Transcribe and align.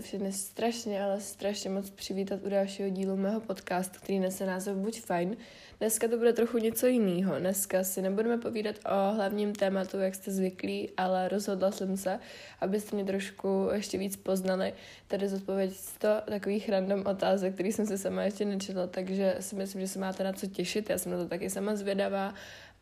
chci 0.00 0.08
všechny 0.08 0.32
strašně, 0.32 1.02
ale 1.02 1.20
strašně 1.20 1.70
moc 1.70 1.90
přivítat 1.90 2.42
u 2.42 2.48
dalšího 2.48 2.88
dílu 2.88 3.16
mého 3.16 3.40
podcastu, 3.40 3.98
který 4.02 4.18
nese 4.18 4.46
název 4.46 4.76
Buď 4.76 5.00
fajn. 5.00 5.36
Dneska 5.78 6.08
to 6.08 6.18
bude 6.18 6.32
trochu 6.32 6.58
něco 6.58 6.86
jiného. 6.86 7.38
Dneska 7.38 7.84
si 7.84 8.02
nebudeme 8.02 8.38
povídat 8.38 8.76
o 8.76 9.14
hlavním 9.14 9.54
tématu, 9.54 9.98
jak 9.98 10.14
jste 10.14 10.30
zvyklí, 10.30 10.90
ale 10.96 11.28
rozhodla 11.28 11.70
jsem 11.70 11.96
se, 11.96 12.18
abyste 12.60 12.96
mě 12.96 13.04
trošku 13.04 13.68
ještě 13.72 13.98
víc 13.98 14.16
poznali, 14.16 14.74
tedy 15.08 15.28
zodpovědět 15.28 15.76
100 15.76 16.08
takových 16.24 16.68
random 16.68 17.06
otázek, 17.06 17.54
které 17.54 17.68
jsem 17.68 17.86
si 17.86 17.98
sama 17.98 18.22
ještě 18.22 18.44
nečetla, 18.44 18.86
takže 18.86 19.36
si 19.40 19.56
myslím, 19.56 19.80
že 19.80 19.88
se 19.88 19.98
máte 19.98 20.24
na 20.24 20.32
co 20.32 20.46
těšit. 20.46 20.90
Já 20.90 20.98
jsem 20.98 21.12
na 21.12 21.18
to 21.18 21.28
taky 21.28 21.50
sama 21.50 21.76
zvědavá 21.76 22.34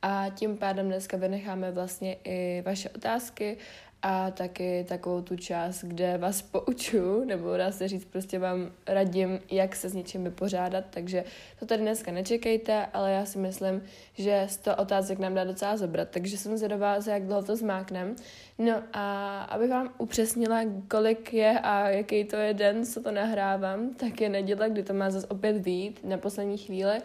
a 0.02 0.26
tím 0.34 0.56
pádem 0.56 0.86
dneska 0.86 1.16
vynecháme 1.16 1.72
vlastně 1.72 2.16
i 2.24 2.62
vaše 2.66 2.88
otázky 2.88 3.56
a 4.02 4.30
taky 4.30 4.84
takovou 4.88 5.22
tu 5.22 5.36
část, 5.36 5.84
kde 5.84 6.18
vás 6.18 6.42
pouču, 6.42 7.24
nebo 7.24 7.56
dá 7.56 7.72
se 7.72 7.88
říct, 7.88 8.04
prostě 8.04 8.38
vám 8.38 8.70
radím, 8.86 9.40
jak 9.50 9.76
se 9.76 9.88
s 9.88 9.94
něčím 9.94 10.24
vypořádat, 10.24 10.84
takže 10.90 11.24
to 11.58 11.66
tady 11.66 11.82
dneska 11.82 12.12
nečekejte, 12.12 12.86
ale 12.86 13.12
já 13.12 13.26
si 13.26 13.38
myslím, 13.38 13.82
že 14.14 14.46
100 14.48 14.76
otázek 14.76 15.18
nám 15.18 15.34
dá 15.34 15.44
docela 15.44 15.76
zabrat, 15.76 16.08
takže 16.10 16.38
jsem 16.38 16.56
zvědavá, 16.56 17.00
za 17.00 17.12
jak 17.12 17.26
dlouho 17.26 17.42
to 17.42 17.56
zmáknem. 17.56 18.16
No 18.58 18.82
a 18.92 19.38
abych 19.42 19.70
vám 19.70 19.94
upřesnila, 19.98 20.60
kolik 20.88 21.32
je 21.32 21.60
a 21.60 21.88
jaký 21.88 22.24
to 22.24 22.36
je 22.36 22.54
den, 22.54 22.86
co 22.86 23.02
to 23.02 23.10
nahrávám, 23.10 23.94
tak 23.94 24.20
je 24.20 24.28
neděle, 24.28 24.70
kdy 24.70 24.82
to 24.82 24.94
má 24.94 25.10
zase 25.10 25.26
opět 25.26 25.58
výjít 25.58 26.00
na 26.04 26.18
poslední 26.18 26.58
chvíli 26.58 26.98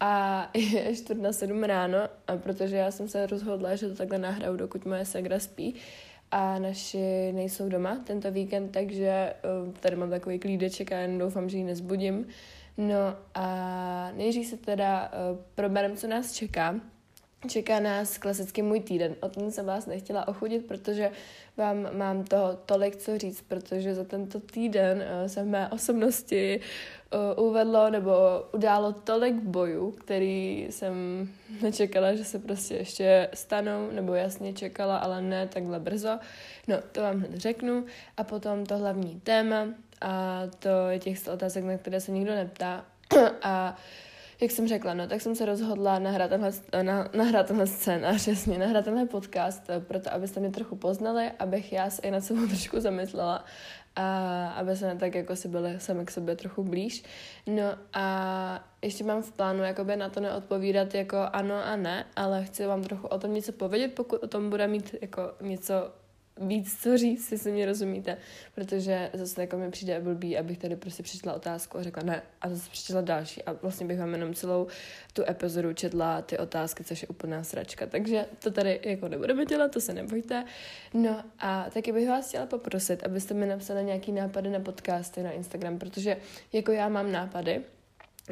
a 0.00 0.50
je 0.54 0.96
čtvrt 0.96 1.20
na 1.20 1.32
sedm 1.32 1.64
ráno, 1.64 1.98
protože 2.36 2.76
já 2.76 2.90
jsem 2.90 3.08
se 3.08 3.26
rozhodla, 3.26 3.76
že 3.76 3.88
to 3.88 3.94
takhle 3.94 4.18
nahraju, 4.18 4.56
dokud 4.56 4.84
moje 4.84 5.04
segra 5.04 5.38
spí, 5.38 5.74
a 6.34 6.58
naši 6.58 7.32
nejsou 7.32 7.68
doma 7.68 7.96
tento 8.06 8.30
víkend, 8.30 8.68
takže 8.68 9.08
eh, 9.08 9.34
tady 9.80 9.96
mám 9.96 10.10
takový 10.10 10.38
klídeček 10.38 10.92
a 10.92 10.98
jen 10.98 11.18
doufám, 11.18 11.48
že 11.48 11.56
ji 11.56 11.64
nezbudím. 11.64 12.26
No 12.76 13.16
a 13.34 14.10
nejdřív 14.16 14.46
se 14.46 14.56
teda 14.56 15.12
uh, 15.12 15.38
proberem, 15.54 15.96
co 15.96 16.06
nás 16.06 16.32
čeká. 16.32 16.80
Čeká 17.48 17.80
nás 17.80 18.18
klasicky 18.18 18.62
můj 18.62 18.80
týden. 18.80 19.14
O 19.20 19.28
tom 19.28 19.50
jsem 19.50 19.66
vás 19.66 19.86
nechtěla 19.86 20.28
ochudit, 20.28 20.66
protože 20.66 21.10
vám 21.56 21.98
mám 21.98 22.24
toho 22.24 22.58
tolik 22.66 22.96
co 22.96 23.18
říct, 23.18 23.40
protože 23.48 23.94
za 23.94 24.04
tento 24.04 24.40
týden 24.40 24.98
uh, 24.98 25.28
se 25.28 25.42
v 25.42 25.46
mé 25.46 25.68
osobnosti 25.68 26.60
uh, 27.36 27.44
uvedlo 27.44 27.90
nebo 27.90 28.12
událo 28.52 28.92
tolik 28.92 29.34
bojů, 29.34 29.90
který 29.90 30.66
jsem 30.70 30.94
nečekala, 31.62 32.14
že 32.14 32.24
se 32.24 32.38
prostě 32.38 32.74
ještě 32.74 33.28
stanou, 33.34 33.90
nebo 33.92 34.14
jasně 34.14 34.52
čekala, 34.52 34.96
ale 34.96 35.22
ne 35.22 35.46
takhle 35.46 35.80
brzo. 35.80 36.18
No, 36.68 36.76
to 36.92 37.00
vám 37.00 37.18
hned 37.18 37.34
řeknu. 37.34 37.84
A 38.16 38.24
potom 38.24 38.66
to 38.66 38.78
hlavní 38.78 39.20
téma, 39.20 39.66
a 40.00 40.42
to 40.58 40.88
je 40.88 40.98
těch 40.98 41.28
otázek, 41.28 41.64
na 41.64 41.78
které 41.78 42.00
se 42.00 42.12
nikdo 42.12 42.34
neptá. 42.34 42.84
a 43.42 43.76
jak 44.40 44.50
jsem 44.50 44.68
řekla, 44.68 44.94
no, 44.94 45.06
tak 45.06 45.20
jsem 45.20 45.34
se 45.34 45.46
rozhodla 45.46 45.98
nahrát 45.98 46.30
tenhle, 46.30 46.50
na, 46.82 47.08
nahrát 47.16 47.46
tenhle 47.46 47.66
scénář, 47.66 48.26
jasně, 48.28 48.58
nahrát 48.58 48.84
tenhle 48.84 49.06
podcast, 49.06 49.70
proto 49.78 50.12
abyste 50.12 50.40
mě 50.40 50.50
trochu 50.50 50.76
poznali, 50.76 51.30
abych 51.38 51.72
já 51.72 51.90
se 51.90 52.02
i 52.02 52.10
nad 52.10 52.24
sebou 52.24 52.46
trošku 52.48 52.80
zamyslela 52.80 53.44
a 53.96 54.48
aby 54.48 54.76
jsme 54.76 54.96
tak 54.96 55.14
jako 55.14 55.36
si 55.36 55.48
byli 55.48 55.80
sami 55.80 56.04
k 56.04 56.10
sobě 56.10 56.36
trochu 56.36 56.64
blíž. 56.64 57.04
No 57.46 57.64
a 57.92 58.64
ještě 58.82 59.04
mám 59.04 59.22
v 59.22 59.32
plánu 59.32 59.62
jakoby 59.62 59.96
na 59.96 60.08
to 60.08 60.20
neodpovídat 60.20 60.94
jako 60.94 61.16
ano 61.32 61.54
a 61.64 61.76
ne, 61.76 62.06
ale 62.16 62.44
chci 62.44 62.66
vám 62.66 62.82
trochu 62.82 63.06
o 63.06 63.18
tom 63.18 63.34
něco 63.34 63.52
povědět, 63.52 63.94
pokud 63.94 64.22
o 64.22 64.28
tom 64.28 64.50
bude 64.50 64.66
mít 64.66 64.94
jako 65.00 65.22
něco 65.40 65.74
víc 66.40 66.82
co 66.82 66.98
říct, 66.98 67.32
jestli 67.32 67.52
mě 67.52 67.66
rozumíte, 67.66 68.16
protože 68.54 69.10
zase 69.12 69.40
jako 69.40 69.56
mi 69.56 69.70
přijde 69.70 70.00
blbý, 70.00 70.38
abych 70.38 70.58
tady 70.58 70.76
prostě 70.76 71.02
přečetla 71.02 71.34
otázku 71.34 71.78
a 71.78 71.82
řekla 71.82 72.02
ne 72.02 72.22
a 72.40 72.48
zase 72.48 72.70
přečetla 72.70 73.00
další. 73.00 73.42
A 73.42 73.52
vlastně 73.52 73.86
bych 73.86 73.98
vám 73.98 74.12
jenom 74.12 74.34
celou 74.34 74.66
tu 75.12 75.22
epizodu 75.28 75.72
četla 75.72 76.22
ty 76.22 76.38
otázky, 76.38 76.84
což 76.84 77.02
je 77.02 77.08
úplná 77.08 77.44
sračka, 77.44 77.86
takže 77.86 78.26
to 78.38 78.50
tady 78.50 78.80
jako 78.84 79.08
nebudeme 79.08 79.44
dělat, 79.44 79.70
to 79.70 79.80
se 79.80 79.92
nebojte. 79.92 80.44
No 80.94 81.24
a 81.38 81.70
taky 81.70 81.92
bych 81.92 82.08
vás 82.08 82.28
chtěla 82.28 82.46
poprosit, 82.46 83.02
abyste 83.04 83.34
mi 83.34 83.46
napsali 83.46 83.84
nějaký 83.84 84.12
nápady 84.12 84.50
na 84.50 84.60
podcasty 84.60 85.22
na 85.22 85.30
Instagram, 85.30 85.78
protože 85.78 86.16
jako 86.52 86.72
já 86.72 86.88
mám 86.88 87.12
nápady, 87.12 87.62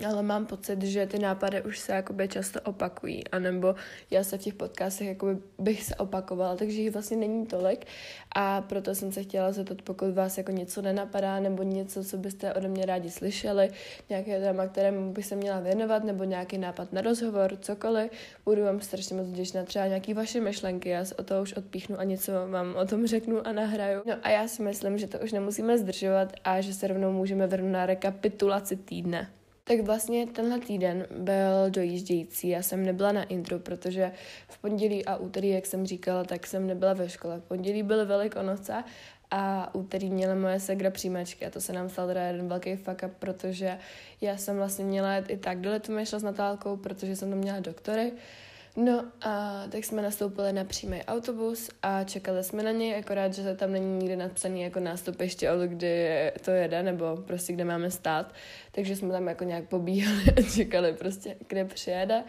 ale 0.08 0.22
mám 0.22 0.46
pocit, 0.46 0.82
že 0.82 1.06
ty 1.06 1.18
nápady 1.18 1.62
už 1.62 1.78
se 1.78 1.92
jakoby 1.92 2.28
často 2.28 2.60
opakují, 2.60 3.28
anebo 3.28 3.74
já 4.10 4.24
se 4.24 4.38
v 4.38 4.40
těch 4.40 4.54
podcastech 4.54 5.08
jakoby 5.08 5.38
bych 5.58 5.84
se 5.84 5.94
opakovala, 5.94 6.56
takže 6.56 6.80
jich 6.80 6.90
vlastně 6.90 7.16
není 7.16 7.46
tolik 7.46 7.86
a 8.34 8.60
proto 8.60 8.94
jsem 8.94 9.12
se 9.12 9.22
chtěla 9.22 9.52
zeptat, 9.52 9.82
pokud 9.82 10.14
vás 10.14 10.38
jako 10.38 10.52
něco 10.52 10.82
nenapadá, 10.82 11.40
nebo 11.40 11.62
něco, 11.62 12.04
co 12.04 12.16
byste 12.16 12.54
ode 12.54 12.68
mě 12.68 12.86
rádi 12.86 13.10
slyšeli, 13.10 13.70
nějaké 14.08 14.40
téma, 14.40 14.66
kterému 14.66 15.12
bych 15.12 15.26
se 15.26 15.36
měla 15.36 15.60
věnovat, 15.60 16.04
nebo 16.04 16.24
nějaký 16.24 16.58
nápad 16.58 16.92
na 16.92 17.00
rozhovor, 17.00 17.56
cokoliv, 17.60 18.10
budu 18.44 18.64
vám 18.64 18.80
strašně 18.80 19.16
moc 19.16 19.26
vděčná, 19.26 19.62
třeba 19.62 19.86
nějaký 19.86 20.14
vaše 20.14 20.40
myšlenky, 20.40 20.88
já 20.88 21.04
se 21.04 21.14
o 21.14 21.22
to 21.22 21.42
už 21.42 21.52
odpíchnu 21.52 21.98
a 21.98 22.04
něco 22.04 22.32
vám 22.48 22.74
o 22.76 22.86
tom 22.86 23.06
řeknu 23.06 23.46
a 23.46 23.52
nahraju. 23.52 24.02
No 24.06 24.14
a 24.22 24.30
já 24.30 24.48
si 24.48 24.62
myslím, 24.62 24.98
že 24.98 25.06
to 25.06 25.18
už 25.18 25.32
nemusíme 25.32 25.78
zdržovat 25.78 26.32
a 26.44 26.60
že 26.60 26.74
se 26.74 26.86
rovnou 26.86 27.12
můžeme 27.12 27.46
vrhnout 27.46 27.72
na 27.72 27.86
rekapitulaci 27.86 28.76
týdne. 28.76 29.30
Tak 29.64 29.80
vlastně 29.80 30.26
tenhle 30.26 30.60
týden 30.60 31.06
byl 31.10 31.70
dojíždějící. 31.70 32.48
Já 32.48 32.62
jsem 32.62 32.86
nebyla 32.86 33.12
na 33.12 33.22
intro, 33.22 33.58
protože 33.58 34.12
v 34.48 34.58
pondělí 34.58 35.04
a 35.04 35.16
úterý, 35.16 35.48
jak 35.48 35.66
jsem 35.66 35.86
říkala, 35.86 36.24
tak 36.24 36.46
jsem 36.46 36.66
nebyla 36.66 36.92
ve 36.92 37.08
škole. 37.08 37.40
V 37.40 37.44
pondělí 37.44 37.82
byly 37.82 38.04
velikonoce 38.04 38.84
a 39.30 39.74
úterý 39.74 40.10
měla 40.10 40.34
moje 40.34 40.60
segra 40.60 40.90
přijímačky 40.90 41.46
a 41.46 41.50
to 41.50 41.60
se 41.60 41.72
nám 41.72 41.88
stal 41.88 42.06
teda 42.06 42.22
jeden 42.22 42.48
velký 42.48 42.76
fuck 42.76 43.02
up, 43.06 43.12
protože 43.18 43.78
já 44.20 44.36
jsem 44.36 44.56
vlastně 44.56 44.84
měla 44.84 45.14
jet 45.14 45.30
i 45.30 45.36
tak 45.36 45.60
do 45.60 45.72
Litvy, 45.72 46.06
šla 46.06 46.18
s 46.18 46.22
Natálkou, 46.22 46.76
protože 46.76 47.16
jsem 47.16 47.30
tam 47.30 47.38
měla 47.38 47.60
doktory 47.60 48.12
No 48.76 49.04
a 49.20 49.62
tak 49.70 49.84
jsme 49.84 50.02
nastoupili 50.02 50.52
na 50.52 50.64
přímý 50.64 51.02
autobus 51.02 51.70
a 51.82 52.04
čekali 52.04 52.44
jsme 52.44 52.62
na 52.62 52.70
něj, 52.70 52.96
akorát, 52.96 53.34
že 53.34 53.54
tam 53.54 53.72
není 53.72 53.98
nikde 53.98 54.16
napsaný 54.16 54.62
jako 54.62 54.80
nástupiště, 54.80 55.50
od 55.50 55.60
kdy 55.60 56.08
to 56.44 56.50
jede, 56.50 56.82
nebo 56.82 57.16
prostě 57.16 57.52
kde 57.52 57.64
máme 57.64 57.90
stát. 57.90 58.34
Takže 58.72 58.96
jsme 58.96 59.12
tam 59.12 59.28
jako 59.28 59.44
nějak 59.44 59.68
pobíhali 59.68 60.24
a 60.38 60.42
čekali 60.56 60.92
prostě, 60.92 61.36
kde 61.48 61.64
přijede. 61.64 62.24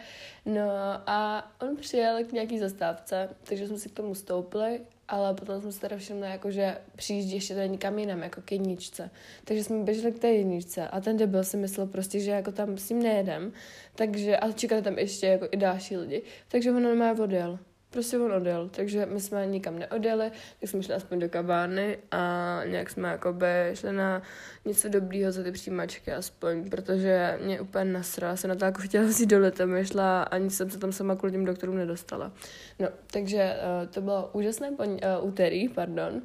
No 0.46 0.70
a 1.06 1.50
on 1.60 1.76
přijel 1.76 2.24
k 2.24 2.32
nějaký 2.32 2.58
zastávce, 2.58 3.28
takže 3.42 3.68
jsme 3.68 3.78
si 3.78 3.88
k 3.88 3.96
tomu 3.96 4.14
stoupili 4.14 4.80
ale 5.08 5.34
potom 5.34 5.60
jsme 5.60 5.72
se 5.72 5.80
teda 5.80 5.96
všimli, 5.96 6.28
jako, 6.28 6.50
že 6.50 6.78
přijíždí 6.96 7.34
ještě 7.34 7.54
tady 7.54 7.68
někam 7.68 7.98
jinam, 7.98 8.22
jako 8.22 8.40
k 8.40 8.52
jedničce. 8.52 9.10
Takže 9.44 9.64
jsme 9.64 9.84
běželi 9.84 10.12
k 10.12 10.18
té 10.18 10.28
jedničce. 10.28 10.88
A 10.88 11.00
ten 11.00 11.16
debil 11.16 11.44
si 11.44 11.56
myslel 11.56 11.86
prostě, 11.86 12.20
že 12.20 12.30
jako 12.30 12.52
tam 12.52 12.78
s 12.78 12.88
ním 12.88 13.02
nejedem, 13.02 13.52
takže, 13.94 14.36
a 14.36 14.52
čekali 14.52 14.82
tam 14.82 14.98
ještě 14.98 15.26
jako 15.26 15.48
i 15.50 15.56
další 15.56 15.96
lidi, 15.96 16.22
takže 16.48 16.70
on 16.70 16.82
normálně 16.82 17.22
odjel 17.22 17.58
prostě 17.94 18.18
on 18.18 18.32
odjel, 18.32 18.68
takže 18.68 19.06
my 19.06 19.20
jsme 19.20 19.46
nikam 19.46 19.78
neodjeli, 19.78 20.30
tak 20.60 20.70
jsme 20.70 20.82
šli 20.82 20.94
aspoň 20.94 21.18
do 21.18 21.28
kavárny 21.28 21.98
a 22.10 22.60
nějak 22.66 22.90
jsme 22.90 23.08
jakoby 23.08 23.46
šli 23.74 23.92
na 23.92 24.22
něco 24.64 24.88
dobrýho 24.88 25.32
za 25.32 25.42
ty 25.42 25.52
přijímačky 25.52 26.12
aspoň, 26.12 26.70
protože 26.70 27.38
mě 27.44 27.60
úplně 27.60 27.84
nasrala, 27.84 28.36
se 28.36 28.48
na 28.48 28.54
to 28.54 28.64
jako 28.64 28.82
chtěla 28.82 29.04
vzít 29.04 29.26
do 29.26 29.38
leta, 29.40 29.64
šla 29.82 30.22
ani 30.22 30.50
jsem 30.50 30.70
se 30.70 30.78
tam 30.78 30.92
sama 30.92 31.16
kvůli 31.16 31.32
těm 31.32 31.44
doktorům 31.44 31.76
nedostala. 31.76 32.32
No, 32.78 32.88
takže 33.10 33.56
uh, 33.56 33.88
to 33.88 34.00
bylo 34.00 34.30
úžasné 34.32 34.70
pon- 34.70 35.18
uh, 35.20 35.28
úterý, 35.28 35.68
pardon. 35.68 36.22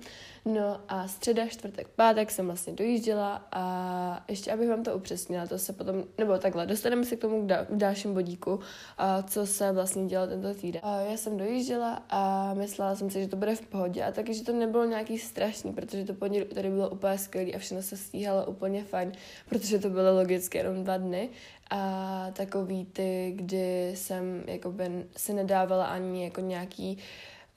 No 0.53 0.81
a 0.87 1.07
středa, 1.07 1.47
čtvrtek, 1.47 1.87
pátek 1.87 2.31
jsem 2.31 2.45
vlastně 2.45 2.73
dojížděla 2.73 3.47
a 3.51 4.23
ještě 4.27 4.51
abych 4.51 4.69
vám 4.69 4.83
to 4.83 4.95
upřesnila, 4.95 5.47
to 5.47 5.59
se 5.59 5.73
potom, 5.73 6.03
nebo 6.17 6.37
takhle, 6.37 6.65
dostaneme 6.65 7.05
se 7.05 7.15
k 7.15 7.21
tomu 7.21 7.41
v 7.69 7.77
dalším 7.77 8.13
bodíku, 8.13 8.59
a 8.97 9.21
co 9.21 9.45
se 9.45 9.71
vlastně 9.71 10.05
dělo 10.05 10.27
tento 10.27 10.53
týden. 10.53 10.81
A 10.83 10.99
já 10.99 11.17
jsem 11.17 11.37
dojížděla 11.37 12.03
a 12.09 12.53
myslela 12.53 12.95
jsem 12.95 13.09
si, 13.09 13.21
že 13.21 13.27
to 13.27 13.35
bude 13.35 13.55
v 13.55 13.61
pohodě 13.61 14.03
a 14.03 14.11
taky, 14.11 14.33
že 14.33 14.43
to 14.43 14.53
nebylo 14.53 14.85
nějaký 14.85 15.17
strašný, 15.17 15.73
protože 15.73 16.05
to 16.05 16.13
pondělí 16.13 16.45
tady 16.45 16.69
bylo 16.69 16.89
úplně 16.89 17.17
skvělé 17.17 17.51
a 17.51 17.59
všechno 17.59 17.81
se 17.81 17.97
stíhalo 17.97 18.45
úplně 18.45 18.83
fajn, 18.83 19.11
protože 19.49 19.79
to 19.79 19.89
bylo 19.89 20.15
logicky 20.15 20.57
jenom 20.57 20.83
dva 20.83 20.97
dny 20.97 21.29
a 21.69 22.31
takový 22.33 22.85
ty, 22.85 23.33
kdy 23.35 23.91
jsem 23.95 24.43
jakoby 24.47 25.05
si 25.17 25.33
nedávala 25.33 25.85
ani 25.85 26.23
jako 26.23 26.41
nějaký 26.41 26.97
uh, 26.97 27.03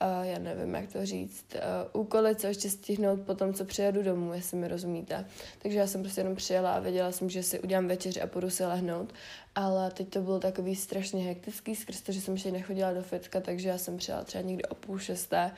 uh, 0.02 0.26
já 0.26 0.38
nevím, 0.38 0.74
jak 0.74 0.92
to 0.92 1.06
říct, 1.06 1.46
uh, 1.54 2.00
úkoly, 2.02 2.36
co 2.36 2.46
ještě 2.46 2.70
stihnout 2.70 3.20
po 3.20 3.34
tom, 3.34 3.54
co 3.54 3.64
přijedu 3.64 4.02
domů, 4.02 4.32
jestli 4.32 4.56
mi 4.56 4.68
rozumíte. 4.68 5.24
Takže 5.58 5.78
já 5.78 5.86
jsem 5.86 6.02
prostě 6.02 6.20
jenom 6.20 6.36
přijela 6.36 6.72
a 6.72 6.78
věděla 6.78 7.12
jsem, 7.12 7.30
že 7.30 7.42
si 7.42 7.60
udělám 7.60 7.88
večeři 7.88 8.20
a 8.20 8.26
půjdu 8.26 8.50
si 8.50 8.64
lehnout. 8.64 9.12
ale 9.54 9.90
teď 9.90 10.08
to 10.08 10.20
bylo 10.20 10.40
takový 10.40 10.76
strašně 10.76 11.24
hektický, 11.24 11.76
skrz 11.76 12.00
to, 12.00 12.12
že 12.12 12.20
jsem 12.20 12.34
ještě 12.34 12.52
nechodila 12.52 12.92
do 12.92 13.02
fitka, 13.02 13.40
takže 13.40 13.68
já 13.68 13.78
jsem 13.78 13.96
přijela 13.96 14.24
třeba 14.24 14.42
někdy 14.42 14.64
o 14.64 14.74
půl 14.74 14.98
šesté 14.98 15.52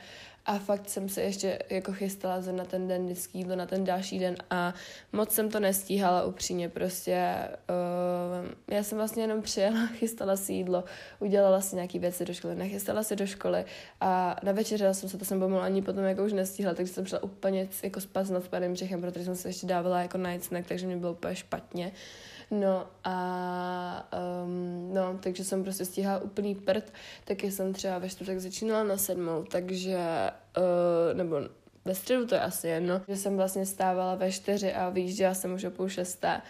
a 0.45 0.59
fakt 0.59 0.89
jsem 0.89 1.09
se 1.09 1.21
ještě 1.21 1.59
jako 1.69 1.93
chystala 1.93 2.41
na 2.51 2.65
ten 2.65 2.87
den 2.87 3.05
vždycky 3.05 3.37
jídlo, 3.37 3.55
na 3.55 3.65
ten 3.65 3.83
další 3.83 4.19
den 4.19 4.35
a 4.49 4.73
moc 5.11 5.31
jsem 5.31 5.49
to 5.49 5.59
nestíhala 5.59 6.25
upřímně, 6.25 6.69
prostě 6.69 7.33
uh, 7.69 8.75
já 8.75 8.83
jsem 8.83 8.97
vlastně 8.97 9.23
jenom 9.23 9.41
přijela, 9.41 9.85
chystala 9.99 10.35
si 10.35 10.53
jídlo, 10.53 10.83
udělala 11.19 11.61
si 11.61 11.75
nějaký 11.75 11.99
věci 11.99 12.25
do 12.25 12.33
školy, 12.33 12.55
nechystala 12.55 13.03
si 13.03 13.15
do 13.15 13.27
školy 13.27 13.65
a 14.01 14.35
na 14.43 14.51
večeře 14.51 14.93
jsem 14.93 15.09
se, 15.09 15.17
to 15.17 15.25
jsem 15.25 15.39
pomalu 15.39 15.61
ani 15.61 15.81
potom 15.81 16.03
jako 16.03 16.25
už 16.25 16.33
nestihla, 16.33 16.73
takže 16.73 16.93
jsem 16.93 17.05
šla 17.05 17.23
úplně 17.23 17.67
jako 17.83 18.01
spas 18.01 18.29
nad 18.29 18.43
spadným 18.43 18.73
břechem, 18.73 19.01
protože 19.01 19.25
jsem 19.25 19.35
se 19.35 19.49
ještě 19.49 19.67
dávala 19.67 20.01
jako 20.01 20.17
night 20.17 20.43
snack, 20.43 20.67
takže 20.67 20.87
mě 20.87 20.97
bylo 20.97 21.11
úplně 21.11 21.35
špatně. 21.35 21.91
No 22.51 22.87
a 23.03 24.09
um, 24.43 24.93
no, 24.93 25.19
takže 25.23 25.43
jsem 25.43 25.63
prostě 25.63 25.85
stíhala 25.85 26.19
úplný 26.19 26.55
prd, 26.55 26.93
taky 27.25 27.51
jsem 27.51 27.73
třeba 27.73 27.97
ve 27.97 28.09
čtvrtek 28.09 28.39
začínala 28.39 28.83
na 28.83 28.97
sedmou, 28.97 29.43
takže, 29.43 29.97
uh, 30.57 31.17
nebo 31.17 31.35
ve 31.85 31.95
středu 31.95 32.27
to 32.27 32.35
je 32.35 32.41
asi 32.41 32.67
jedno, 32.67 33.01
že 33.07 33.15
jsem 33.15 33.37
vlastně 33.37 33.65
stávala 33.65 34.15
ve 34.15 34.31
čtyři 34.31 34.73
a 34.73 34.89
vyjížděla 34.89 35.33
jsem 35.33 35.53
už 35.53 35.63
o 35.63 35.71
půl 35.71 35.89
šesté. 35.89 36.41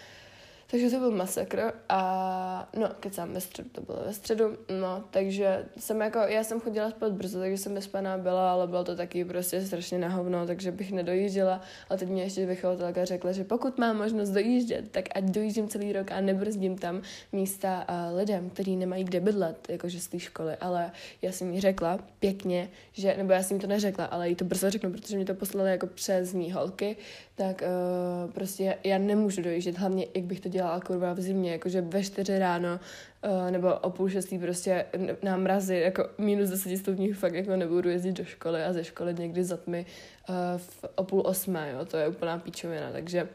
Takže 0.67 0.89
to 0.89 0.99
byl 0.99 1.11
masakr 1.11 1.73
a 1.89 2.69
no, 2.79 2.89
kecám 2.99 3.33
ve 3.33 3.41
středu, 3.41 3.69
to 3.69 3.81
bylo 3.81 3.97
ve 4.05 4.13
středu, 4.13 4.57
no, 4.81 5.03
takže 5.11 5.65
jsem 5.77 6.01
jako, 6.01 6.19
já 6.19 6.43
jsem 6.43 6.59
chodila 6.59 6.89
spát 6.89 7.11
brzo, 7.11 7.39
takže 7.39 7.57
jsem 7.57 7.75
vyspaná 7.75 8.17
byla, 8.17 8.51
ale 8.51 8.67
bylo 8.67 8.83
to 8.83 8.95
taky 8.95 9.25
prostě 9.25 9.61
strašně 9.61 9.97
na 9.97 10.07
hovno, 10.07 10.47
takže 10.47 10.71
bych 10.71 10.91
nedojížděla, 10.91 11.61
ale 11.89 11.99
teď 11.99 12.09
mě 12.09 12.23
ještě 12.23 12.45
vychovatelka 12.45 13.05
řekla, 13.05 13.31
že 13.31 13.43
pokud 13.43 13.77
mám 13.77 13.97
možnost 13.97 14.29
dojíždět, 14.29 14.91
tak 14.91 15.05
ať 15.15 15.23
dojíždím 15.23 15.67
celý 15.67 15.93
rok 15.93 16.11
a 16.11 16.21
nebrzdím 16.21 16.77
tam 16.77 17.01
místa 17.31 17.85
uh, 17.89 18.17
lidem, 18.17 18.49
kteří 18.49 18.75
nemají 18.75 19.03
kde 19.03 19.19
bydlet, 19.19 19.69
jakože 19.69 19.99
z 19.99 20.07
té 20.07 20.19
školy, 20.19 20.55
ale 20.55 20.91
já 21.21 21.31
jsem 21.31 21.53
jí 21.53 21.61
řekla 21.61 21.99
pěkně, 22.19 22.69
že, 22.93 23.17
nebo 23.17 23.33
já 23.33 23.43
jsem 23.43 23.57
jí 23.57 23.61
to 23.61 23.67
neřekla, 23.67 24.05
ale 24.05 24.29
jí 24.29 24.35
to 24.35 24.45
brzo 24.45 24.69
řeknu, 24.69 24.91
protože 24.91 25.17
mi 25.17 25.25
to 25.25 25.33
poslali 25.33 25.71
jako 25.71 25.87
přes 25.87 26.33
mý 26.33 26.51
holky, 26.51 26.97
tak 27.35 27.61
uh, 27.61 28.31
prostě 28.31 28.77
já 28.83 28.97
nemůžu 28.97 29.41
dojíždět, 29.41 29.77
hlavně 29.77 30.07
jak 30.15 30.23
bych 30.23 30.39
to 30.39 30.49
dělala 30.49 30.79
kurva 30.79 31.13
v 31.13 31.19
zimě, 31.19 31.51
jakože 31.51 31.81
ve 31.81 32.03
čtyři 32.03 32.39
ráno 32.39 32.79
uh, 33.25 33.51
nebo 33.51 33.73
o 33.73 33.89
půl 33.89 34.09
šestý 34.09 34.39
prostě 34.39 34.85
na 35.23 35.37
mrazy, 35.37 35.75
jako 35.75 36.09
minus 36.17 36.49
deset 36.49 36.77
stupňů 36.77 37.13
fakt 37.13 37.33
jako 37.33 37.55
nebudu 37.55 37.89
jezdit 37.89 38.11
do 38.11 38.25
školy 38.25 38.63
a 38.63 38.73
ze 38.73 38.83
školy 38.83 39.13
někdy 39.13 39.43
za 39.43 39.57
tmy 39.57 39.85
uh, 40.29 40.35
v, 40.57 40.85
o 40.95 41.03
půl 41.03 41.23
osmé, 41.25 41.71
jo, 41.71 41.85
to 41.85 41.97
je 41.97 42.07
úplná 42.07 42.37
píčovina, 42.39 42.91
takže 42.91 43.29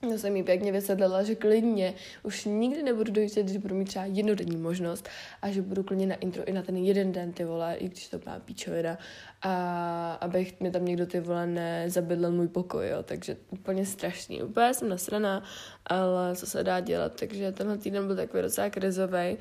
to 0.00 0.18
jsem 0.18 0.36
jí 0.36 0.42
pěkně 0.42 0.72
vysvětlila, 0.72 1.22
že 1.22 1.34
klidně 1.34 1.94
už 2.22 2.44
nikdy 2.44 2.82
nebudu 2.82 3.12
dojíždět, 3.12 3.46
když 3.46 3.56
budu 3.56 3.74
mít 3.74 3.84
třeba 3.84 4.04
jednodenní 4.04 4.56
možnost 4.56 5.08
a 5.42 5.50
že 5.50 5.62
budu 5.62 5.82
klidně 5.82 6.06
na 6.06 6.14
intro 6.14 6.44
i 6.44 6.52
na 6.52 6.62
ten 6.62 6.76
jeden 6.76 7.12
den, 7.12 7.32
ty 7.32 7.44
vole, 7.44 7.76
i 7.76 7.88
když 7.88 8.08
to 8.08 8.20
má 8.26 8.38
píčovina 8.38 8.98
a 9.42 10.18
abych 10.20 10.60
mi 10.60 10.70
tam 10.70 10.84
někdo 10.84 11.06
ty 11.06 11.20
vole 11.20 11.46
nezabydlel 11.46 12.32
můj 12.32 12.48
pokoj, 12.48 12.88
jo, 12.88 13.02
takže 13.02 13.36
úplně 13.50 13.86
strašný, 13.86 14.42
úplně 14.42 14.74
jsem 14.74 14.88
nasraná, 14.88 15.42
ale 15.86 16.36
co 16.36 16.46
se 16.46 16.64
dá 16.64 16.80
dělat, 16.80 17.12
takže 17.18 17.52
tenhle 17.52 17.78
týden 17.78 18.06
byl 18.06 18.16
takový 18.16 18.42
docela 18.42 18.70
krizový. 18.70 19.38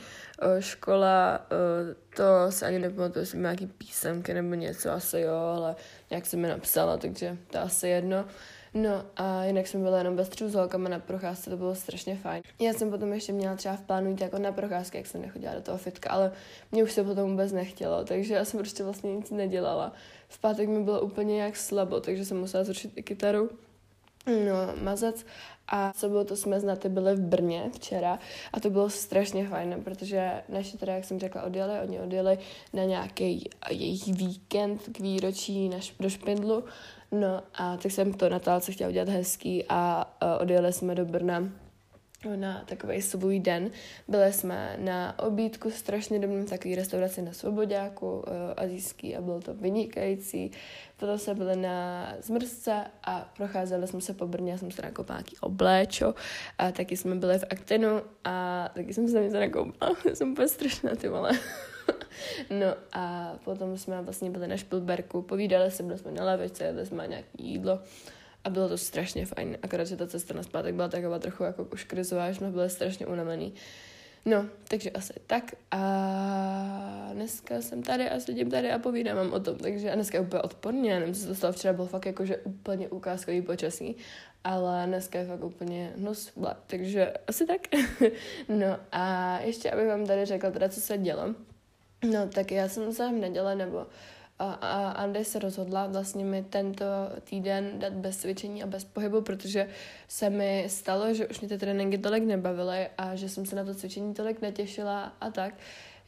Škola, 0.59 1.47
to 2.15 2.51
se 2.51 2.65
ani 2.65 2.79
nepamatuju, 2.79 3.23
jestli 3.23 3.39
nějaký 3.39 3.67
písemky 3.67 4.33
nebo 4.33 4.53
něco, 4.53 4.91
asi 4.91 5.19
jo, 5.19 5.35
ale 5.35 5.75
nějak 6.09 6.25
jsem 6.25 6.39
mi 6.39 6.47
napsala, 6.47 6.97
takže 6.97 7.37
to 7.51 7.59
asi 7.59 7.87
jedno. 7.87 8.25
No 8.81 9.05
a 9.15 9.43
jinak 9.43 9.67
jsem 9.67 9.83
byla 9.83 9.97
jenom 9.97 10.15
bez 10.15 10.27
středu 10.27 10.49
s 10.49 10.53
holkama 10.53 10.89
na 10.89 10.99
procházce, 10.99 11.49
to 11.49 11.57
bylo 11.57 11.75
strašně 11.75 12.15
fajn. 12.15 12.43
Já 12.59 12.73
jsem 12.73 12.91
potom 12.91 13.13
ještě 13.13 13.33
měla 13.33 13.55
třeba 13.55 13.75
v 13.75 13.81
plánu 13.81 14.09
jít 14.09 14.21
jako 14.21 14.37
na 14.37 14.51
procházky, 14.51 14.97
jak 14.97 15.07
jsem 15.07 15.21
nechodila 15.21 15.53
do 15.53 15.61
toho 15.61 15.77
fitka, 15.77 16.09
ale 16.09 16.31
mě 16.71 16.83
už 16.83 16.91
se 16.91 17.03
potom 17.03 17.29
vůbec 17.31 17.51
nechtělo, 17.51 18.05
takže 18.05 18.33
já 18.33 18.45
jsem 18.45 18.59
prostě 18.59 18.83
vlastně 18.83 19.15
nic 19.15 19.31
nedělala. 19.31 19.93
V 20.27 20.39
pátek 20.39 20.69
mi 20.69 20.83
bylo 20.83 21.01
úplně 21.01 21.41
jak 21.43 21.55
slabo, 21.55 21.99
takže 21.99 22.25
jsem 22.25 22.39
musela 22.39 22.63
zrušit 22.63 22.91
i 22.95 23.03
kytaru. 23.03 23.49
No, 24.27 24.83
mazec. 24.83 25.25
A 25.67 25.93
bylo 26.07 26.25
to 26.25 26.35
jsme 26.35 26.59
znaty 26.59 26.89
byli 26.89 27.15
v 27.15 27.19
Brně 27.19 27.69
včera 27.75 28.19
a 28.53 28.59
to 28.59 28.69
bylo 28.69 28.89
strašně 28.89 29.47
fajn, 29.47 29.81
protože 29.83 30.43
naši 30.49 30.77
teda, 30.77 30.95
jak 30.95 31.05
jsem 31.05 31.19
řekla, 31.19 31.43
odjeli, 31.43 31.79
oni 31.79 31.99
odjeli 31.99 32.39
na 32.73 32.83
nějaký 32.83 33.49
jejich 33.69 34.07
víkend 34.07 34.81
k 34.91 34.99
výročí 34.99 35.69
na, 35.69 35.77
do 35.99 36.09
Špindlu. 36.09 36.63
No 37.11 37.43
a 37.55 37.77
tak 37.77 37.91
jsem 37.91 38.13
to 38.13 38.29
Natálce 38.29 38.71
chtěla 38.71 38.89
udělat 38.89 39.09
hezký 39.09 39.65
a 39.69 40.11
uh, 40.23 40.41
odjeli 40.41 40.73
jsme 40.73 40.95
do 40.95 41.05
Brna 41.05 41.49
na 42.35 42.63
takový 42.65 43.01
svůj 43.01 43.39
den. 43.39 43.71
Byli 44.07 44.33
jsme 44.33 44.75
na 44.79 45.19
obídku 45.19 45.71
strašně 45.71 46.19
dobrým 46.19 46.45
takový 46.45 46.75
restauraci 46.75 47.21
na 47.21 47.33
Svobodáku, 47.33 48.11
uh, 48.11 48.23
azijský 48.57 49.15
a 49.15 49.21
bylo 49.21 49.41
to 49.41 49.53
vynikající. 49.53 50.51
Potom 50.97 51.17
jsme 51.17 51.33
byli 51.35 51.55
na 51.55 52.07
zmrzce 52.21 52.83
a 53.03 53.33
procházeli 53.37 53.87
jsme 53.87 54.01
se 54.01 54.13
po 54.13 54.27
Brně, 54.27 54.51
já 54.51 54.57
jsem 54.57 54.71
se 54.71 54.81
nakoupila 54.81 55.17
nějaký 55.17 55.37
obléčo 55.37 56.15
a 56.57 56.71
taky 56.71 56.97
jsme 56.97 57.15
byli 57.15 57.39
v 57.39 57.43
Aktinu 57.49 58.01
a 58.23 58.69
taky 58.73 58.93
jsem 58.93 59.07
se 59.07 59.21
něco 59.21 59.39
nakoupila. 59.39 59.91
jsem 60.13 60.31
úplně 60.31 60.47
strašná, 60.47 60.95
ty 60.95 61.09
vole. 61.09 61.31
no 62.49 62.75
a 62.93 63.33
potom 63.43 63.77
jsme 63.77 64.01
vlastně 64.01 64.29
byli 64.29 64.47
na 64.47 64.57
Špilberku, 64.57 65.21
povídali 65.21 65.71
se, 65.71 65.83
byli 65.83 65.97
jsme 65.97 66.11
na 66.11 66.23
lavice, 66.23 66.63
jedli 66.63 66.85
jsme 66.85 67.07
nějaké 67.07 67.29
jídlo 67.37 67.79
a 68.47 68.49
bylo 68.49 68.69
to 68.69 68.77
strašně 68.77 69.25
fajn. 69.25 69.57
Akorát, 69.63 69.83
že 69.83 69.97
ta 69.97 70.07
cesta 70.07 70.33
na 70.33 70.43
zpátek 70.43 70.75
byla 70.75 70.87
taková 70.87 71.19
trochu 71.19 71.43
jako 71.43 71.63
už 71.73 71.83
krizová, 71.83 72.31
že 72.31 72.37
jsme 72.37 72.51
byli 72.51 72.69
strašně 72.69 73.07
unavený. 73.07 73.53
No, 74.25 74.45
takže 74.67 74.89
asi 74.89 75.13
tak. 75.27 75.55
A 75.71 77.09
dneska 77.13 77.61
jsem 77.61 77.83
tady 77.83 78.09
a 78.09 78.19
sedím 78.19 78.51
tady 78.51 78.71
a 78.71 78.79
povídám 78.79 79.17
vám 79.17 79.33
o 79.33 79.39
tom. 79.39 79.57
Takže 79.57 79.91
a 79.91 79.95
dneska 79.95 80.17
je 80.17 80.21
úplně 80.21 80.41
odporně. 80.41 80.91
Já 80.91 80.99
nevím, 80.99 81.13
co 81.13 81.21
se 81.21 81.27
to 81.27 81.35
stalo. 81.35 81.53
Včera 81.53 81.73
byl 81.73 81.85
fakt 81.85 82.05
jakože 82.05 82.37
úplně 82.37 82.89
ukázkový 82.89 83.41
počasí. 83.41 83.95
Ale 84.43 84.83
dneska 84.87 85.19
je 85.19 85.25
fakt 85.25 85.43
úplně 85.43 85.93
hnus. 85.97 86.31
Takže 86.67 87.13
asi 87.27 87.45
tak. 87.45 87.61
no 88.49 88.79
a 88.91 89.37
ještě, 89.39 89.71
abych 89.71 89.87
vám 89.87 90.05
tady 90.05 90.25
řekla 90.25 90.51
teda, 90.51 90.69
co 90.69 90.81
se 90.81 90.97
dělo. 90.97 91.35
No, 92.11 92.27
tak 92.27 92.51
já 92.51 92.69
jsem 92.69 92.93
se 92.93 93.09
v 93.09 93.11
neděle 93.11 93.55
nebo 93.55 93.87
a, 94.39 94.53
a 94.53 94.91
Andy 94.91 95.25
se 95.25 95.39
rozhodla 95.39 95.87
vlastně 95.87 96.25
mi 96.25 96.43
tento 96.43 96.85
týden 97.23 97.79
dát 97.79 97.93
bez 97.93 98.17
cvičení 98.17 98.63
a 98.63 98.67
bez 98.67 98.85
pohybu, 98.85 99.21
protože 99.21 99.69
se 100.07 100.29
mi 100.29 100.65
stalo, 100.67 101.13
že 101.13 101.27
už 101.27 101.39
mě 101.39 101.49
ty 101.49 101.57
tréninky 101.57 101.97
tolik 101.97 102.23
nebavily 102.23 102.87
a 102.97 103.15
že 103.15 103.29
jsem 103.29 103.45
se 103.45 103.55
na 103.55 103.63
to 103.63 103.75
cvičení 103.75 104.13
tolik 104.13 104.41
netěšila 104.41 105.13
a 105.21 105.31
tak 105.31 105.53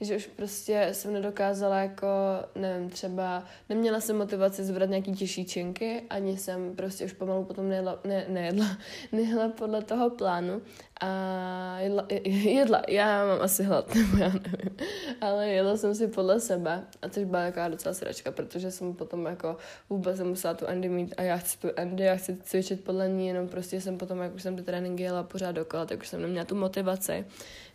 že 0.01 0.15
už 0.15 0.27
prostě 0.27 0.89
jsem 0.91 1.13
nedokázala 1.13 1.79
jako, 1.79 2.07
nevím, 2.55 2.89
třeba 2.89 3.43
neměla 3.69 3.99
jsem 3.99 4.17
motivaci 4.17 4.63
zvedat 4.63 4.89
nějaký 4.89 5.13
těžší 5.13 5.45
činky, 5.45 6.03
ani 6.09 6.37
jsem 6.37 6.75
prostě 6.75 7.05
už 7.05 7.13
pomalu 7.13 7.43
potom 7.43 7.69
nejedla, 7.69 7.99
ne, 8.03 8.25
nejedla, 8.27 8.65
nejedla 9.11 9.49
podle 9.49 9.81
toho 9.81 10.09
plánu 10.09 10.61
a 11.01 11.79
jedla, 11.79 12.07
jedla, 12.25 12.81
já 12.87 13.25
mám 13.25 13.41
asi 13.41 13.63
hlad, 13.63 13.95
nebo 13.95 14.17
já 14.17 14.29
nevím, 14.29 14.77
ale 15.21 15.49
jedla 15.49 15.77
jsem 15.77 15.95
si 15.95 16.07
podle 16.07 16.39
sebe 16.39 16.83
a 17.01 17.09
což 17.09 17.23
byla 17.23 17.41
jako 17.41 17.59
docela 17.67 17.93
sračka, 17.93 18.31
protože 18.31 18.71
jsem 18.71 18.93
potom 18.93 19.25
jako 19.25 19.57
vůbec 19.89 20.19
musela 20.19 20.53
tu 20.53 20.67
Andy 20.67 20.89
mít 20.89 21.13
a 21.17 21.21
já 21.21 21.37
chci 21.37 21.57
tu 21.57 21.67
Andy, 21.77 22.03
já 22.03 22.15
chci 22.15 22.37
cvičit 22.43 22.83
podle 22.83 23.09
ní, 23.09 23.27
jenom 23.27 23.47
prostě 23.47 23.81
jsem 23.81 23.97
potom, 23.97 24.19
jak 24.19 24.35
už 24.35 24.41
jsem 24.41 24.55
ty 24.55 24.61
tréninky 24.61 25.03
jela 25.03 25.23
pořád 25.23 25.51
dokola, 25.51 25.85
tak 25.85 25.99
už 25.99 26.07
jsem 26.07 26.21
neměla 26.21 26.45
tu 26.45 26.55
motivaci. 26.55 27.25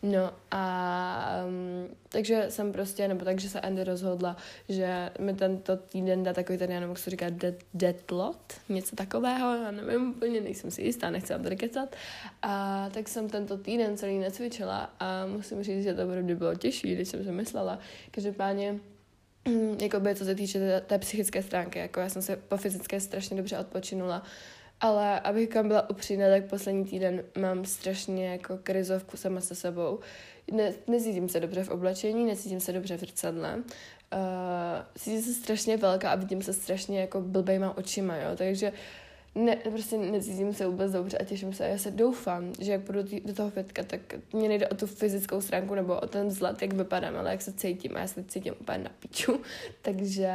No 0.02 0.30
a 0.50 1.44
um, 1.46 1.73
takže 2.14 2.46
jsem 2.48 2.72
prostě, 2.72 3.08
nebo 3.08 3.24
takže 3.24 3.48
se 3.48 3.60
Andy 3.60 3.84
rozhodla, 3.84 4.36
že 4.68 5.10
mi 5.18 5.34
tento 5.34 5.76
týden 5.76 6.22
dá 6.22 6.32
takový 6.32 6.58
ten, 6.58 6.70
já 6.70 6.80
nevím, 6.80 6.90
jak 6.90 6.98
se 6.98 7.10
říká, 7.10 7.26
dead, 7.30 7.54
deadlot, 7.74 8.54
něco 8.68 8.96
takového, 8.96 9.56
já 9.56 9.70
nevím 9.70 10.10
úplně, 10.10 10.40
nejsem 10.40 10.70
si 10.70 10.82
jistá, 10.82 11.10
nechci 11.10 11.32
vám 11.32 11.42
tady 11.42 11.56
kecat. 11.56 11.96
A 12.42 12.88
tak 12.94 13.08
jsem 13.08 13.28
tento 13.28 13.58
týden 13.58 13.96
celý 13.96 14.18
necvičila 14.18 14.94
a 15.00 15.26
musím 15.26 15.62
říct, 15.62 15.82
že 15.82 15.94
to 15.94 16.06
by 16.06 16.34
bylo 16.34 16.54
těžší, 16.54 16.94
když 16.94 17.08
jsem 17.08 17.24
si 17.24 17.32
myslela. 17.32 17.78
Každopádně 18.10 18.80
by 19.98 20.14
co 20.14 20.24
se 20.24 20.34
týče 20.34 20.58
té, 20.58 20.80
té 20.80 20.98
psychické 20.98 21.42
stránky, 21.42 21.78
jako 21.78 22.00
já 22.00 22.08
jsem 22.08 22.22
se 22.22 22.36
po 22.36 22.56
fyzické 22.56 23.00
strašně 23.00 23.36
dobře 23.36 23.58
odpočinula, 23.58 24.22
ale 24.80 25.20
abych 25.20 25.48
kam 25.48 25.68
byla 25.68 25.90
upřímná, 25.90 26.28
tak 26.28 26.44
poslední 26.44 26.84
týden 26.84 27.24
mám 27.38 27.64
strašně 27.64 28.28
jako 28.28 28.58
krizovku 28.62 29.16
sama 29.16 29.40
se 29.40 29.54
sebou. 29.54 29.98
Ne, 30.52 30.72
necítím 30.86 31.28
se 31.28 31.40
dobře 31.40 31.64
v 31.64 31.68
oblečení, 31.68 32.24
necítím 32.24 32.60
se 32.60 32.72
dobře 32.72 32.96
v 32.96 33.00
zrcadle. 33.00 33.56
Uh, 33.56 33.62
cítím 34.98 35.22
se 35.22 35.34
strašně 35.34 35.76
velká 35.76 36.10
a 36.10 36.14
vidím 36.14 36.42
se 36.42 36.52
strašně 36.52 37.00
jako 37.00 37.20
blbejma 37.20 37.76
očima, 37.76 38.16
jo, 38.16 38.30
takže 38.36 38.72
ne, 39.34 39.56
prostě 39.56 39.98
necítím 39.98 40.54
se 40.54 40.66
vůbec 40.66 40.92
dobře 40.92 41.18
a 41.18 41.24
těším 41.24 41.52
se. 41.52 41.68
Já 41.68 41.78
se 41.78 41.90
doufám, 41.90 42.52
že 42.60 42.72
jak 42.72 42.80
půjdu 42.80 43.02
tý, 43.02 43.20
do 43.20 43.34
toho 43.34 43.50
fitka, 43.50 43.82
tak 43.82 44.00
mě 44.32 44.48
nejde 44.48 44.68
o 44.68 44.74
tu 44.74 44.86
fyzickou 44.86 45.40
stránku 45.40 45.74
nebo 45.74 46.00
o 46.00 46.06
ten 46.06 46.26
vzhled, 46.28 46.62
jak 46.62 46.72
vypadám, 46.72 47.16
ale 47.16 47.30
jak 47.30 47.42
se 47.42 47.52
cítím 47.52 47.96
a 47.96 48.00
já 48.00 48.06
se 48.06 48.24
cítím 48.24 48.54
úplně 48.60 48.78
na 48.78 48.90
piču. 49.00 49.40
Takže 49.82 50.30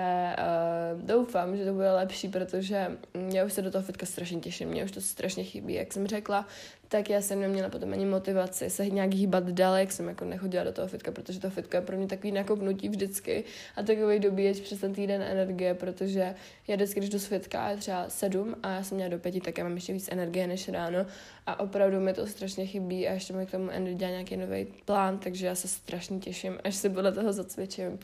uh, 0.96 1.02
doufám, 1.02 1.58
že 1.58 1.66
to 1.66 1.74
bude 1.74 1.92
lepší, 1.92 2.28
protože 2.28 2.98
já 3.34 3.46
už 3.46 3.54
se 3.54 3.62
do 3.62 3.72
toho 3.72 3.84
fitka 3.84 4.06
strašně 4.06 4.40
těším. 4.40 4.70
Mě 4.70 4.84
už 4.84 4.92
to 4.92 5.02
strašně 5.02 5.44
chybí. 5.44 5.74
Jak 5.74 5.94
jsem 5.94 6.08
řekla, 6.08 6.48
tak 6.90 7.10
já 7.10 7.22
jsem 7.22 7.40
neměla 7.40 7.70
potom 7.70 7.94
ani 7.94 8.06
motivaci 8.06 8.70
se 8.70 8.90
nějak 8.90 9.14
hýbat 9.14 9.44
dál, 9.44 9.76
jak 9.76 9.92
jsem 9.92 10.08
jako 10.08 10.26
nechodila 10.26 10.64
do 10.64 10.72
toho 10.72 10.88
fitka, 10.88 11.12
protože 11.12 11.40
to 11.40 11.50
fitko 11.50 11.78
je 11.78 11.82
pro 11.82 11.98
mě 11.98 12.08
takový 12.08 12.32
nakopnutí 12.32 12.90
vždycky 12.90 13.44
a 13.76 13.84
takový 13.84 14.20
dobíječ 14.20 14.60
přes 14.60 14.80
ten 14.80 14.94
týden 14.94 15.22
energie, 15.22 15.74
protože 15.74 16.36
já 16.68 16.76
vždycky, 16.76 17.00
když 17.00 17.10
do 17.10 17.20
fitka 17.20 17.70
je 17.70 17.78
třeba 17.78 18.10
sedm 18.10 18.56
a 18.64 18.72
já 18.72 18.84
jsem 18.84 18.96
měla 18.96 19.10
do 19.10 19.20
pěti, 19.20 19.42
tak 19.42 19.58
já 19.58 19.64
mám 19.64 19.76
ještě 19.76 19.94
víc 19.94 20.10
energie 20.12 20.48
než 20.48 20.70
ráno 20.70 21.06
a 21.46 21.60
opravdu 21.60 22.00
mi 22.00 22.14
to 22.14 22.28
strašně 22.28 22.66
chybí 22.66 23.08
a 23.08 23.14
ještě 23.14 23.34
mi 23.34 23.46
k 23.46 23.52
tomu 23.52 23.70
dělá 23.94 24.12
nějaký 24.12 24.38
nový 24.38 24.68
plán, 24.86 25.18
takže 25.18 25.48
já 25.48 25.56
se 25.56 25.68
strašně 25.68 26.20
těším, 26.20 26.60
až 26.64 26.76
se 26.76 26.90
podle 26.90 27.12
toho 27.12 27.34
zacvičím. 27.34 28.00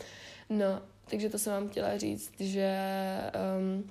No, 0.50 0.82
takže 1.10 1.30
to 1.30 1.40
jsem 1.40 1.54
vám 1.54 1.70
chtěla 1.70 1.98
říct, 1.98 2.32
že 2.40 2.78
um, 3.58 3.84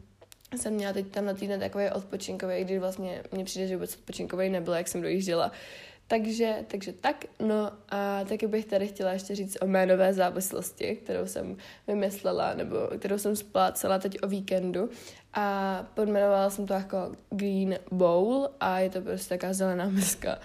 jsem 0.57 0.75
měla 0.75 0.93
teď 0.93 1.07
ten 1.07 1.37
týden 1.37 1.61
takový 1.61 1.91
odpočinkový, 1.91 2.65
když 2.65 2.79
vlastně 2.79 3.23
mně 3.33 3.45
přijde, 3.45 3.67
že 3.67 3.77
vůbec 3.77 3.95
odpočinkový 3.95 4.49
nebyl, 4.49 4.75
jak 4.75 4.89
jsem 4.89 5.03
dojížděla. 5.03 5.53
Takže, 6.07 6.57
takže 6.67 6.93
tak, 6.93 7.25
no 7.41 7.73
a 7.89 8.25
taky 8.25 8.47
bych 8.47 8.65
tady 8.65 8.89
chtěla 8.89 9.13
ještě 9.13 9.35
říct 9.35 9.57
o 9.61 9.67
mé 9.67 9.87
nové 9.87 10.13
závislosti, 10.13 10.97
kterou 10.97 11.27
jsem 11.27 11.57
vymyslela, 11.87 12.55
nebo 12.55 12.77
kterou 12.99 13.19
jsem 13.19 13.37
splácela 13.37 13.99
teď 13.99 14.19
o 14.23 14.29
víkendu 14.29 14.91
a 15.35 15.87
podmenovala 15.95 16.51
jsem 16.51 16.67
to 16.67 16.73
jako 16.73 17.13
Green 17.31 17.79
Bowl 17.91 18.49
a 18.61 18.79
je 18.79 18.91
to 18.91 19.01
prostě 19.01 19.29
taková 19.29 19.53
zelená 19.53 19.89
miska 19.89 20.39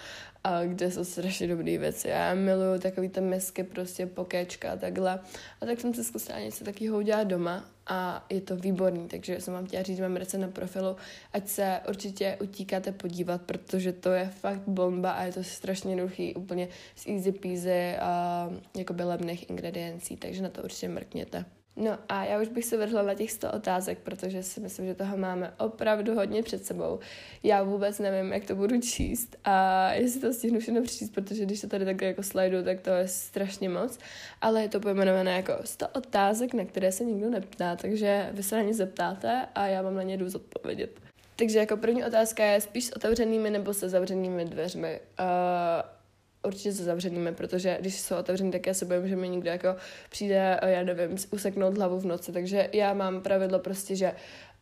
a 0.44 0.64
kde 0.64 0.90
jsou 0.90 1.04
strašně 1.04 1.48
dobré 1.48 1.78
věci. 1.78 2.08
Já 2.08 2.34
miluju 2.34 2.80
takový 2.80 3.08
ty 3.08 3.20
misky, 3.20 3.64
prostě 3.64 4.06
pokéčka 4.06 4.72
a 4.72 4.76
takhle. 4.76 5.20
A 5.60 5.66
tak 5.66 5.80
jsem 5.80 5.94
se 5.94 6.04
zkusila 6.04 6.40
něco 6.40 6.64
takového 6.64 6.98
udělat 6.98 7.24
doma 7.24 7.64
a 7.86 8.26
je 8.30 8.40
to 8.40 8.56
výborný, 8.56 9.08
takže 9.08 9.40
jsem 9.40 9.54
vám 9.54 9.66
chtěla 9.66 9.82
říct, 9.82 10.00
mám 10.00 10.16
recept 10.16 10.40
na 10.40 10.48
profilu, 10.48 10.96
ať 11.32 11.48
se 11.48 11.80
určitě 11.88 12.38
utíkáte 12.42 12.92
podívat, 12.92 13.42
protože 13.42 13.92
to 13.92 14.10
je 14.10 14.26
fakt 14.26 14.62
bomba 14.66 15.10
a 15.10 15.22
je 15.22 15.32
to 15.32 15.44
strašně 15.44 15.92
jednoduchý, 15.92 16.34
úplně 16.34 16.68
z 16.96 17.06
easy 17.06 17.32
peasy 17.32 17.96
a 18.00 18.50
jakoby 18.76 19.04
levných 19.04 19.50
ingrediencí, 19.50 20.16
takže 20.16 20.42
na 20.42 20.48
to 20.48 20.62
určitě 20.62 20.88
mrkněte. 20.88 21.44
No 21.80 21.98
a 22.08 22.24
já 22.24 22.40
už 22.40 22.48
bych 22.48 22.64
se 22.64 22.76
vrhla 22.76 23.02
na 23.02 23.14
těch 23.14 23.30
100 23.30 23.52
otázek, 23.52 23.98
protože 23.98 24.42
si 24.42 24.60
myslím, 24.60 24.86
že 24.86 24.94
toho 24.94 25.16
máme 25.16 25.54
opravdu 25.58 26.14
hodně 26.14 26.42
před 26.42 26.66
sebou. 26.66 26.98
Já 27.42 27.62
vůbec 27.62 27.98
nevím, 27.98 28.32
jak 28.32 28.44
to 28.44 28.54
budu 28.54 28.80
číst 28.80 29.36
a 29.44 29.88
jestli 29.92 30.20
to 30.20 30.32
stihnu 30.32 30.60
všechno 30.60 30.82
přečíst, 30.82 31.10
protože 31.10 31.44
když 31.44 31.60
to 31.60 31.66
tady 31.66 31.84
takhle 31.84 32.08
jako 32.08 32.22
slajdu, 32.22 32.62
tak 32.62 32.80
to 32.80 32.90
je 32.90 33.08
strašně 33.08 33.68
moc. 33.68 33.98
Ale 34.40 34.62
je 34.62 34.68
to 34.68 34.80
pojmenované 34.80 35.36
jako 35.36 35.52
100 35.64 35.88
otázek, 35.88 36.54
na 36.54 36.64
které 36.64 36.92
se 36.92 37.04
nikdo 37.04 37.30
neptá, 37.30 37.76
takže 37.76 38.30
vy 38.32 38.42
se 38.42 38.56
na 38.56 38.62
ně 38.62 38.74
zeptáte 38.74 39.46
a 39.54 39.66
já 39.66 39.82
vám 39.82 39.94
na 39.94 40.02
ně 40.02 40.16
jdu 40.16 40.28
zodpovědět. 40.28 40.90
Takže 41.36 41.58
jako 41.58 41.76
první 41.76 42.04
otázka 42.04 42.44
je 42.44 42.60
spíš 42.60 42.86
s 42.86 42.92
otevřenými 42.92 43.50
nebo 43.50 43.74
se 43.74 43.88
zavřenými 43.88 44.44
dveřmi. 44.44 45.00
Uh, 45.20 45.99
určitě 46.44 46.72
se 46.72 46.84
zavřenými, 46.84 47.32
protože 47.32 47.76
když 47.80 48.00
jsou 48.00 48.16
otevřený, 48.16 48.50
tak 48.50 48.66
já 48.66 48.74
se 48.74 48.84
bojím, 48.84 49.08
že 49.08 49.16
mi 49.16 49.28
někdo 49.28 49.50
jako 49.50 49.76
přijde, 50.10 50.60
já 50.66 50.82
nevím, 50.82 51.16
useknout 51.30 51.78
hlavu 51.78 52.00
v 52.00 52.06
noci, 52.06 52.32
takže 52.32 52.68
já 52.72 52.94
mám 52.94 53.20
pravidlo 53.20 53.58
prostě, 53.58 53.96
že 53.96 54.12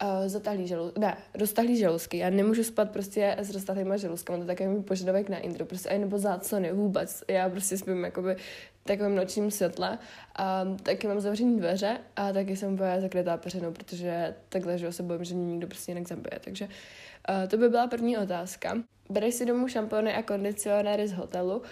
uh, 0.02 0.28
zatáhlý 0.28 0.66
žaludky, 0.66 1.00
ne, 1.00 1.16
roztahlý 1.34 1.78
žaluzky, 1.78 2.18
já 2.18 2.30
nemůžu 2.30 2.64
spát 2.64 2.90
prostě 2.90 3.36
s 3.38 3.50
roztahlýma 3.50 3.96
žaluzkama, 3.96 4.38
to 4.38 4.50
je 4.50 4.56
takový 4.56 4.82
požadavek 4.82 5.28
na 5.28 5.38
intro, 5.38 5.66
prostě 5.66 5.88
ani 5.88 5.98
nebo 5.98 6.18
záclony, 6.18 6.72
vůbec, 6.72 7.24
já 7.28 7.48
prostě 7.48 7.78
spím 7.78 8.04
jakoby 8.04 8.36
takovým 8.88 9.14
nočním 9.14 9.50
světle 9.50 9.98
a 10.36 10.64
taky 10.82 11.06
mám 11.08 11.20
zavřený 11.20 11.56
dveře 11.56 11.98
a 12.16 12.32
taky 12.32 12.56
jsem 12.56 12.74
úplně 12.74 13.00
zakrytá 13.00 13.36
peřinou, 13.36 13.72
protože 13.72 14.34
takhle, 14.48 14.78
že 14.78 14.92
se 14.92 15.02
bojím, 15.02 15.24
že 15.24 15.34
mě 15.34 15.46
někdo 15.52 15.66
prostě 15.66 15.92
jinak 15.92 16.08
zabije, 16.08 16.40
takže 16.40 16.64
uh, 16.64 17.48
to 17.48 17.56
by 17.56 17.68
byla 17.68 17.86
první 17.86 18.18
otázka. 18.18 18.78
Bereš 19.10 19.34
si 19.34 19.46
domů 19.46 19.68
šampony 19.68 20.14
a 20.14 20.22
kondicionéry 20.22 21.08
z 21.08 21.12
hotelu? 21.12 21.56
Uh, 21.58 21.64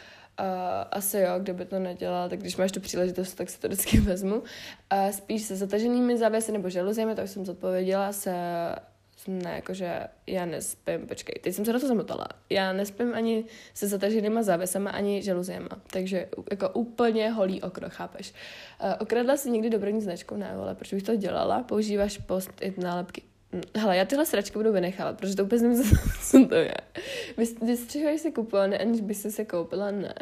asi 0.90 1.18
jo, 1.18 1.38
kdyby 1.38 1.64
to 1.64 1.78
nedělala, 1.78 2.28
tak 2.28 2.40
když 2.40 2.56
máš 2.56 2.72
tu 2.72 2.80
příležitost, 2.80 3.34
tak 3.34 3.50
si 3.50 3.60
to 3.60 3.68
vždycky 3.68 4.00
vezmu. 4.00 4.36
Uh, 4.36 5.10
spíš 5.10 5.42
se 5.42 5.56
zataženými 5.56 6.18
závěsy 6.18 6.52
nebo 6.52 6.70
žaluziemi, 6.70 7.14
to 7.14 7.22
už 7.22 7.30
jsem 7.30 7.46
zodpověděla, 7.46 8.12
se 8.12 8.32
ne, 9.28 9.52
jakože 9.54 10.00
já 10.26 10.44
nespím, 10.44 11.06
počkej, 11.06 11.34
teď 11.42 11.54
jsem 11.54 11.64
se 11.64 11.72
na 11.72 11.78
to 11.78 11.88
zamotala. 11.88 12.28
Já 12.50 12.72
nespím 12.72 13.14
ani 13.14 13.44
se 13.74 13.88
zataženýma 13.88 14.42
závěsama, 14.42 14.90
ani 14.90 15.22
žaluziema, 15.22 15.68
takže 15.90 16.28
jako 16.50 16.68
úplně 16.68 17.30
holý 17.30 17.62
okno, 17.62 17.88
chápeš. 17.90 18.34
Uh, 18.82 18.92
okradla 18.98 19.36
si 19.36 19.50
někdy 19.50 19.70
dobrou 19.70 20.00
značku? 20.00 20.36
Ne, 20.36 20.50
ale 20.50 20.74
proč 20.74 20.94
bych 20.94 21.02
to 21.02 21.16
dělala? 21.16 21.62
Používáš 21.62 22.18
post-it 22.18 22.78
nálepky? 22.78 23.22
Hele, 23.76 23.96
já 23.96 24.04
tyhle 24.04 24.26
sračky 24.26 24.58
budu 24.58 24.72
vynechávat, 24.72 25.18
protože 25.18 25.36
to 25.36 25.44
úplně 25.44 25.62
nevím, 25.62 25.84
co 26.22 26.46
to 26.48 26.54
je. 26.54 26.74
Vystřihuješ 27.62 28.20
si 28.20 28.32
kupony, 28.32 28.78
aniž 28.78 29.00
by 29.00 29.14
si 29.14 29.32
se 29.32 29.44
koupila, 29.44 29.90
ne. 29.90 30.14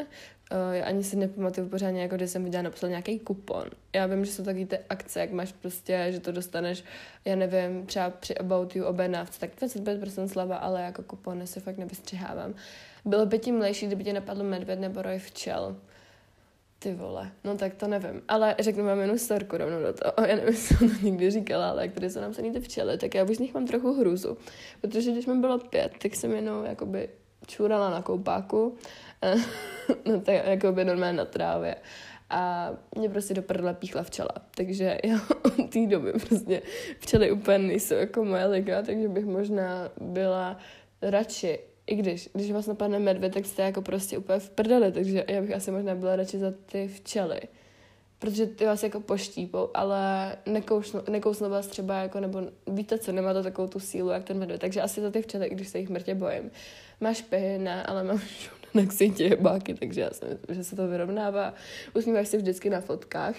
Já 0.50 0.84
ani 0.84 1.04
si 1.04 1.16
nepamatuju 1.16 1.68
pořádně, 1.68 2.02
jako 2.02 2.16
když 2.16 2.30
jsem 2.30 2.44
viděla 2.44 2.62
napsal 2.62 2.90
nějaký 2.90 3.18
kupon. 3.18 3.64
Já 3.94 4.06
vím, 4.06 4.24
že 4.24 4.32
jsou 4.32 4.44
taky 4.44 4.66
ty 4.66 4.78
akce, 4.88 5.20
jak 5.20 5.30
máš 5.30 5.52
prostě, 5.52 6.06
že 6.10 6.20
to 6.20 6.32
dostaneš, 6.32 6.84
já 7.24 7.36
nevím, 7.36 7.86
třeba 7.86 8.10
při 8.10 8.34
About 8.34 8.76
You 8.76 8.84
objednávce, 8.84 9.40
tak 9.40 9.50
25% 9.62 10.26
slava, 10.26 10.56
ale 10.56 10.82
jako 10.82 11.02
kupony 11.02 11.46
si 11.46 11.60
fakt 11.60 11.76
nevystřihávám. 11.76 12.54
Bylo 13.04 13.26
by 13.26 13.38
ti 13.38 13.52
mlejší, 13.52 13.86
kdyby 13.86 14.04
tě 14.04 14.12
napadl 14.12 14.42
medvěd 14.42 14.80
nebo 14.80 15.02
roj 15.02 15.18
včel. 15.18 15.76
Ty 16.78 16.94
vole, 16.94 17.30
no 17.44 17.56
tak 17.56 17.74
to 17.74 17.88
nevím. 17.88 18.22
Ale 18.28 18.56
řeknu 18.58 18.84
vám 18.84 19.00
jenom 19.00 19.18
storku 19.18 19.56
rovnou 19.56 19.82
do 19.82 19.92
toho. 19.92 20.12
Já 20.28 20.36
nevím, 20.36 20.52
jestli 20.54 20.76
jsem 20.76 20.90
to 20.90 21.06
někdy 21.06 21.30
říkala, 21.30 21.70
ale 21.70 21.82
jak 21.82 21.92
tady 21.92 22.10
jsou 22.10 22.20
napsaný 22.20 22.52
ty 22.52 22.60
včely, 22.60 22.98
tak 22.98 23.14
já 23.14 23.24
už 23.24 23.36
z 23.36 23.38
nich 23.38 23.54
mám 23.54 23.66
trochu 23.66 23.92
hruzu. 23.92 24.36
Protože 24.80 25.12
když 25.12 25.26
mi 25.26 25.34
bylo 25.34 25.58
pět, 25.58 25.92
tak 26.02 26.14
jsem 26.14 26.32
jenom 26.32 26.64
jakoby 26.64 27.08
čurala 27.46 27.90
na 27.90 28.02
koupáku. 28.02 28.76
no 30.04 30.20
tak 30.20 30.34
jakoby 30.46 30.84
normálně 30.84 31.16
na 31.16 31.24
trávě. 31.24 31.76
A 32.30 32.70
mě 32.96 33.08
prostě 33.08 33.34
do 33.34 33.42
prdele 33.42 33.74
píchla 33.74 34.02
včela. 34.02 34.30
Takže 34.56 34.98
já 35.04 35.20
od 35.42 35.70
té 35.70 35.86
doby 35.86 36.12
prostě 36.12 36.62
včely 36.98 37.32
úplně 37.32 37.58
nejsou 37.58 37.94
jako 37.94 38.24
moje 38.24 38.46
liga, 38.46 38.82
takže 38.82 39.08
bych 39.08 39.24
možná 39.24 39.90
byla 40.00 40.58
radši 41.02 41.58
i 41.86 41.94
když, 41.94 42.30
když 42.32 42.52
vás 42.52 42.66
napadne 42.66 42.98
medvěd, 42.98 43.34
tak 43.34 43.46
jste 43.46 43.62
jako 43.62 43.82
prostě 43.82 44.18
úplně 44.18 44.38
v 44.38 44.50
prdeli, 44.50 44.92
takže 44.92 45.24
já 45.28 45.40
bych 45.40 45.54
asi 45.54 45.70
možná 45.70 45.94
byla 45.94 46.16
radši 46.16 46.38
za 46.38 46.52
ty 46.66 46.88
včely. 46.88 47.40
Protože 48.24 48.46
ty 48.46 48.66
vás 48.66 48.82
jako 48.82 49.00
poštípou, 49.00 49.70
ale 49.74 50.36
nekousnou, 51.08 51.50
vás 51.50 51.66
třeba 51.66 51.94
jako, 51.94 52.20
nebo 52.20 52.42
víte 52.66 52.98
co, 52.98 53.12
nemá 53.12 53.32
to 53.32 53.42
takovou 53.42 53.68
tu 53.68 53.80
sílu, 53.80 54.10
jak 54.10 54.24
ten 54.24 54.38
medvěd, 54.38 54.60
takže 54.60 54.80
asi 54.80 55.00
za 55.00 55.10
ty 55.10 55.24
i 55.44 55.50
když 55.50 55.68
se 55.68 55.78
jich 55.78 55.88
mrtě 55.88 56.14
bojím. 56.14 56.50
Máš 57.00 57.22
pehy, 57.22 57.58
ne, 57.58 57.82
ale 57.82 58.04
mám 58.04 58.20
na 58.74 58.86
ksitě 58.86 59.36
báky, 59.40 59.74
takže 59.74 60.00
já 60.00 60.10
myslím, 60.10 60.56
že 60.56 60.64
se 60.64 60.76
to 60.76 60.88
vyrovnává. 60.88 61.54
Usmíváš 61.94 62.28
si 62.28 62.36
vždycky 62.36 62.70
na 62.70 62.80
fotkách. 62.80 63.34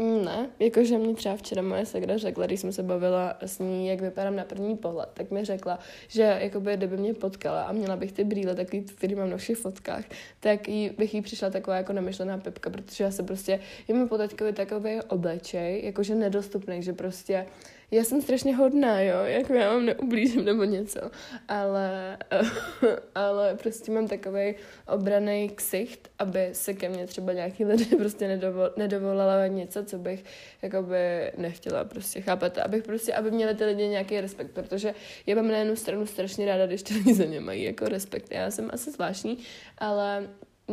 Ne, 0.00 0.50
jakože 0.58 0.98
mě 0.98 1.14
třeba 1.14 1.36
včera 1.36 1.62
moje 1.62 1.86
segra 1.86 2.16
řekla, 2.16 2.46
když 2.46 2.60
jsem 2.60 2.72
se 2.72 2.82
bavila 2.82 3.36
s 3.40 3.58
ní, 3.58 3.88
jak 3.88 4.00
vypadám 4.00 4.36
na 4.36 4.44
první 4.44 4.76
pohled, 4.76 5.08
tak 5.14 5.30
mi 5.30 5.44
řekla, 5.44 5.78
že 6.08 6.38
jakoby, 6.40 6.76
kdyby 6.76 6.96
mě 6.96 7.14
potkala 7.14 7.62
a 7.62 7.72
měla 7.72 7.96
bych 7.96 8.12
ty 8.12 8.24
brýle, 8.24 8.54
takový, 8.54 8.82
který 8.82 9.14
mám 9.14 9.30
na 9.30 9.36
všech 9.36 9.56
fotkách, 9.56 10.04
tak 10.40 10.68
jí, 10.68 10.90
bych 10.98 11.14
jí 11.14 11.22
přišla 11.22 11.50
taková 11.50 11.76
jako 11.76 11.92
namyšlená 11.92 12.38
pepka, 12.38 12.70
protože 12.70 13.04
já 13.04 13.10
se 13.10 13.22
prostě, 13.22 13.60
je 13.88 13.94
mi 13.94 14.08
po 14.08 14.18
takový 14.52 15.00
oblečej, 15.08 15.84
jakože 15.84 16.14
nedostupný, 16.14 16.82
že 16.82 16.92
prostě 16.92 17.46
já 17.90 18.04
jsem 18.04 18.22
strašně 18.22 18.56
hodná, 18.56 19.00
jo, 19.00 19.24
jako 19.24 19.52
já 19.52 19.72
vám 19.72 19.86
neublížím 19.86 20.44
nebo 20.44 20.64
něco, 20.64 21.00
ale, 21.48 22.18
ale 23.14 23.54
prostě 23.54 23.92
mám 23.92 24.08
takový 24.08 24.54
obraný 24.86 25.48
ksicht, 25.54 26.10
aby 26.18 26.48
se 26.52 26.74
ke 26.74 26.88
mně 26.88 27.06
třeba 27.06 27.32
nějaký 27.32 27.64
lidi 27.64 27.96
prostě 27.96 28.28
nedovol, 28.28 28.70
nedovolala 28.76 29.46
něco, 29.46 29.84
co 29.84 29.98
bych 29.98 30.24
jakoby 30.62 31.32
nechtěla 31.36 31.84
prostě, 31.84 32.20
chápete, 32.20 32.62
abych 32.62 32.82
prostě, 32.82 33.14
aby 33.14 33.30
měli 33.30 33.54
ty 33.54 33.64
lidi 33.64 33.88
nějaký 33.88 34.20
respekt, 34.20 34.50
protože 34.50 34.94
já 35.26 35.36
mám 35.36 35.48
na 35.48 35.56
jednu 35.56 35.76
stranu 35.76 36.06
strašně 36.06 36.46
ráda, 36.46 36.66
když 36.66 36.82
ty 36.82 36.94
lidi 36.94 37.14
za 37.14 37.24
ně 37.24 37.40
mají 37.40 37.62
jako 37.62 37.84
respekt, 37.84 38.32
já 38.32 38.50
jsem 38.50 38.70
asi 38.72 38.90
zvláštní, 38.90 39.38
ale 39.78 40.28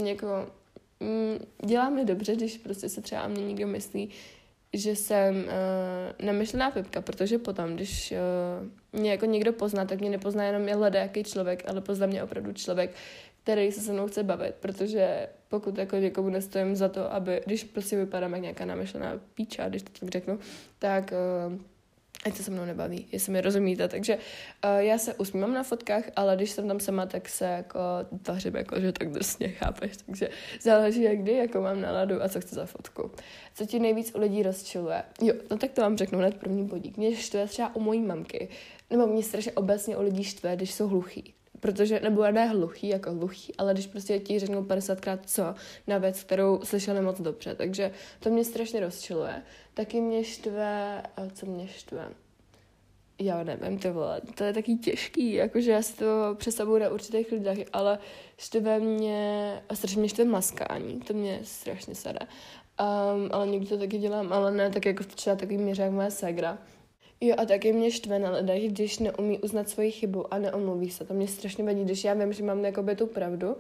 jako 0.06 0.28
mm, 1.00 1.40
dělá 1.66 1.90
mi 1.90 2.06
dobře, 2.06 2.36
když 2.36 2.58
prostě 2.58 2.90
se 2.90 3.02
třeba 3.02 3.28
mě 3.28 3.46
někdo 3.46 3.68
myslí, 3.68 4.10
že 4.74 4.96
jsem 4.96 5.36
uh, 5.36 6.26
nemyšlená 6.26 6.72
pipka, 6.72 7.02
protože 7.02 7.38
potom, 7.38 7.76
když 7.76 8.14
uh, 8.94 9.00
mě 9.00 9.12
jako 9.12 9.26
někdo 9.26 9.54
pozná, 9.54 9.86
tak 9.86 10.00
mě 10.00 10.10
nepozná 10.10 10.44
jenom 10.44 10.68
je 10.68 10.76
jaký 10.94 11.24
člověk, 11.24 11.70
ale 11.70 11.82
pozná 11.82 12.08
mě 12.08 12.24
opravdu 12.24 12.54
člověk, 12.54 12.92
který 13.44 13.72
se 13.72 13.82
se 13.82 13.94
mnou 13.94 14.08
chce 14.08 14.24
bavit, 14.24 14.56
protože 14.60 15.30
pokud 15.48 15.78
jako 15.78 15.96
někomu 15.96 16.30
nestojím 16.30 16.76
za 16.76 16.90
to, 16.90 17.14
aby, 17.14 17.42
když 17.46 17.64
prostě 17.64 17.98
vypadám 17.98 18.34
jak 18.34 18.42
nějaká 18.42 18.66
namyšlená 18.66 19.20
píča, 19.34 19.70
když 19.70 19.82
to 19.82 19.92
tak 20.00 20.10
řeknu, 20.10 20.40
tak 20.80 21.14
uh, 21.48 21.60
ať 22.28 22.36
se 22.36 22.44
se 22.44 22.52
mnou 22.52 22.66
nebaví, 22.66 23.08
jestli 23.12 23.32
mi 23.32 23.42
rozumíte. 23.42 23.88
Takže 23.88 24.16
uh, 24.16 24.78
já 24.78 24.98
se 24.98 25.14
usmívám 25.14 25.54
na 25.54 25.64
fotkách, 25.64 26.04
ale 26.16 26.36
když 26.36 26.52
jsem 26.52 26.68
tam 26.68 26.80
sama, 26.80 27.06
tak 27.06 27.30
se 27.30 27.46
jako 27.46 27.80
tvařím 28.22 28.56
jako, 28.56 28.80
že 28.80 28.92
tak 28.92 29.12
drsně, 29.12 29.48
chápeš? 29.48 29.92
Takže 30.06 30.30
záleží, 30.62 31.04
jak 31.04 31.18
kdy, 31.18 31.32
jako 31.32 31.62
mám 31.62 31.82
náladu 31.82 32.24
a 32.24 32.30
co 32.30 32.42
chci 32.42 32.56
za 32.56 32.66
fotku. 32.66 33.12
Co 33.54 33.66
ti 33.66 33.80
nejvíc 33.80 34.16
u 34.16 34.20
lidí 34.20 34.44
rozčiluje? 34.44 35.04
Jo, 35.22 35.34
no 35.52 35.58
tak 35.58 35.72
to 35.72 35.82
vám 35.82 35.98
řeknu 35.98 36.20
hned 36.20 36.38
první 36.38 36.64
bodík. 36.64 36.98
Mě 36.98 37.16
štve 37.16 37.48
třeba 37.48 37.76
u 37.76 37.80
mojí 37.80 38.02
mamky, 38.02 38.50
nebo 38.90 39.08
mě 39.08 39.24
strašně 39.24 39.52
obecně 39.52 39.98
u 39.98 40.02
lidí 40.02 40.24
štve, 40.24 40.56
když 40.56 40.74
jsou 40.74 40.88
hluchý 40.88 41.34
protože, 41.60 42.00
nebo 42.00 42.32
ne 42.32 42.46
hluchý, 42.46 42.88
jako 42.88 43.12
hluchý, 43.12 43.56
ale 43.56 43.74
když 43.74 43.88
prostě 43.88 44.20
ti 44.20 44.40
řeknou 44.40 44.64
50krát 44.64 45.20
co 45.26 45.56
na 45.88 45.98
věc, 45.98 46.24
kterou 46.24 46.60
slyšeli 46.64 47.02
moc 47.02 47.22
dobře, 47.22 47.56
takže 47.56 47.92
to 48.20 48.30
mě 48.30 48.44
strašně 48.44 48.80
rozčiluje. 48.80 49.44
Taky 49.74 50.02
mě 50.02 50.24
štve, 50.24 51.04
co 51.34 51.46
mě 51.46 51.68
štve? 51.68 52.10
Já 53.20 53.44
nevím, 53.44 53.80
to 53.80 53.94
vole, 53.94 54.22
to 54.36 54.44
je 54.44 54.54
taky 54.54 54.76
těžký, 54.76 55.34
jakože 55.34 55.72
já 55.72 55.82
si 55.82 55.98
to 55.98 56.36
představuju 56.38 56.80
na 56.80 56.90
určitých 56.90 57.32
lidech, 57.32 57.68
ale 57.74 58.00
štve 58.38 58.80
mě, 58.80 59.54
a 59.70 59.76
strašně 59.76 60.00
mě 60.00 60.10
štve 60.10 60.26
maskání, 60.26 61.00
to 61.00 61.14
mě 61.14 61.40
strašně 61.44 61.96
sada. 61.96 62.20
Um, 62.80 63.30
ale 63.32 63.48
někdy 63.48 63.68
to 63.68 63.78
taky 63.78 63.98
dělám, 63.98 64.34
ale 64.34 64.52
ne 64.52 64.70
tak 64.70 64.86
jako 64.86 65.04
třeba 65.04 65.36
takový 65.36 65.58
míře 65.58 65.82
jak 65.82 65.92
moje 65.92 66.12
segra. 66.12 66.58
Jo 67.22 67.36
a 67.38 67.46
taky 67.46 67.74
mě 67.74 67.92
štve 67.92 68.20
na 68.20 68.32
lidech, 68.32 68.72
když 68.72 69.00
neumí 69.00 69.40
uznat 69.40 69.70
svoji 69.70 69.92
chybu 69.92 70.34
a 70.34 70.38
neomluví 70.38 70.90
se. 70.90 71.06
To 71.06 71.14
mě 71.14 71.28
strašně 71.28 71.64
vadí, 71.64 71.84
když 71.84 72.04
já 72.04 72.14
vím, 72.14 72.34
že 72.34 72.44
mám 72.44 72.66
jakoby 72.66 72.96
tu 72.96 73.08
pravdu, 73.08 73.58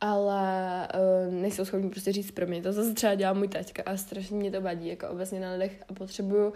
ale 0.00 0.88
uh, 1.28 1.34
nejsou 1.34 1.64
schopni 1.64 1.90
prostě 1.90 2.12
říct 2.12 2.30
pro 2.30 2.46
mě. 2.46 2.62
To 2.62 2.72
zase 2.72 2.94
třeba 2.94 3.14
dělá 3.14 3.32
můj 3.32 3.48
taťka 3.48 3.82
a 3.86 3.96
strašně 3.96 4.36
mě 4.36 4.50
to 4.50 4.60
vadí 4.60 4.88
jako 4.88 5.08
obecně 5.08 5.40
na 5.40 5.52
lidech 5.52 5.82
a 5.88 5.94
potřebuju 5.94 6.52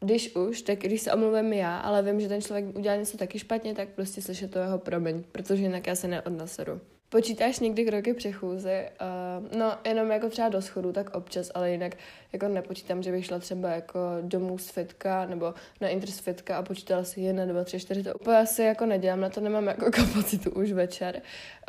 když 0.00 0.36
už, 0.36 0.62
tak 0.62 0.78
když 0.78 1.00
se 1.00 1.12
omluvím 1.12 1.52
já, 1.52 1.78
ale 1.78 2.02
vím, 2.02 2.20
že 2.20 2.28
ten 2.28 2.42
člověk 2.42 2.76
udělal 2.76 2.98
něco 2.98 3.16
taky 3.16 3.38
špatně, 3.38 3.74
tak 3.74 3.88
prostě 3.88 4.22
slyšet 4.22 4.50
to 4.50 4.58
jeho 4.58 4.78
promiň, 4.78 5.24
protože 5.32 5.62
jinak 5.62 5.86
já 5.86 5.94
se 5.94 6.08
neodnaseru. 6.08 6.80
Počítáš 7.08 7.60
někdy 7.60 7.84
kroky 7.84 8.14
přechůzy? 8.14 8.88
Uh, 9.00 9.58
no, 9.58 9.72
jenom 9.84 10.10
jako 10.10 10.28
třeba 10.28 10.48
do 10.48 10.62
schodu, 10.62 10.92
tak 10.92 11.16
občas, 11.16 11.50
ale 11.54 11.70
jinak 11.70 11.96
jako 12.32 12.48
nepočítám, 12.48 13.02
že 13.02 13.12
bych 13.12 13.26
šla 13.26 13.38
třeba 13.38 13.68
jako 13.68 14.00
domů 14.22 14.58
z 14.58 14.70
fitka 14.70 15.26
nebo 15.26 15.54
na 15.80 15.88
interz 15.88 16.18
fitka 16.18 16.56
a 16.56 16.62
počítala 16.62 17.04
si 17.04 17.20
jedna, 17.20 17.44
dva, 17.44 17.64
tři, 17.64 17.80
čtyři, 17.80 18.02
to 18.02 18.14
úplně 18.14 18.36
asi 18.36 18.62
jako 18.62 18.86
nedělám, 18.86 19.20
na 19.20 19.30
to 19.30 19.40
nemám 19.40 19.66
jako 19.66 19.84
kapacitu 19.90 20.50
už 20.50 20.72
večer. 20.72 21.22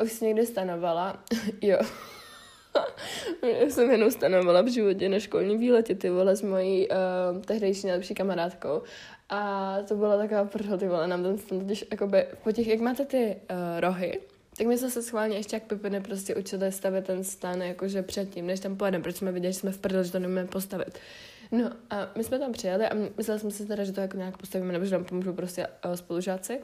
Už 0.04 0.12
si 0.12 0.24
někdy 0.24 0.46
stanovala, 0.46 1.22
jo. 1.62 1.78
Já 3.60 3.70
jsem 3.70 3.90
jenom 3.90 4.10
stanovala 4.10 4.62
v 4.62 4.68
životě 4.68 5.08
na 5.08 5.18
školní 5.18 5.58
výletě, 5.58 5.94
ty 5.94 6.10
vole, 6.10 6.36
s 6.36 6.42
mojí 6.42 6.88
uh, 6.88 7.42
tehdejší 7.42 7.86
nejlepší 7.86 8.14
kamarádkou. 8.14 8.82
A 9.28 9.76
to 9.88 9.96
byla 9.96 10.16
taková 10.16 10.44
prdel, 10.44 10.78
ty 10.78 10.88
vole, 10.88 11.08
nám 11.08 11.22
ten 11.22 11.38
totiž, 11.38 11.84
jakoby, 11.90 12.26
po 12.44 12.52
těch, 12.52 12.66
jak 12.66 12.80
máte 12.80 13.04
ty 13.04 13.36
uh, 13.50 13.80
rohy, 13.80 14.20
tak 14.58 14.66
my 14.66 14.78
jsme 14.78 14.90
se 14.90 15.02
schválně 15.02 15.36
ještě 15.36 15.56
jak 15.56 15.62
Pipiny 15.62 16.00
prostě 16.00 16.34
učili 16.34 16.72
stavět 16.72 17.06
ten 17.06 17.24
stan 17.24 17.62
jakože 17.62 18.02
předtím, 18.02 18.46
než 18.46 18.60
tam 18.60 18.76
pojedeme, 18.76 19.04
protože 19.04 19.16
jsme 19.16 19.32
viděli, 19.32 19.52
že 19.52 19.58
jsme 19.58 19.72
v 19.72 19.78
prdeli, 19.78 20.04
že 20.04 20.12
to 20.12 20.18
nemůžeme 20.18 20.48
postavit. 20.48 20.98
No 21.52 21.70
a 21.90 22.10
my 22.16 22.24
jsme 22.24 22.38
tam 22.38 22.52
přijeli 22.52 22.86
a 22.86 22.94
mysleli 23.16 23.40
jsme 23.40 23.50
si 23.50 23.66
teda, 23.66 23.84
že 23.84 23.92
to 23.92 24.00
jako 24.00 24.16
nějak 24.16 24.36
postavíme, 24.36 24.72
nebo 24.72 24.84
že 24.84 24.94
nám 24.94 25.04
pomůžou 25.04 25.32
prostě 25.32 25.66
uh, 25.86 25.92
spolužáci. 25.92 26.60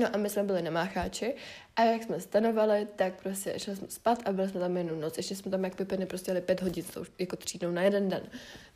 No 0.00 0.14
a 0.14 0.16
my 0.16 0.30
jsme 0.30 0.42
byli 0.42 0.62
na 0.62 0.70
Mácháči 0.70 1.34
a 1.76 1.84
jak 1.84 2.02
jsme 2.02 2.20
stanovali, 2.20 2.86
tak 2.96 3.22
prostě 3.22 3.54
šli 3.58 3.76
jsme 3.76 3.86
spát 3.88 4.18
a 4.24 4.32
byli 4.32 4.48
jsme 4.48 4.60
tam 4.60 4.76
jednu 4.76 5.00
noc. 5.00 5.16
Ještě 5.16 5.34
jsme 5.34 5.50
tam 5.50 5.64
jak 5.64 5.76
Pipiny 5.76 6.06
prostě 6.06 6.30
jeli 6.30 6.40
pět 6.40 6.62
hodin 6.62 6.84
to 6.94 7.04
jako 7.18 7.36
třídnou 7.36 7.70
na 7.70 7.82
jeden 7.82 8.08
den. 8.08 8.22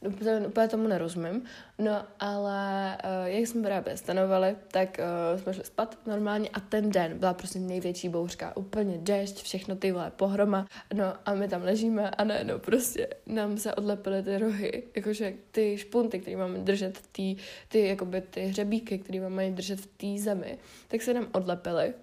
No, 0.02 0.10
úplně 0.46 0.68
tomu 0.68 0.88
nerozumím. 0.88 1.44
No, 1.78 2.04
ale 2.20 2.98
uh, 3.04 3.26
jak 3.26 3.46
jsme 3.46 3.62
právě 3.62 3.96
stanovali, 3.96 4.56
tak 4.70 5.00
uh, 5.32 5.40
jsme 5.40 5.54
šli 5.54 5.64
spát 5.64 5.98
normálně 6.06 6.48
a 6.48 6.60
ten 6.60 6.90
den 6.90 7.18
byla 7.18 7.34
prostě 7.34 7.58
největší 7.58 8.08
bouřka. 8.08 8.56
Úplně 8.56 8.98
dešť, 8.98 9.42
všechno 9.42 9.76
ty 9.76 9.94
pohroma. 10.16 10.66
No 10.94 11.04
a 11.26 11.34
my 11.34 11.48
tam 11.48 11.62
ležíme 11.62 12.10
a 12.10 12.24
ne, 12.24 12.44
no 12.44 12.58
prostě 12.58 13.08
nám 13.26 13.58
se 13.58 13.74
odlepily 13.74 14.22
ty 14.22 14.38
rohy, 14.38 14.82
jakože 14.96 15.32
ty 15.50 15.78
špunty, 15.78 16.18
které 16.18 16.36
máme 16.36 16.58
držet 16.58 16.98
v 16.98 17.06
té, 17.06 17.42
ty, 17.68 17.86
jakoby 17.86 18.20
ty 18.20 18.40
hřebíky, 18.40 18.98
které 18.98 19.20
máme 19.20 19.50
držet 19.50 19.80
v 19.80 19.86
té 19.86 20.22
zemi, 20.22 20.58
tak 20.88 21.02
se 21.02 21.14
nám 21.14 21.28
odlepily 21.32 21.94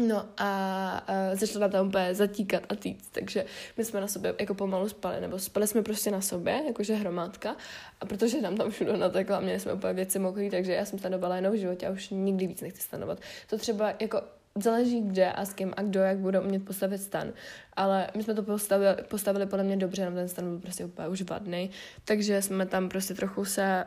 No 0.00 0.26
a 0.38 1.06
uh, 1.08 1.38
začalo 1.38 1.60
nám 1.60 1.70
tam 1.70 1.88
úplně 1.88 2.14
zatíkat 2.14 2.62
a 2.68 2.74
týct, 2.74 3.08
takže 3.12 3.44
my 3.76 3.84
jsme 3.84 4.00
na 4.00 4.08
sobě 4.08 4.34
jako 4.40 4.54
pomalu 4.54 4.88
spali, 4.88 5.20
nebo 5.20 5.38
spali 5.38 5.66
jsme 5.66 5.82
prostě 5.82 6.10
na 6.10 6.20
sobě, 6.20 6.62
jakože 6.66 6.94
hromádka, 6.94 7.56
a 8.00 8.06
protože 8.06 8.40
nám 8.40 8.56
tam 8.56 8.70
všude 8.70 8.96
natekla, 8.96 9.40
měli 9.40 9.60
jsme 9.60 9.72
úplně 9.72 9.92
věci 9.92 10.18
mokrý, 10.18 10.50
takže 10.50 10.72
já 10.72 10.84
jsem 10.84 10.98
stanovala 10.98 11.36
jenom 11.36 11.52
v 11.52 11.56
životě 11.56 11.86
a 11.86 11.90
už 11.90 12.08
nikdy 12.10 12.46
víc 12.46 12.60
nechci 12.60 12.82
stanovat. 12.82 13.18
To 13.50 13.58
třeba 13.58 13.92
jako 14.00 14.22
záleží 14.54 15.00
kde 15.00 15.32
a 15.32 15.44
s 15.44 15.52
kým 15.52 15.72
a 15.76 15.82
kdo 15.82 16.00
jak 16.00 16.18
bude 16.18 16.40
umět 16.40 16.64
postavit 16.64 16.98
stan. 16.98 17.32
Ale 17.72 18.10
my 18.16 18.22
jsme 18.22 18.34
to 18.34 18.42
postavili, 18.42 18.94
postavili 19.08 19.46
podle 19.46 19.64
mě 19.64 19.76
dobře, 19.76 20.10
no 20.10 20.16
ten 20.16 20.28
stan 20.28 20.44
byl 20.44 20.58
prostě 20.58 20.84
úplně 20.84 21.08
už 21.08 21.22
vadný, 21.22 21.70
takže 22.04 22.42
jsme 22.42 22.66
tam 22.66 22.88
prostě 22.88 23.14
trochu 23.14 23.44
se 23.44 23.84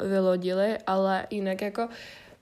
uh, 0.00 0.08
vylodili, 0.08 0.78
ale 0.86 1.26
jinak 1.30 1.62
jako 1.62 1.88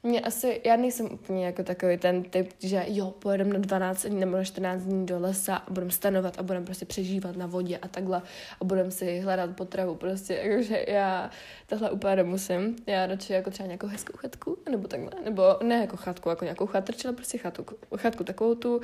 mě 0.02 0.20
asi, 0.20 0.60
já 0.64 0.76
nejsem 0.76 1.08
úplně 1.12 1.46
jako 1.46 1.62
takový 1.62 1.98
ten 1.98 2.22
typ, 2.22 2.52
že 2.58 2.84
jo, 2.88 3.10
pojedeme 3.10 3.52
na 3.52 3.58
12 3.58 4.06
dní 4.06 4.20
nebo 4.20 4.36
na 4.36 4.44
14 4.44 4.82
dní 4.82 5.06
do 5.06 5.20
lesa 5.20 5.56
a 5.56 5.70
budeme 5.70 5.92
stanovat 5.92 6.38
a 6.38 6.42
budeme 6.42 6.66
prostě 6.66 6.84
přežívat 6.84 7.36
na 7.36 7.46
vodě 7.46 7.78
a 7.78 7.88
takhle 7.88 8.22
a 8.60 8.64
budeme 8.64 8.90
si 8.90 9.20
hledat 9.20 9.56
potravu, 9.56 9.94
prostě, 9.94 10.34
jakože 10.34 10.84
já 10.88 11.30
tohle 11.66 11.90
úplně 11.90 12.16
nemusím, 12.16 12.76
já 12.86 13.06
radši 13.06 13.32
jako 13.32 13.50
třeba 13.50 13.66
nějakou 13.66 13.86
hezkou 13.86 14.16
chatku, 14.16 14.58
nebo 14.70 14.88
takhle, 14.88 15.10
nebo 15.24 15.42
ne 15.62 15.74
jako 15.74 15.96
chatku, 15.96 16.28
jako 16.28 16.44
nějakou 16.44 16.66
chatrč, 16.66 17.04
ale 17.04 17.14
prostě 17.14 17.38
chatku, 17.38 17.64
chatku 17.96 18.24
takovou 18.24 18.54
tu, 18.54 18.76
uh, 18.76 18.82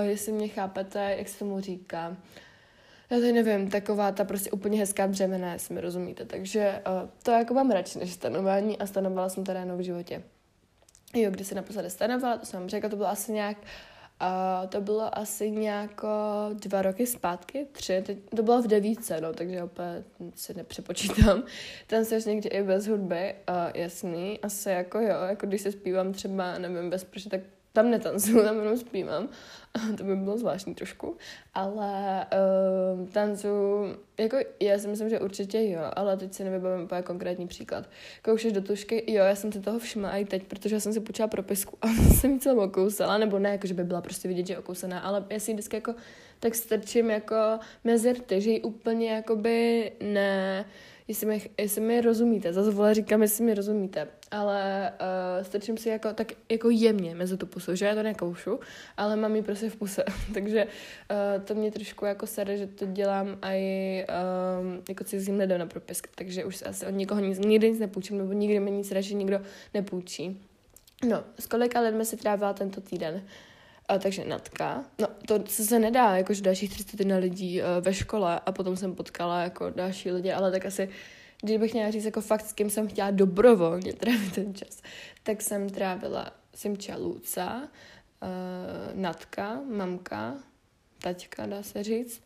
jestli 0.00 0.32
mě 0.32 0.48
chápete, 0.48 1.14
jak 1.18 1.28
se 1.28 1.38
tomu 1.38 1.60
říká, 1.60 2.16
já 3.10 3.20
tady 3.20 3.32
nevím, 3.32 3.70
taková 3.70 4.12
ta 4.12 4.24
prostě 4.24 4.50
úplně 4.50 4.78
hezká 4.78 5.06
břemena, 5.06 5.52
jestli 5.52 5.74
mi 5.74 5.80
rozumíte. 5.80 6.24
Takže 6.24 6.82
uh, 6.86 7.08
to 7.22 7.30
jako 7.30 7.54
mám 7.54 7.70
radši 7.70 7.98
než 7.98 8.12
stanování 8.12 8.78
a 8.78 8.86
stanovala 8.86 9.28
jsem 9.28 9.44
teda 9.44 9.60
jenom 9.60 9.78
v 9.78 9.80
životě. 9.80 10.22
Jo, 11.22 11.30
kdy 11.30 11.44
se 11.44 11.54
naposledy 11.54 11.90
stanovala, 11.90 12.38
to 12.38 12.46
jsem 12.46 12.60
vám 12.60 12.68
řekla, 12.68 12.88
to 12.88 12.96
bylo 12.96 13.08
asi 13.08 13.32
nějak 13.32 13.56
Uh, 14.22 14.68
to 14.68 14.80
bylo 14.80 15.18
asi 15.18 15.50
nějako 15.50 16.08
dva 16.52 16.82
roky 16.82 17.06
zpátky, 17.06 17.66
tři, 17.72 18.02
teď, 18.06 18.18
to 18.36 18.42
bylo 18.42 18.62
v 18.62 18.66
devíce, 18.66 19.20
no, 19.20 19.32
takže 19.32 19.62
opět 19.62 20.04
si 20.34 20.54
nepřepočítám. 20.54 21.42
Ten 21.86 22.04
seš 22.04 22.24
někdy 22.24 22.48
i 22.48 22.62
bez 22.62 22.86
hudby, 22.86 23.34
uh, 23.48 23.54
jasný, 23.74 24.40
asi 24.42 24.70
jako 24.70 24.98
jo, 25.00 25.16
jako 25.28 25.46
když 25.46 25.60
se 25.60 25.72
zpívám 25.72 26.12
třeba, 26.12 26.58
nevím, 26.58 26.90
bez 26.90 27.04
prše, 27.04 27.30
tak 27.30 27.40
tam 27.78 27.90
netancuju, 27.90 28.42
tam 28.42 28.58
jenom 28.58 28.76
zpívám. 28.76 29.28
to 29.96 30.04
by 30.04 30.16
bylo 30.16 30.38
zvláštní 30.38 30.74
trošku. 30.74 31.16
Ale 31.54 32.26
uh, 32.98 33.08
tancu, 33.08 33.48
jako 34.18 34.36
já 34.60 34.78
si 34.78 34.88
myslím, 34.88 35.08
že 35.08 35.20
určitě 35.20 35.70
jo, 35.70 35.80
ale 35.96 36.16
teď 36.16 36.34
si 36.34 36.44
nevybavím 36.44 36.84
úplně 36.84 37.02
konkrétní 37.02 37.46
příklad. 37.46 37.88
Koušeš 38.24 38.52
do 38.52 38.62
tušky, 38.62 39.12
jo, 39.12 39.24
já 39.24 39.34
jsem 39.34 39.52
si 39.52 39.60
toho 39.60 39.78
všimla 39.78 40.10
i 40.10 40.24
teď, 40.24 40.42
protože 40.42 40.80
jsem 40.80 40.92
si 40.92 41.00
počala 41.00 41.28
propisku 41.28 41.78
a 41.82 41.86
jsem 42.20 42.30
ji 42.32 42.40
celou 42.40 42.64
okousala, 42.64 43.18
nebo 43.18 43.38
ne, 43.38 43.50
jako 43.50 43.66
že 43.66 43.74
by 43.74 43.84
byla 43.84 44.00
prostě 44.00 44.28
vidět, 44.28 44.46
že 44.46 44.52
je 44.52 44.58
okousaná, 44.58 45.00
ale 45.00 45.24
já 45.30 45.40
si 45.40 45.52
vždycky 45.52 45.76
jako 45.76 45.94
tak 46.40 46.54
strčím 46.54 47.10
jako 47.10 47.58
mezi 47.84 48.12
rty, 48.12 48.40
že 48.40 48.50
ji 48.50 48.60
úplně 48.60 49.10
jakoby 49.10 49.92
ne, 50.00 50.64
jestli 51.08 51.26
mi, 51.26 51.50
jestli 51.58 51.80
mi 51.80 52.00
rozumíte, 52.00 52.52
zase 52.52 52.70
vole 52.70 52.94
říkám, 52.94 53.22
jestli 53.22 53.44
mi 53.44 53.54
rozumíte, 53.54 54.08
ale 54.30 54.92
uh, 54.92 55.44
strčím 55.44 55.76
si 55.76 55.88
jako, 55.88 56.12
tak 56.12 56.32
jako 56.50 56.70
jemně 56.70 57.14
mezi 57.14 57.36
tu 57.36 57.46
pusu, 57.46 57.74
že 57.74 57.86
já 57.86 57.94
to 57.94 58.02
nekoušu, 58.02 58.60
ale 58.96 59.16
mám 59.16 59.36
ji 59.36 59.42
prostě 59.42 59.70
v 59.70 59.76
puse, 59.76 60.04
takže 60.34 60.64
uh, 60.64 61.44
to 61.44 61.54
mě 61.54 61.70
trošku 61.70 62.04
jako 62.04 62.26
sere, 62.26 62.56
že 62.56 62.66
to 62.66 62.86
dělám 62.86 63.38
i 63.42 64.04
um, 64.60 64.82
jako 64.88 65.04
cizím 65.04 65.38
lidem 65.38 65.58
na 65.58 65.66
propisky, 65.66 66.10
takže 66.14 66.44
už 66.44 66.62
asi 66.66 66.86
od 66.86 66.94
nikoho 66.94 67.20
nic, 67.20 67.38
nikdy 67.38 67.70
nic 67.70 67.80
nepůjčím, 67.80 68.18
nebo 68.18 68.32
nikdy 68.32 68.60
mi 68.60 68.70
nic 68.70 68.90
radši 68.90 69.14
nikdo 69.14 69.40
nepůjčí. 69.74 70.40
No, 71.08 71.24
s 71.38 71.46
kolika 71.46 71.80
lidmi 71.80 72.04
si 72.04 72.16
trávila 72.16 72.52
tento 72.52 72.80
týden? 72.80 73.22
A 73.88 73.98
takže 73.98 74.24
Natka. 74.24 74.84
No, 75.00 75.06
to 75.26 75.40
se 75.46 75.78
nedá, 75.78 76.16
jakože 76.16 76.42
dalších 76.42 76.70
31 76.70 77.16
lidí 77.16 77.62
uh, 77.62 77.66
ve 77.80 77.94
škole 77.94 78.40
a 78.46 78.52
potom 78.52 78.76
jsem 78.76 78.94
potkala 78.94 79.40
jako 79.40 79.70
další 79.70 80.10
lidi, 80.10 80.32
ale 80.32 80.50
tak 80.50 80.66
asi, 80.66 80.88
když 81.42 81.56
bych 81.56 81.72
měla 81.72 81.90
říct 81.90 82.04
jako 82.04 82.20
fakt, 82.20 82.46
s 82.46 82.52
kým 82.52 82.70
jsem 82.70 82.88
chtěla 82.88 83.10
dobrovolně 83.10 83.92
trávit 83.92 84.34
ten 84.34 84.54
čas, 84.54 84.82
tak 85.22 85.42
jsem 85.42 85.70
trávila 85.70 86.32
Simča 86.54 86.96
Luca, 86.96 87.62
uh, 87.62 89.00
Natka, 89.00 89.60
mamka, 89.76 90.34
taťka, 91.02 91.46
dá 91.46 91.62
se 91.62 91.82
říct. 91.82 92.22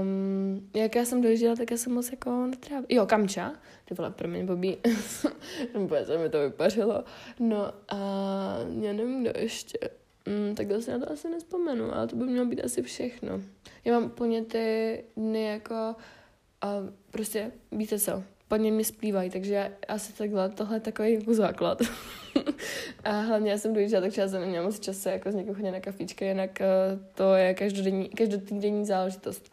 Um, 0.00 0.70
jak 0.74 0.94
já 0.94 1.04
jsem 1.04 1.22
dojížděla, 1.22 1.56
tak 1.56 1.70
já 1.70 1.76
jsem 1.76 1.92
moc 1.92 2.10
jako 2.10 2.46
netrávila. 2.46 2.86
Jo, 2.88 3.06
Kamča, 3.06 3.52
ty 3.84 3.94
vole, 3.94 4.10
promiň, 4.10 4.46
Bobí, 4.46 4.76
nebo 5.74 5.96
se 6.04 6.18
mi 6.18 6.28
to 6.28 6.40
vypařilo. 6.40 7.04
No 7.38 7.72
a 7.88 7.98
já 8.80 8.92
nevím, 8.92 9.22
kdo 9.22 9.32
ještě. 9.38 9.78
Mm, 10.28 10.54
tak 10.54 10.66
si 10.80 10.90
na 10.90 10.98
to 10.98 11.12
asi 11.12 11.28
nespomenu, 11.28 11.94
ale 11.94 12.06
to 12.06 12.16
by 12.16 12.24
mělo 12.24 12.46
být 12.46 12.64
asi 12.64 12.82
všechno. 12.82 13.40
Já 13.84 13.92
mám 13.92 14.04
úplně 14.04 14.44
ty 14.44 15.04
dny 15.16 15.44
jako 15.44 15.74
a 16.60 16.76
prostě 17.10 17.52
víte 17.72 17.98
co, 17.98 18.22
plně 18.48 18.72
mi 18.72 18.84
zpívají, 18.84 19.30
takže 19.30 19.72
asi 19.88 20.12
takhle, 20.12 20.48
tohle 20.48 20.76
je 20.76 20.80
takový 20.80 21.12
jako 21.12 21.34
základ. 21.34 21.82
a 23.04 23.20
hlavně 23.20 23.50
já 23.50 23.58
jsem 23.58 23.74
dojížděla, 23.74 24.00
takže 24.00 24.20
já 24.20 24.28
jsem 24.28 24.40
neměla 24.40 24.64
moc 24.64 24.80
času 24.80 25.08
jako 25.08 25.32
z 25.32 25.34
někoho 25.34 25.70
na 25.70 25.80
kafičky, 25.80 26.24
jinak 26.24 26.60
eh, 26.60 26.66
to 27.14 27.34
je 27.34 27.54
každodenní, 27.54 28.86
záležitost. 28.86 29.52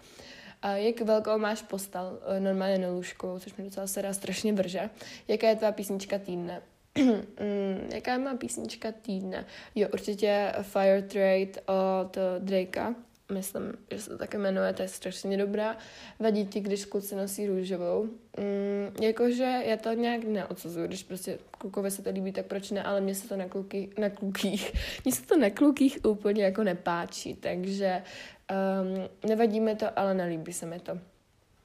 A 0.62 0.72
jak 0.72 1.02
velkou 1.02 1.38
máš 1.38 1.62
postel, 1.62 2.20
eh, 2.26 2.40
normálně 2.40 2.78
na 2.78 2.90
lůžku, 2.90 3.40
což 3.40 3.56
mi 3.56 3.64
docela 3.64 3.88
se 3.88 4.02
dá 4.02 4.14
strašně 4.14 4.54
vrže. 4.54 4.90
Jaká 5.28 5.50
je 5.50 5.56
tvá 5.56 5.72
písnička 5.72 6.20
týdne? 6.20 6.62
mm, 7.00 7.90
jaká 7.94 8.18
má 8.18 8.36
písnička 8.36 8.92
týdne? 8.92 9.46
Jo, 9.76 9.88
určitě 9.94 10.54
Fire 10.62 11.02
Trade 11.02 11.62
od 11.66 12.18
Drakea 12.40 12.96
myslím, 13.32 13.74
že 13.92 14.02
se 14.02 14.10
to 14.10 14.18
také 14.18 14.38
jmenuje, 14.38 14.74
to 14.74 14.82
je 14.82 14.88
strašně 14.88 15.38
dobrá. 15.38 15.78
Vadí 16.20 16.46
ti, 16.46 16.60
když 16.60 16.86
kluci 16.86 17.16
nosí 17.16 17.48
růžovou. 17.48 18.04
Mm, 18.38 19.04
jakože 19.04 19.62
já 19.66 19.78
to 19.78 19.94
nějak 19.94 20.24
neodsuzuju, 20.24 20.88
když 20.88 21.04
prostě 21.04 21.38
klukovi 21.52 21.92
se 21.92 22.02
to 22.02 22.10
líbí, 22.10 22.32
tak 22.32 22.46
proč 22.46 22.72
ne, 22.72 22.84
ale 22.84 23.02
mně 23.02 23.16
se 23.16 23.28
to 23.28 23.38
na, 23.38 23.48
kluky, 23.48 23.90
na 23.98 24.10
klukých, 24.10 24.72
mně 25.06 25.14
se 25.14 25.26
to 25.26 25.38
na 25.38 25.50
klukých 25.50 26.00
úplně 26.06 26.44
jako 26.44 26.64
nepáčí, 26.64 27.34
takže 27.34 28.04
um, 28.52 29.30
nevadí 29.30 29.60
mi 29.60 29.76
to, 29.76 30.00
ale 30.00 30.14
nelíbí 30.14 30.54
se 30.54 30.66
mi 30.66 30.80
to. 30.80 31.00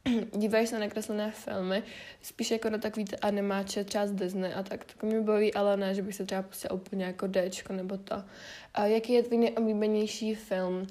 dívají 0.36 0.66
se 0.66 0.74
na 0.74 0.80
nakreslené 0.80 1.30
filmy, 1.30 1.82
spíš 2.22 2.50
jako 2.50 2.70
na 2.70 2.78
takový 2.78 3.06
animáče, 3.22 3.84
třeba 3.84 4.06
z 4.06 4.12
Disney 4.12 4.54
a 4.54 4.62
tak, 4.62 4.84
to 4.84 5.06
mě 5.06 5.20
baví, 5.20 5.54
ale 5.54 5.76
ne, 5.76 5.94
že 5.94 6.02
bych 6.02 6.14
se 6.14 6.24
třeba 6.24 6.42
pustila 6.42 6.74
úplně 6.74 7.04
jako 7.04 7.28
Dčko 7.28 7.72
nebo 7.72 7.96
to. 7.96 8.22
A 8.74 8.86
jaký 8.86 9.12
je 9.12 9.22
tvůj 9.22 9.38
nejoblíbenější 9.38 10.34
film? 10.34 10.86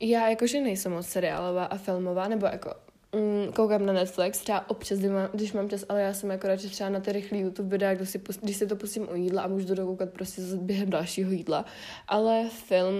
Já 0.00 0.28
jakože 0.28 0.60
nejsem 0.60 0.92
moc 0.92 1.06
seriálová 1.06 1.64
a 1.64 1.76
filmová, 1.76 2.28
nebo 2.28 2.46
jako 2.46 2.74
mm, 3.12 3.52
koukám 3.52 3.86
na 3.86 3.92
Netflix, 3.92 4.38
třeba 4.38 4.70
občas, 4.70 4.98
když 4.98 5.10
mám, 5.10 5.28
když 5.32 5.52
mám 5.52 5.70
čas, 5.70 5.84
ale 5.88 6.02
já 6.02 6.14
jsem 6.14 6.30
jako 6.30 6.46
radši 6.46 6.68
třeba 6.68 6.90
na 6.90 7.00
ty 7.00 7.12
rychlé 7.12 7.38
YouTube 7.38 7.68
videa, 7.68 7.94
když 7.94 8.10
si, 8.10 8.20
když 8.42 8.56
si 8.56 8.66
to 8.66 8.76
pustím 8.76 9.08
u 9.12 9.14
jídla 9.14 9.42
a 9.42 9.48
můžu 9.48 9.66
to 9.66 9.74
dokoukat 9.74 10.10
prostě 10.10 10.42
během 10.56 10.90
dalšího 10.90 11.30
jídla. 11.30 11.64
Ale 12.08 12.48
film, 12.48 12.94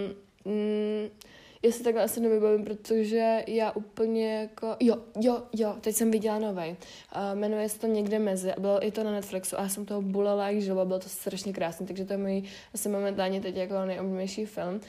mm, 0.45 1.09
já 1.63 1.73
si 1.73 1.83
takhle 1.83 2.03
asi 2.03 2.21
nevybavím, 2.21 2.65
protože 2.65 3.45
já 3.47 3.73
úplně 3.73 4.35
jako, 4.35 4.77
jo, 4.81 4.97
jo, 5.21 5.43
jo, 5.53 5.77
teď 5.81 5.97
jsem 5.97 6.11
viděla 6.11 6.39
novej. 6.39 6.71
Uh, 6.71 7.39
jmenuje 7.39 7.69
se 7.69 7.79
to 7.79 7.87
Někde 7.87 8.19
mezi 8.19 8.53
a 8.53 8.61
bylo 8.61 8.87
i 8.87 8.91
to 8.91 9.05
na 9.05 9.13
Netflixu 9.13 9.59
a 9.59 9.63
já 9.63 9.69
jsem 9.69 9.87
toho 9.87 10.03
bulela 10.03 10.51
jak 10.51 10.63
žila, 10.63 10.85
bylo 10.85 10.99
to 10.99 11.09
strašně 11.09 11.53
krásné, 11.53 11.87
takže 11.87 12.05
to 12.05 12.13
je 12.13 12.17
můj 12.17 12.43
asi 12.75 12.89
momentálně 12.89 13.41
teď 13.41 13.57
jako 13.57 13.85
nejoblíbenější 13.85 14.47
film. 14.47 14.81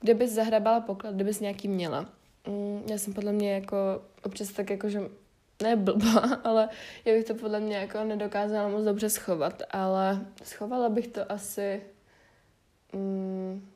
Kde 0.00 0.14
bys 0.14 0.30
zahrabala 0.30 0.80
poklad, 0.80 1.14
kde 1.14 1.24
bys 1.24 1.40
nějaký 1.40 1.68
měla? 1.68 2.06
Mm, 2.46 2.82
já 2.90 2.98
jsem 2.98 3.14
podle 3.14 3.32
mě 3.32 3.52
jako 3.52 3.76
občas 4.22 4.48
tak 4.48 4.70
jako, 4.70 4.88
že 4.88 5.00
ne 5.62 5.76
blbá, 5.76 6.20
ale 6.44 6.68
já 7.04 7.14
bych 7.14 7.24
to 7.24 7.34
podle 7.34 7.60
mě 7.60 7.76
jako 7.76 8.04
nedokázala 8.04 8.68
moc 8.68 8.84
dobře 8.84 9.10
schovat, 9.10 9.62
ale 9.70 10.26
schovala 10.42 10.88
bych 10.88 11.06
to 11.06 11.32
asi... 11.32 11.82
Mm, 12.92 13.70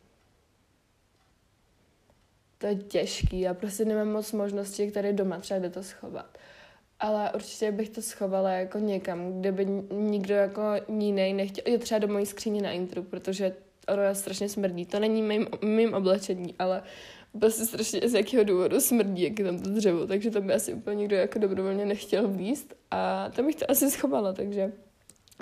to 2.65 2.69
je 2.69 2.75
těžký, 2.75 3.41
já 3.41 3.55
prostě 3.55 3.85
nemám 3.85 4.09
moc 4.09 4.33
možností, 4.33 4.91
které 4.91 5.13
doma 5.13 5.39
třeba 5.39 5.61
jde 5.61 5.71
to 5.71 5.83
schovat. 5.83 6.39
Ale 7.01 7.31
určitě 7.35 7.73
bych 7.73 7.89
to 7.89 8.03
schovala 8.03 8.51
jako 8.51 8.79
někam, 8.79 9.41
kde 9.41 9.53
by 9.53 9.67
nikdo 9.91 10.35
jako 10.35 10.63
jiný 10.89 11.33
nechtěl, 11.33 11.65
jo 11.67 11.79
třeba 11.79 11.99
do 11.99 12.09
mojí 12.09 12.27
skříně 12.27 12.63
na 12.63 12.71
intru, 12.71 13.03
protože 13.03 13.57
ono 13.89 14.15
strašně 14.15 14.49
smrdí. 14.49 14.87
To 14.87 14.99
není 14.99 15.23
mým, 15.23 15.47
mým 15.65 15.95
oblečení, 15.95 16.55
ale 16.59 16.83
prostě 17.39 17.65
strašně 17.65 18.01
z 18.09 18.15
jakého 18.15 18.45
důvodu 18.45 18.81
smrdí, 18.81 19.23
jak 19.23 19.39
je 19.39 19.45
tam 19.45 19.59
to 19.59 19.71
dřevo, 19.71 20.07
takže 20.07 20.31
to 20.31 20.41
by 20.41 20.55
asi 20.55 20.75
úplně 20.75 20.97
nikdo 20.97 21.17
jako 21.17 21.39
dobrovolně 21.39 21.87
nechtěl 21.87 22.29
blíst 22.29 22.75
a 22.91 23.31
tam 23.31 23.47
bych 23.47 23.57
to 23.57 23.71
asi 23.71 23.91
schovala, 23.91 24.33
takže 24.33 24.73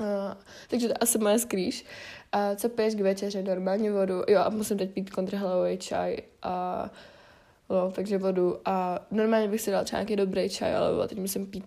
Uh, 0.00 0.34
takže 0.68 0.88
to 0.88 0.94
asi 1.00 1.18
moje 1.18 1.38
skrýš. 1.38 1.84
A 2.32 2.54
co 2.54 2.68
piješ 2.68 2.94
k 2.94 3.00
večeři? 3.00 3.42
Normálně 3.42 3.92
vodu. 3.92 4.22
Jo, 4.28 4.40
a 4.40 4.48
musím 4.48 4.78
teď 4.78 4.90
pít 4.90 5.10
kontrahlavový 5.10 5.78
čaj. 5.78 6.16
A 6.42 6.90
no, 7.72 7.90
takže 7.90 8.18
vodu. 8.18 8.58
A 8.64 9.06
normálně 9.10 9.48
bych 9.48 9.60
si 9.60 9.70
dal 9.70 9.84
třeba 9.84 10.00
nějaký 10.00 10.16
dobrý 10.16 10.48
čaj, 10.48 10.74
ale 10.74 11.08
teď 11.08 11.18
musím 11.18 11.46
pít 11.46 11.64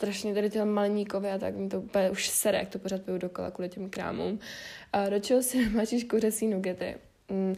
strašně 0.00 0.34
tady 0.34 0.50
ty 0.50 0.64
maleníkové 0.64 1.32
a 1.32 1.38
tak 1.38 1.56
mi 1.56 1.68
to 1.68 1.80
úplně 1.80 2.10
už 2.10 2.28
sere, 2.28 2.58
jak 2.58 2.68
to 2.68 2.78
pořád 2.78 3.02
piju 3.02 3.18
dokola 3.18 3.50
kvůli 3.50 3.68
těm 3.68 3.90
krámům. 3.90 4.38
A 4.92 5.08
do 5.08 5.20
čeho 5.20 5.42
si 5.42 5.68
máčíš 5.76 6.04
kuřecí 6.04 6.46
nugety? 6.46 6.96
Mm, 7.30 7.56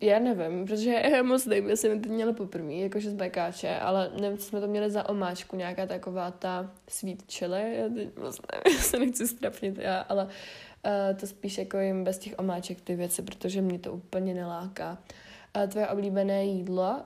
já 0.00 0.18
nevím, 0.18 0.66
protože 0.66 0.90
já 1.12 1.22
moc 1.22 1.46
nevím, 1.46 1.68
jestli 1.68 1.90
jsme 1.90 2.00
to 2.00 2.08
měli 2.08 2.32
poprvé, 2.32 2.72
jakože 2.72 3.10
z 3.10 3.14
bekáče, 3.14 3.76
ale 3.76 4.10
nevím, 4.20 4.38
co 4.38 4.44
jsme 4.44 4.60
to 4.60 4.66
měli 4.66 4.90
za 4.90 5.08
omáčku, 5.08 5.56
nějaká 5.56 5.86
taková 5.86 6.30
ta 6.30 6.70
sweet 6.88 7.32
chili, 7.32 7.76
já 7.76 7.88
teď 7.88 8.18
moc 8.18 8.40
nevím, 8.52 8.76
já 8.76 8.82
se 8.82 8.98
nechci 8.98 9.28
strapnit, 9.28 9.78
já, 9.78 10.00
ale 10.00 10.24
uh, 10.24 11.16
to 11.16 11.26
spíš 11.26 11.58
jako 11.58 11.78
jim 11.78 12.04
bez 12.04 12.18
těch 12.18 12.34
omáček 12.38 12.80
ty 12.80 12.96
věci, 12.96 13.22
protože 13.22 13.62
mě 13.62 13.78
to 13.78 13.92
úplně 13.92 14.34
neláká. 14.34 14.90
Uh, 14.92 15.29
tvoje 15.68 15.88
oblíbené 15.88 16.44
jídlo, 16.44 17.02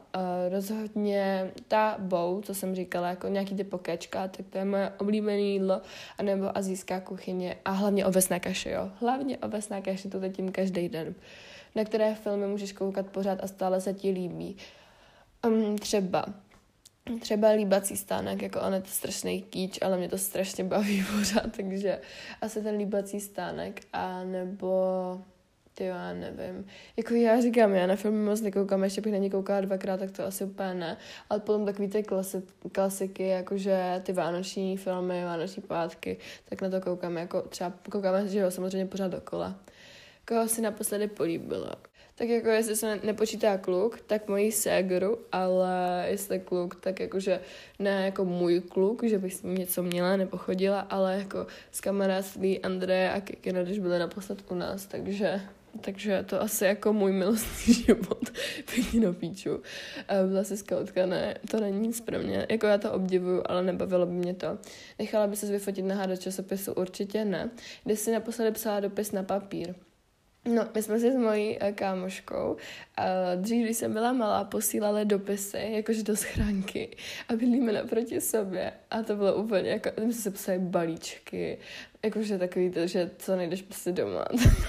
rozhodně 0.49 1.51
ta 1.69 1.97
bow, 1.99 2.43
co 2.45 2.55
jsem 2.55 2.75
říkala, 2.75 3.09
jako 3.09 3.29
nějaký 3.29 3.55
ty 3.55 3.65
pokečka, 3.65 4.29
tak 4.29 4.47
to 4.51 4.59
je 4.59 4.65
moje 4.65 4.93
oblíbené 4.99 5.41
jídlo, 5.41 5.81
anebo 6.19 6.59
azijská 6.59 7.01
kuchyně 7.01 7.57
a 7.65 7.71
hlavně 7.71 8.07
ovesná 8.07 8.39
kaše, 8.39 8.71
jo. 8.71 8.91
Hlavně 9.01 9.39
ovesná 9.39 9.81
kaše, 9.81 10.09
to 10.09 10.21
teď 10.21 10.41
každý 10.53 10.89
den. 10.89 11.15
Na 11.75 11.85
které 11.85 12.15
filmy 12.15 12.47
můžeš 12.47 12.73
koukat 12.73 13.07
pořád 13.07 13.45
a 13.45 13.47
stále 13.47 13.81
se 13.81 13.95
ti 13.95 14.11
líbí. 14.11 14.57
Um, 15.47 15.79
třeba 15.79 16.25
třeba 17.21 17.49
líbací 17.49 17.97
stánek, 17.97 18.43
jako 18.43 18.61
on 18.61 18.75
je 18.75 18.81
to 18.81 18.89
strašný 18.89 19.43
kýč, 19.43 19.79
ale 19.83 19.97
mě 19.97 20.09
to 20.09 20.19
strašně 20.19 20.65
baví 20.65 21.05
pořád, 21.19 21.57
takže 21.57 22.01
asi 22.41 22.63
ten 22.63 22.77
líbací 22.77 23.21
stánek, 23.21 23.81
a 23.93 24.25
nebo 24.25 24.69
ty 25.75 25.85
já 25.85 26.13
nevím. 26.13 26.67
Jako 26.97 27.15
já 27.15 27.41
říkám, 27.41 27.75
já 27.75 27.87
na 27.87 27.97
filmy 27.97 28.25
moc 28.25 28.41
nekoukám, 28.41 28.85
ještě 28.85 29.01
bych 29.01 29.13
na 29.13 29.19
ně 29.19 29.31
koukala 29.31 29.61
dvakrát, 29.61 30.01
tak 30.01 30.11
to 30.11 30.25
asi 30.25 30.45
úplně 30.45 30.75
ne. 30.75 30.97
Ale 31.31 31.41
potom 31.41 31.65
takový 31.67 31.89
ty 31.89 32.03
klasi- 32.03 32.43
klasiky, 32.73 33.29
jakože 33.29 34.01
ty 34.03 34.13
vánoční 34.13 34.77
filmy, 34.77 35.25
vánoční 35.25 35.63
pátky, 35.63 36.17
tak 36.49 36.63
na 36.63 36.71
to 36.71 36.81
koukám, 36.81 37.17
jako 37.17 37.43
třeba 37.43 37.73
koukáme, 37.91 38.29
že 38.29 38.39
jo, 38.39 38.51
samozřejmě 38.51 38.87
pořád 38.87 39.09
dokola 39.09 39.55
koho 40.29 40.49
si 40.49 40.61
naposledy 40.61 41.09
políbila. 41.09 41.75
Tak 42.15 42.29
jako 42.29 42.49
jestli 42.49 42.77
se 42.77 43.01
nepočítá 43.05 43.59
kluk, 43.59 44.01
tak 44.01 44.29
mojí 44.29 44.53
ségru, 44.53 45.19
ale 45.33 46.07
jestli 46.09 46.41
kluk, 46.41 46.75
tak 46.81 47.01
jakože 47.01 47.41
ne 47.79 48.05
jako 48.05 48.25
můj 48.25 48.61
kluk, 48.61 49.05
že 49.05 49.19
bych 49.19 49.35
s 49.35 49.43
ním 49.43 49.55
něco 49.55 49.83
měla 49.83 50.17
nebo 50.17 50.37
chodila, 50.37 50.81
ale 50.81 51.19
jako 51.19 51.47
s 51.71 51.81
kamarádství 51.81 52.63
Andreje 52.63 53.13
a 53.13 53.21
Kikina, 53.21 53.63
když 53.63 53.79
byly 53.79 53.99
naposled 53.99 54.51
u 54.51 54.55
nás, 54.55 54.87
takže 54.87 55.41
takže 55.81 56.25
to 56.29 56.43
asi 56.43 56.65
jako 56.65 56.93
můj 56.93 57.13
milostný 57.13 57.75
život, 57.87 58.31
pěkně 58.75 59.01
do 59.01 59.13
píču. 59.13 59.63
Byla 60.29 60.45
si 60.45 60.57
skautka, 60.57 61.07
ne, 61.07 61.39
to 61.51 61.61
není 61.61 61.89
nic 61.89 62.01
pro 62.01 62.19
mě. 62.19 62.47
Jako 62.51 62.67
já 62.67 62.79
to 62.79 62.93
obdivuju, 62.93 63.43
ale 63.47 63.63
nebavilo 63.63 64.07
by 64.07 64.13
mě 64.13 64.35
to. 64.35 64.59
Nechala 64.99 65.27
by 65.27 65.37
se 65.37 65.47
vyfotit 65.47 65.85
na 65.85 66.07
do 66.07 66.17
časopisu? 66.17 66.73
Určitě 66.73 67.25
ne. 67.25 67.51
Když 67.85 67.99
si 67.99 68.13
naposledy 68.13 68.51
psala 68.51 68.81
dopis 68.81 69.13
na 69.13 69.23
papír? 69.23 69.75
No, 70.45 70.69
my 70.75 70.83
jsme 70.83 71.01
si 71.01 71.13
s 71.13 71.17
mojí 71.17 71.59
uh, 71.59 71.71
kámoškou, 71.71 72.53
uh, 72.53 73.43
dřív, 73.43 73.65
když 73.65 73.77
jsem 73.77 73.93
byla 73.93 74.13
malá, 74.13 74.45
posílali 74.45 75.05
dopisy, 75.05 75.69
jakože 75.71 76.03
do 76.03 76.17
schránky 76.17 76.97
a 77.29 77.33
bydlíme 77.33 77.73
naproti 77.73 78.21
sobě 78.21 78.73
a 78.91 79.03
to 79.03 79.17
bylo 79.17 79.35
úplně 79.35 79.71
jako, 79.71 79.91
jsme 79.99 80.13
se 80.13 80.31
psali 80.31 80.59
balíčky, 80.59 81.59
jakože 82.03 82.39
takový 82.39 82.71
to, 82.71 82.87
že 82.87 83.11
co 83.19 83.37
nejdeš 83.37 83.63
prostě 83.63 83.93
doma. 83.93 84.25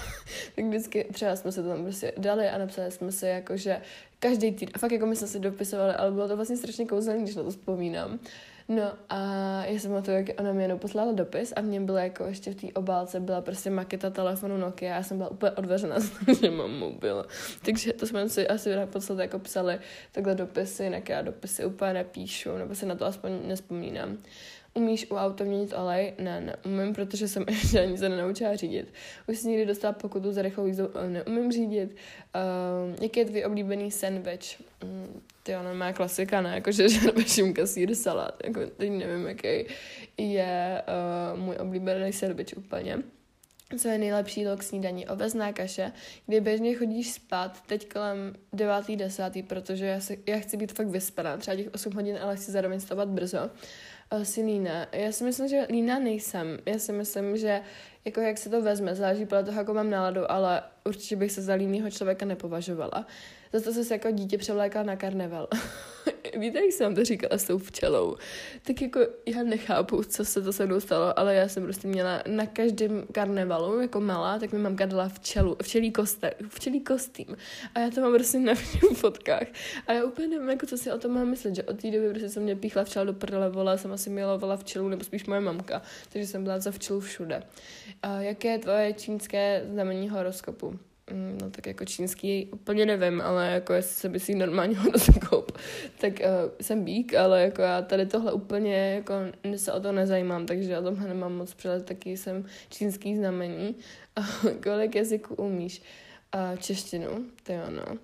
tak 0.56 0.66
vždycky 0.66 1.08
třeba 1.14 1.36
jsme 1.36 1.52
se 1.52 1.64
to 1.64 1.70
tam 1.70 1.84
prostě 1.84 2.14
dali 2.18 2.50
a 2.50 2.58
napsali 2.58 2.92
jsme 2.92 3.12
se 3.12 3.30
jakože 3.30 3.82
každý 4.20 4.52
týden, 4.52 4.74
fakt 4.80 4.92
jako 4.92 5.06
my 5.06 5.16
jsme 5.16 5.28
si 5.28 5.40
dopisovali, 5.40 5.94
ale 5.94 6.12
bylo 6.12 6.28
to 6.28 6.36
vlastně 6.36 6.58
strašně 6.58 6.86
kouzelné, 6.86 7.24
když 7.24 7.36
na 7.36 7.44
to 7.44 7.50
vzpomínám. 7.50 8.20
No 8.68 8.94
a 9.10 9.20
já 9.66 9.80
jsem 9.80 10.04
to, 10.04 10.12
jak 10.12 10.26
ona 10.40 10.54
mi 10.54 10.64
jenom 10.64 10.80
poslala 10.80 11.12
dopis 11.12 11.54
a 11.56 11.62
v 11.62 11.66
něm 11.66 11.86
byla 11.86 12.00
jako 12.00 12.24
ještě 12.24 12.52
v 12.52 12.56
té 12.56 12.68
obálce 12.74 13.20
byla 13.20 13.42
prostě 13.42 13.70
maketa 13.70 14.10
telefonu 14.10 14.58
Nokia 14.58 14.94
a 14.94 14.98
já 14.98 15.04
jsem 15.04 15.18
byla 15.18 15.30
úplně 15.30 15.52
odveřená 15.52 16.00
z 16.00 16.10
toho, 16.10 16.38
že 16.42 16.52
mám 16.52 16.72
mobil. 16.72 17.26
Takže 17.66 17.94
to 17.94 18.08
jsme 18.08 18.30
si 18.30 18.48
asi 18.48 18.76
naposled 18.76 19.20
jako 19.20 19.40
psali 19.40 19.80
takhle 20.12 20.36
dopisy, 20.36 20.84
jinak 20.84 21.10
já 21.10 21.22
dopisy 21.22 21.66
úplně 21.66 21.94
nepíšu, 21.94 22.58
nebo 22.58 22.76
si 22.76 22.86
na 22.86 22.96
to 22.96 23.06
aspoň 23.06 23.32
nespomínám. 23.48 24.18
Umíš 24.78 25.12
u 25.12 25.16
auto 25.16 25.46
měnit 25.46 25.74
olej? 25.74 26.14
Ne, 26.20 26.60
neumím, 26.66 26.94
protože 26.94 27.28
jsem 27.28 27.46
ještě 27.50 27.80
ani 27.84 27.98
se 27.98 28.10
nenaučila 28.10 28.56
řídit. 28.56 28.94
Už 29.28 29.38
jsi 29.38 29.48
někdy 29.48 29.66
dostala 29.66 29.94
pokutu 29.94 30.32
za 30.32 30.42
rychlou 30.42 30.66
jízdu? 30.66 30.90
Neumím 31.08 31.52
řídit. 31.52 31.96
Uh, 32.36 32.96
jaký 33.02 33.20
je 33.20 33.26
tvůj 33.26 33.46
oblíbený 33.46 33.92
sandwich? 33.92 34.62
Mm, 34.84 35.22
ty 35.44 35.56
ono 35.56 35.76
má 35.76 35.94
klasika, 35.94 36.42
ne? 36.42 36.56
Jakože 36.56 36.90
žerbe 37.00 37.24
šimka, 37.24 37.68
sír, 37.68 37.96
salát. 37.96 38.44
Jako, 38.44 38.60
teď 38.78 38.92
nevím, 38.92 39.28
jaký 39.28 39.66
je 40.18 40.82
uh, 41.34 41.40
můj 41.40 41.56
oblíbený 41.56 42.14
sandwich 42.14 42.54
úplně. 42.58 42.98
Co 43.80 43.88
je 43.88 43.98
nejlepší 43.98 44.40
jídlo 44.40 44.58
k 44.58 44.64
snídaní? 44.64 45.08
Ovesná 45.08 45.54
kaše, 45.54 45.92
kdy 46.26 46.42
běžně 46.42 46.76
chodíš 46.76 47.12
spát, 47.12 47.62
teď 47.68 47.94
kolem 47.94 48.36
9. 48.54 48.96
10. 48.96 49.48
protože 49.48 49.86
já, 49.86 50.00
se, 50.00 50.16
já 50.28 50.40
chci 50.40 50.58
být 50.58 50.72
fakt 50.74 50.88
vyspaná, 50.88 51.38
třeba 51.38 51.56
těch 51.56 51.74
8 51.74 51.94
hodin, 51.94 52.18
ale 52.22 52.36
chci 52.36 52.52
zároveň 52.52 52.80
stavat 52.80 53.08
brzo. 53.08 53.50
Asi 54.12 54.42
lína. 54.42 54.88
Já 54.92 55.12
si 55.12 55.24
myslím, 55.24 55.48
že 55.48 55.68
lína 55.70 56.00
nejsem. 56.00 56.60
Já 56.66 56.80
si 56.80 56.92
myslím, 56.92 57.38
že 57.38 57.62
jako 58.06 58.22
jak 58.22 58.38
se 58.38 58.50
to 58.50 58.62
vezme, 58.62 58.96
záleží 58.96 59.26
podle 59.26 59.44
toho, 59.44 59.60
jako 59.60 59.74
mám 59.74 59.90
náladu, 59.90 60.32
ale 60.32 60.64
určitě 60.84 61.16
bych 61.16 61.32
se 61.32 61.42
za 61.42 61.54
línýho 61.54 61.92
člověka 61.92 62.26
nepovažovala. 62.26 63.06
Za 63.54 63.62
to 63.62 63.84
se 63.84 63.94
jako 63.94 64.12
dítě 64.12 64.38
převlékla 64.38 64.84
na 64.84 64.96
karneval. 64.96 65.48
víte, 66.38 66.60
jak 66.60 66.72
jsem 66.72 66.96
to 66.96 67.06
říkala 67.06 67.38
s 67.38 67.44
tou 67.44 67.58
včelou, 67.58 68.18
tak 68.62 68.82
jako 68.82 69.00
já 69.26 69.44
nechápu, 69.44 70.04
co 70.04 70.26
se 70.26 70.42
to 70.42 70.54
se 70.54 70.66
mnou 70.66 70.80
stalo, 70.80 71.20
ale 71.20 71.36
já 71.36 71.48
jsem 71.48 71.64
prostě 71.64 71.88
měla 71.88 72.24
na 72.28 72.46
každém 72.46 73.06
karnevalu, 73.12 73.82
jako 73.82 74.00
malá, 74.00 74.40
tak 74.40 74.52
mi 74.52 74.60
mamka 74.60 74.86
dala 74.86 75.10
včelu, 75.10 75.58
včelí, 75.64 75.92
koste, 75.92 76.32
včelí 76.50 76.82
kostým. 76.82 77.38
A 77.76 77.80
já 77.80 77.90
to 77.90 78.02
mám 78.02 78.14
prostě 78.14 78.40
na 78.40 78.56
všech 78.56 78.82
fotkách. 78.94 79.48
A 79.88 79.94
já 79.94 80.04
úplně 80.04 80.28
nevím, 80.28 80.50
jako 80.50 80.66
co 80.66 80.78
si 80.78 80.92
o 80.92 80.98
tom 80.98 81.12
mám 81.12 81.28
myslet, 81.28 81.56
že 81.56 81.64
od 81.64 81.82
té 81.82 81.92
doby 81.92 82.10
prostě 82.10 82.30
jsem 82.30 82.44
mě 82.44 82.56
píchla 82.56 82.84
včela 82.84 83.06
do 83.06 83.14
prdele, 83.14 83.50
vola, 83.50 83.78
jsem 83.78 83.92
asi 83.92 84.10
milovala 84.10 84.58
včelu, 84.58 84.90
nebo 84.90 85.04
spíš 85.04 85.26
moje 85.26 85.42
mamka, 85.42 85.82
takže 86.14 86.28
jsem 86.28 86.44
byla 86.44 86.60
za 86.60 86.72
včelu 86.72 87.00
všude. 87.00 87.44
A 88.02 88.22
jaké 88.22 88.48
je 88.48 88.60
tvoje 88.60 88.94
čínské 88.94 89.66
znamení 89.72 90.10
horoskopu? 90.10 90.80
Mm, 91.12 91.38
no 91.42 91.50
tak 91.50 91.68
jako 91.68 91.86
čínský 91.86 92.50
úplně 92.54 92.86
nevím, 92.86 93.22
ale 93.22 93.52
jako 93.52 93.74
jestli 93.74 93.94
se 93.94 94.10
myslí 94.10 94.36
normální 94.36 94.76
horoskop, 94.80 95.52
tak 96.02 96.14
uh, 96.14 96.52
jsem 96.62 96.84
bík, 96.84 97.14
ale 97.14 97.42
jako 97.42 97.62
já 97.62 97.82
tady 97.82 98.06
tohle 98.06 98.34
úplně 98.34 98.94
jako 98.96 99.14
se 99.56 99.74
o 99.74 99.80
to 99.80 99.92
nezajímám, 99.92 100.46
takže 100.46 100.78
o 100.78 100.84
tomhle 100.84 101.08
nemám 101.08 101.34
moc 101.34 101.54
přelet, 101.54 101.86
taky 101.86 102.18
jsem 102.18 102.46
čínský 102.70 103.16
znamení. 103.16 103.76
Kolik 104.64 104.96
jazyků 104.96 105.36
umíš? 105.36 105.82
Uh, 106.36 106.58
češtinu, 106.58 107.08
to 107.44 107.54
jo 107.54 107.64
no. 107.70 107.84
Uh, 107.88 107.98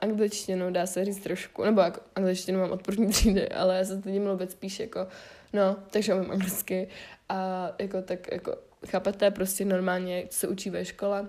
angličtinu 0.00 0.70
dá 0.70 0.86
se 0.86 1.04
říct 1.04 1.22
trošku, 1.22 1.64
nebo 1.64 1.80
jako 1.80 2.00
angličtinu 2.16 2.60
mám 2.60 2.70
od 2.70 2.82
první 2.82 3.06
třídy, 3.12 3.48
ale 3.48 3.76
já 3.76 3.84
se 3.84 4.02
teď 4.02 4.20
mluvit 4.20 4.50
spíš 4.50 4.80
jako, 4.80 5.06
no, 5.52 5.76
takže 5.90 6.14
mám 6.14 6.30
anglicky. 6.30 6.88
A 7.28 7.70
jako 7.78 8.02
tak 8.02 8.32
jako, 8.32 8.56
chápete, 8.86 9.30
prostě 9.30 9.64
normálně 9.64 10.24
se 10.30 10.48
učí 10.48 10.70
ve 10.70 10.84
škole, 10.84 11.28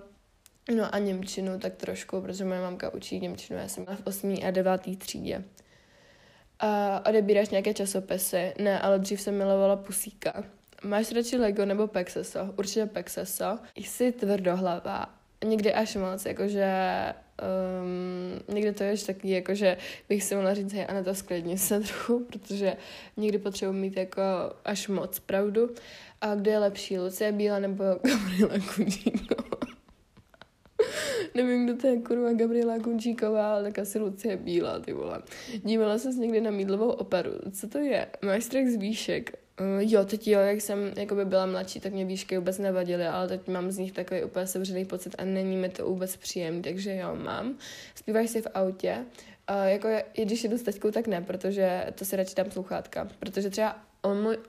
No 0.72 0.94
a 0.94 0.98
Němčinu 0.98 1.58
tak 1.58 1.74
trošku, 1.74 2.20
protože 2.20 2.44
moje 2.44 2.60
mamka 2.60 2.94
učí 2.94 3.20
Němčinu, 3.20 3.58
já 3.58 3.68
jsem 3.68 3.86
v 3.86 4.02
8. 4.04 4.36
a 4.46 4.50
9. 4.50 4.98
třídě. 4.98 5.44
A 6.60 7.02
odebíráš 7.08 7.48
nějaké 7.48 7.74
časopisy? 7.74 8.54
Ne, 8.58 8.80
ale 8.80 8.98
dřív 8.98 9.20
jsem 9.20 9.38
milovala 9.38 9.76
Pusíka. 9.76 10.44
Máš 10.84 11.12
radši 11.12 11.36
Lego 11.36 11.64
nebo 11.64 11.86
Pexeso? 11.86 12.54
Určitě 12.56 12.86
Pexeso. 12.86 13.58
Jsi 13.76 14.12
tvrdohlava. 14.12 15.14
Někdy 15.44 15.72
až 15.74 15.96
moc, 15.96 16.26
jakože 16.26 16.74
um, 17.82 18.54
někdy 18.54 18.72
to 18.72 18.84
je 18.84 18.98
taky, 18.98 19.30
jakože 19.30 19.76
bych 20.08 20.24
si 20.24 20.34
mohla 20.34 20.54
říct, 20.54 20.72
hej, 20.72 20.86
to 21.04 21.14
sklidni 21.14 21.58
se 21.58 21.80
trochu, 21.80 22.24
protože 22.24 22.76
někdy 23.16 23.38
potřebuji 23.38 23.72
mít 23.72 23.96
jako 23.96 24.22
až 24.64 24.88
moc 24.88 25.18
pravdu. 25.18 25.70
A 26.24 26.34
kdo 26.34 26.50
je 26.50 26.58
lepší, 26.58 26.98
Lucie 26.98 27.32
Bíla 27.32 27.58
nebo 27.58 27.84
Gabriela 27.84 28.54
Kudíková? 28.74 29.44
Nevím, 31.34 31.66
kdo 31.66 31.76
to 31.76 31.86
je 31.86 32.00
kurva 32.00 32.32
Gabriela 32.32 32.78
Kunčíková, 32.78 33.52
ale 33.52 33.62
tak 33.62 33.78
asi 33.78 33.98
Lucie 33.98 34.36
Bílá, 34.36 34.78
ty 34.78 34.92
vole. 34.92 35.22
Dívala 35.64 35.98
ses 35.98 36.16
někdy 36.16 36.40
na 36.40 36.50
mídlovou 36.50 36.90
operu. 36.90 37.30
Co 37.52 37.68
to 37.68 37.78
je? 37.78 38.06
Strach 38.38 38.66
z 38.66 38.76
výšek? 38.76 39.30
Uh, 39.60 39.92
jo, 39.92 40.04
teď 40.04 40.28
jo, 40.28 40.40
jak 40.40 40.60
jsem 40.60 40.92
jakoby 40.96 41.24
byla 41.24 41.46
mladší, 41.46 41.80
tak 41.80 41.92
mě 41.92 42.04
výšky 42.04 42.38
vůbec 42.38 42.58
nevadily, 42.58 43.06
ale 43.06 43.28
teď 43.28 43.48
mám 43.48 43.70
z 43.70 43.78
nich 43.78 43.92
takový 43.92 44.24
úplně 44.24 44.46
sevřený 44.46 44.84
pocit 44.84 45.14
a 45.18 45.24
není 45.24 45.56
mi 45.56 45.68
to 45.68 45.86
vůbec 45.86 46.16
příjemný, 46.16 46.62
takže 46.62 46.96
jo, 46.96 47.16
mám. 47.16 47.58
Zpíváš 47.94 48.30
si 48.30 48.42
v 48.42 48.46
autě? 48.54 49.04
Uh, 49.50 49.64
jako 49.64 49.88
i 50.14 50.24
když 50.24 50.44
jdu 50.44 50.58
s 50.58 50.62
teďkou, 50.62 50.90
tak 50.90 51.06
ne, 51.06 51.20
protože 51.20 51.86
to 51.94 52.04
si 52.04 52.16
radši 52.16 52.34
dám 52.34 52.50
sluchátka, 52.50 53.08
protože 53.18 53.50
třeba 53.50 53.78
on 54.02 54.22
můj, 54.22 54.36
uh, 54.36 54.42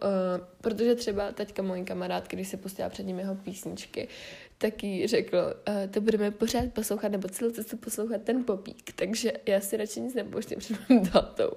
protože 0.62 0.96
třeba 0.96 1.32
teďka 1.32 1.62
mojí 1.62 1.86
kamarádky, 1.86 2.36
když 2.36 2.48
se 2.48 2.58
pustila 2.58 2.90
před 2.90 3.04
ním 3.04 3.20
jeho 3.20 3.36
písničky, 3.36 4.08
taky 4.58 5.08
řekl, 5.08 5.38
uh, 5.38 5.91
to 5.91 6.02
budeme 6.02 6.32
pořád 6.32 6.74
poslouchat, 6.74 7.12
nebo 7.12 7.28
celou 7.28 7.52
cestu 7.52 7.78
poslouchat 7.78 8.22
ten 8.22 8.44
popík, 8.44 8.91
takže 8.96 9.32
já 9.46 9.60
si 9.60 9.78
radši 9.78 10.02
nic 10.02 10.13
nepouštím 10.13 10.60
před 10.60 10.89
mým 10.89 11.04
datou. 11.13 11.52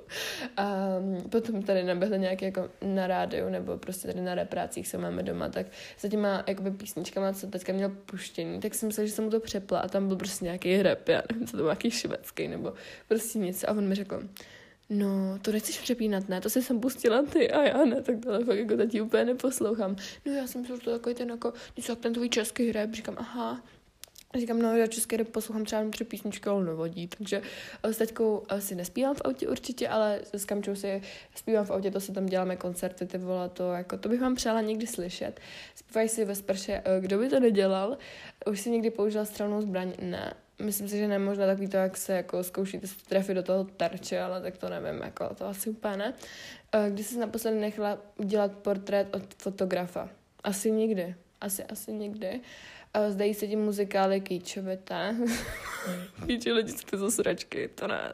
A 0.56 0.86
um, 0.98 1.30
potom 1.30 1.62
tady 1.62 1.84
naběhly 1.84 2.18
nějaké 2.18 2.46
jako 2.46 2.68
na 2.82 3.06
rádiu, 3.06 3.48
nebo 3.48 3.78
prostě 3.78 4.08
tady 4.08 4.20
na 4.20 4.34
reprácích, 4.34 4.88
co 4.88 4.98
máme 4.98 5.22
doma, 5.22 5.48
tak 5.48 5.66
za 6.00 6.08
těma 6.08 6.44
jakoby 6.46 6.70
písničkama, 6.70 7.32
co 7.32 7.46
teďka 7.46 7.72
měl 7.72 7.88
puštění, 7.88 8.60
tak 8.60 8.74
jsem 8.74 8.86
myslela, 8.86 9.06
že 9.06 9.12
jsem 9.12 9.24
mu 9.24 9.30
to 9.30 9.40
přepla 9.40 9.78
a 9.78 9.88
tam 9.88 10.08
byl 10.08 10.16
prostě 10.16 10.44
nějaký 10.44 10.82
rap, 10.82 11.08
já 11.08 11.22
nevím, 11.32 11.46
co 11.46 11.52
to 11.52 11.56
byl 11.56 11.66
nějaký 11.66 11.90
švédský, 11.90 12.48
nebo 12.48 12.72
prostě 13.08 13.38
něco. 13.38 13.70
A 13.70 13.72
on 13.72 13.88
mi 13.88 13.94
řekl, 13.94 14.22
no, 14.90 15.38
to 15.42 15.52
nechceš 15.52 15.78
přepínat, 15.78 16.28
ne, 16.28 16.40
to 16.40 16.50
si 16.50 16.62
jsem 16.62 16.80
pustila 16.80 17.22
ty 17.22 17.50
a 17.50 17.62
já 17.62 17.84
ne, 17.84 18.02
tak 18.02 18.16
tohle 18.22 18.44
fakt 18.44 18.58
jako 18.58 18.76
teď 18.76 19.00
úplně 19.00 19.24
neposlouchám. 19.24 19.96
No 20.26 20.32
já 20.32 20.46
jsem 20.46 20.64
že 20.64 20.72
to 20.72 20.90
takový 20.90 21.14
ten 21.14 21.30
jako, 21.30 21.52
něco 21.76 21.92
jak 21.92 21.98
ten 21.98 22.12
tvůj 22.12 22.28
český 22.28 22.72
rap, 22.72 22.94
říkám, 22.94 23.14
aha, 23.18 23.62
říkám, 24.38 24.62
no 24.62 24.76
já 24.76 24.86
český 24.86 25.16
rap 25.16 25.28
poslouchám 25.28 25.64
třeba 25.64 25.90
tři 25.90 26.04
písničky, 26.04 26.48
ale 26.48 26.64
nevadí, 26.64 27.08
takže 27.08 27.42
s 27.82 27.96
teďkou 27.96 28.42
si 28.58 28.74
nespívám 28.74 29.14
v 29.14 29.22
autě 29.24 29.48
určitě, 29.48 29.88
ale 29.88 30.20
s 30.32 30.44
Kamčou 30.44 30.74
si 30.74 31.02
zpívám 31.34 31.64
v 31.64 31.70
autě, 31.70 31.90
to 31.90 32.00
se 32.00 32.12
tam 32.12 32.26
děláme 32.26 32.56
koncerty, 32.56 33.06
ty 33.06 33.18
vole, 33.18 33.48
to 33.48 33.72
jako, 33.72 33.98
to 33.98 34.08
bych 34.08 34.20
vám 34.20 34.34
přála 34.34 34.60
někdy 34.60 34.86
slyšet. 34.86 35.40
Zpívají 35.74 36.08
si 36.08 36.24
ve 36.24 36.34
sprše, 36.34 36.82
kdo 37.00 37.18
by 37.18 37.28
to 37.28 37.40
nedělal, 37.40 37.98
už 38.50 38.60
si 38.60 38.70
někdy 38.70 38.90
použila 38.90 39.24
střelnou 39.24 39.60
zbraň? 39.62 39.92
Ne, 40.02 40.34
myslím 40.62 40.88
si, 40.88 40.98
že 40.98 41.08
ne 41.08 41.18
možná 41.18 41.46
takový 41.46 41.68
to, 41.68 41.76
jak 41.76 41.96
se 41.96 42.12
jako 42.12 42.44
zkoušíte 42.44 42.86
trefit 43.08 43.34
do 43.34 43.42
toho 43.42 43.64
terče, 43.64 44.20
ale 44.20 44.40
tak 44.40 44.56
to 44.56 44.68
nevím, 44.68 45.02
jako 45.02 45.34
to 45.34 45.46
asi 45.46 45.70
úplně 45.70 45.96
ne. 45.96 46.14
Eh, 46.72 46.90
kdy 46.90 47.04
jsi 47.04 47.18
naposledy 47.18 47.60
nechala 47.60 47.98
udělat 48.16 48.52
portrét 48.52 49.14
od 49.14 49.34
fotografa? 49.34 50.08
Asi 50.44 50.70
nikdy. 50.70 51.14
Asi, 51.40 51.64
asi 51.64 51.92
nikdy. 51.92 52.40
Eh, 52.94 53.10
zdají 53.10 53.34
se 53.34 53.46
ti 53.46 53.56
muzikály 53.56 54.20
kýčovité. 54.20 55.16
Kýče 56.26 56.52
lidi, 56.52 56.72
co 56.72 56.86
to 56.86 56.96
za 56.96 57.10
sračky, 57.10 57.68
to 57.68 57.86
ne. 57.86 58.12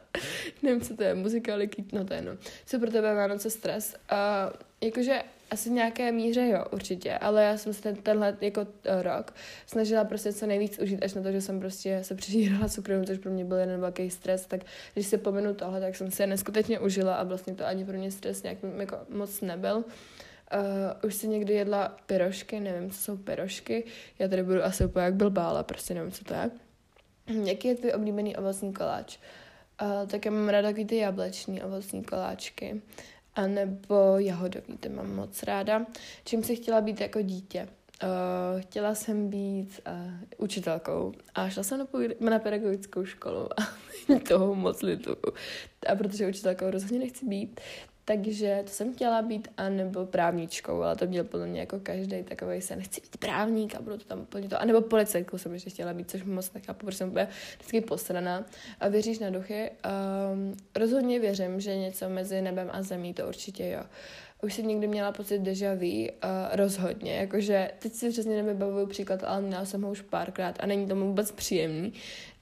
Nevím, 0.63 0.81
co 0.81 0.95
to 0.95 1.03
je, 1.03 1.15
muzikály 1.15 1.67
kýč, 1.67 1.85
no 1.91 2.05
to 2.05 2.13
je 2.13 2.21
no. 2.21 2.31
Co 2.65 2.79
pro 2.79 2.91
tebe 2.91 3.13
Vánoce 3.13 3.49
stres? 3.49 3.95
Uh, 4.11 4.53
jakože 4.85 5.21
asi 5.51 5.69
nějaké 5.69 6.11
míře 6.11 6.47
jo, 6.47 6.65
určitě, 6.71 7.17
ale 7.17 7.43
já 7.43 7.57
jsem 7.57 7.73
se 7.73 7.81
ten, 7.81 7.95
tenhle 7.95 8.37
jako 8.41 8.67
eh, 8.83 9.03
rok 9.03 9.33
snažila 9.67 10.03
prostě 10.03 10.33
co 10.33 10.45
nejvíc 10.45 10.79
užít, 10.79 11.03
až 11.03 11.13
na 11.13 11.21
to, 11.21 11.31
že 11.31 11.41
jsem 11.41 11.59
prostě 11.59 11.99
se 12.03 12.15
přižírala 12.15 12.69
cukrovým, 12.69 13.05
což 13.05 13.17
pro 13.17 13.31
mě 13.31 13.45
byl 13.45 13.57
jeden 13.57 13.79
velký 13.79 14.09
stres, 14.09 14.45
tak 14.45 14.61
když 14.93 15.07
se 15.07 15.17
pomenu 15.17 15.53
tohle, 15.53 15.79
tak 15.81 15.95
jsem 15.95 16.11
se 16.11 16.27
neskutečně 16.27 16.79
užila 16.79 17.15
a 17.15 17.23
vlastně 17.23 17.55
to 17.55 17.65
ani 17.65 17.85
pro 17.85 17.97
mě 17.97 18.11
stres 18.11 18.43
nějak 18.43 18.57
jako 18.77 18.97
moc 19.09 19.41
nebyl. 19.41 19.83
Uh, 20.53 21.07
už 21.07 21.15
si 21.15 21.27
někdy 21.27 21.53
jedla 21.53 21.97
pyrošky, 22.05 22.59
nevím, 22.59 22.91
co 22.91 23.01
jsou 23.01 23.17
pyrošky, 23.17 23.83
já 24.19 24.27
tady 24.27 24.43
budu 24.43 24.63
asi 24.63 24.85
úplně 24.85 25.05
jak 25.05 25.13
blbá, 25.13 25.49
ale 25.49 25.63
prostě 25.63 25.93
nevím, 25.93 26.11
co 26.11 26.23
to 26.23 26.33
je. 26.33 26.51
Jaký 27.43 27.67
je 27.67 27.75
tvůj 27.75 27.93
oblíbený 27.93 28.35
ovocný 28.35 28.73
koláč? 28.73 29.17
Uh, 29.81 30.07
tak 30.07 30.25
já 30.25 30.31
mám 30.31 30.49
ráda 30.49 30.67
takový 30.67 30.85
ty 30.85 30.97
jablečný 30.97 31.63
ovocní 31.63 32.03
koláčky. 32.03 32.81
A 33.35 33.47
nebo 33.47 34.17
jahodový, 34.17 34.77
to 34.77 34.89
mám 34.89 35.15
moc 35.15 35.43
ráda. 35.43 35.85
Čím 36.23 36.43
se 36.43 36.55
chtěla 36.55 36.81
být 36.81 37.01
jako 37.01 37.21
dítě? 37.21 37.67
Uh, 38.03 38.61
chtěla 38.61 38.95
jsem 38.95 39.29
být 39.29 39.81
uh, 39.87 39.93
učitelkou 40.37 41.13
a 41.35 41.49
šla 41.49 41.63
jsem 41.63 41.79
na, 41.79 41.85
na 42.29 42.39
pedagogickou 42.39 43.05
školu 43.05 43.49
a 43.59 43.73
toho 44.27 44.55
moc 44.55 44.81
lituju. 44.81 45.15
A 45.87 45.95
protože 45.95 46.27
učitelkou 46.27 46.69
rozhodně 46.69 46.99
nechci 46.99 47.25
být, 47.25 47.61
takže 48.05 48.61
to 48.63 48.69
jsem 48.69 48.93
chtěla 48.93 49.21
být, 49.21 49.47
anebo 49.57 50.05
právničkou, 50.05 50.81
ale 50.81 50.95
to 50.95 51.07
měl 51.07 51.23
podle 51.23 51.47
mě 51.47 51.59
jako 51.59 51.79
každý 51.79 52.23
takový 52.23 52.61
se 52.61 52.75
nechci 52.75 53.01
být 53.01 53.17
právník 53.17 53.75
a 53.75 53.81
budu 53.81 53.97
to 53.97 54.05
tam 54.05 54.19
úplně 54.19 54.49
to. 54.49 54.61
A 54.61 54.65
nebo 54.65 54.81
policajkou 54.81 55.37
jsem 55.37 55.53
ještě 55.53 55.69
chtěla 55.69 55.93
být, 55.93 56.11
což 56.11 56.23
moc 56.23 56.53
nechápu, 56.53 56.85
protože 56.85 56.97
jsem 56.97 57.09
úplně 57.09 57.27
vždycky 57.55 57.81
posraná. 57.81 58.45
A 58.79 58.87
věříš 58.87 59.19
na 59.19 59.29
duchy? 59.29 59.71
Um, 60.33 60.57
rozhodně 60.75 61.19
věřím, 61.19 61.59
že 61.59 61.77
něco 61.77 62.09
mezi 62.09 62.41
nebem 62.41 62.69
a 62.71 62.81
zemí, 62.81 63.13
to 63.13 63.27
určitě 63.27 63.69
jo. 63.69 63.83
Už 64.43 64.53
jsem 64.53 64.67
někdy 64.67 64.87
měla 64.87 65.11
pocit 65.11 65.39
deja 65.39 65.73
vu, 65.73 66.01
uh, 66.01 66.09
rozhodně, 66.51 67.15
jakože 67.15 67.71
teď 67.79 67.93
si 67.93 68.09
přesně 68.09 68.35
nevybavuju 68.35 68.87
příklad, 68.87 69.23
ale 69.23 69.41
měla 69.41 69.65
jsem 69.65 69.81
ho 69.81 69.91
už 69.91 70.01
párkrát 70.01 70.55
a 70.59 70.65
není 70.65 70.87
to 70.87 70.95
vůbec 70.95 71.31
příjemný. 71.31 71.93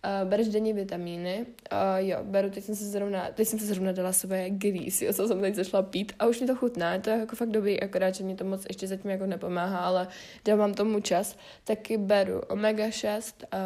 Uh, 0.06 0.30
bereš 0.30 0.48
denní 0.48 0.74
vitamíny. 0.74 1.46
Uh, 1.72 1.78
jo, 1.98 2.18
beru, 2.24 2.50
teď 2.50 2.64
jsem 2.64 2.76
se 2.76 2.86
zrovna, 2.86 3.30
teď 3.34 3.48
jsem 3.48 3.60
se 3.60 3.66
zrovna 3.66 3.92
dala 3.92 4.14
své 4.14 4.50
gris, 4.50 5.02
jo, 5.02 5.14
co 5.14 5.28
jsem 5.28 5.42
teď 5.42 5.56
začala 5.56 5.84
pít 5.84 6.14
a 6.20 6.28
už 6.28 6.42
mi 6.42 6.48
to 6.48 6.56
chutná, 6.56 7.00
to 7.00 7.10
je 7.10 7.20
jako 7.20 7.36
fakt 7.36 7.50
dobrý, 7.50 7.80
akorát, 7.80 8.16
že 8.16 8.24
mi 8.24 8.36
to 8.36 8.44
moc 8.44 8.66
ještě 8.68 8.88
zatím 8.88 9.12
jako 9.12 9.26
nepomáhá, 9.26 9.80
ale 9.80 10.08
dávám 10.46 10.74
tomu 10.74 11.00
čas. 11.00 11.38
Taky 11.64 11.98
beru 11.98 12.42
omega 12.50 12.92
6, 12.92 13.44
uh, 13.54 13.60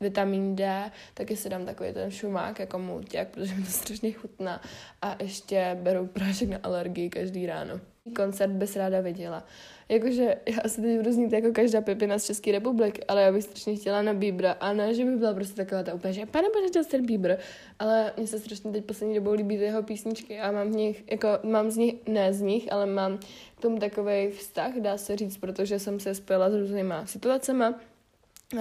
vitamin 0.00 0.56
D, 0.56 0.90
taky 1.14 1.36
si 1.36 1.48
dám 1.48 1.66
takový 1.66 1.92
ten 1.92 2.10
šumák 2.10 2.58
jako 2.58 2.78
mulťák, 2.78 3.28
protože 3.28 3.54
mi 3.54 3.62
to 3.62 3.70
strašně 3.70 4.12
chutná 4.12 4.60
a 5.02 5.16
ještě 5.22 5.76
beru 5.82 6.06
prášek 6.06 6.48
na 6.48 6.58
alergii 6.62 7.10
každý 7.10 7.46
ráno. 7.46 7.80
Koncert 8.16 8.52
bys 8.52 8.76
ráda 8.76 9.00
viděla. 9.00 9.44
Jakože 9.90 10.36
já 10.46 10.68
se 10.68 10.82
teď 10.82 10.96
budu 10.96 11.12
znít 11.12 11.32
jako 11.32 11.52
každá 11.52 11.80
pepina 11.80 12.18
z 12.18 12.26
České 12.26 12.52
republiky, 12.52 13.04
ale 13.08 13.22
já 13.22 13.32
bych 13.32 13.44
strašně 13.44 13.76
chtěla 13.76 14.02
na 14.02 14.14
Bíbra 14.14 14.52
a 14.52 14.72
ne, 14.72 14.94
že 14.94 15.04
by 15.04 15.16
byla 15.16 15.34
prostě 15.34 15.56
taková 15.56 15.82
ta 15.82 15.94
úplně, 15.94 16.12
že 16.12 16.26
pane 16.26 16.48
bože, 16.54 16.78
Justin 16.78 17.06
Bieber, 17.06 17.38
ale 17.78 18.12
mně 18.16 18.26
se 18.26 18.38
strašně 18.38 18.72
teď 18.72 18.84
poslední 18.84 19.14
dobou 19.14 19.32
líbí 19.32 19.58
ty 19.58 19.64
jeho 19.64 19.82
písničky 19.82 20.40
a 20.40 20.52
mám 20.52 20.68
v 20.68 20.76
nich, 20.76 21.04
jako 21.10 21.28
mám 21.42 21.70
z 21.70 21.76
nich, 21.76 21.94
ne 22.08 22.32
z 22.32 22.40
nich, 22.40 22.72
ale 22.72 22.86
mám 22.86 23.18
k 23.56 23.60
tomu 23.60 23.78
takový 23.78 24.30
vztah, 24.30 24.74
dá 24.74 24.98
se 24.98 25.16
říct, 25.16 25.36
protože 25.36 25.78
jsem 25.78 26.00
se 26.00 26.14
spojila 26.14 26.50
s 26.50 26.54
různýma 26.54 27.06
situacemi 27.06 27.64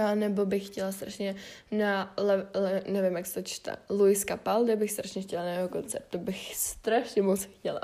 A 0.03 0.15
nebo 0.15 0.45
bych 0.45 0.65
chtěla 0.65 0.91
strašně 0.91 1.35
na, 1.71 2.13
le, 2.17 2.47
le, 2.53 2.83
nevím, 2.87 3.17
jak 3.17 3.25
se 3.25 3.33
to 3.33 3.41
čte, 3.41 3.75
Luis 3.89 4.25
Capaldi 4.25 4.75
bych 4.75 4.91
strašně 4.91 5.21
chtěla 5.21 5.43
na 5.43 5.51
jeho 5.51 5.69
koncert, 5.69 6.05
to 6.09 6.17
bych 6.17 6.55
strašně 6.55 7.21
moc 7.21 7.43
chtěla. 7.43 7.81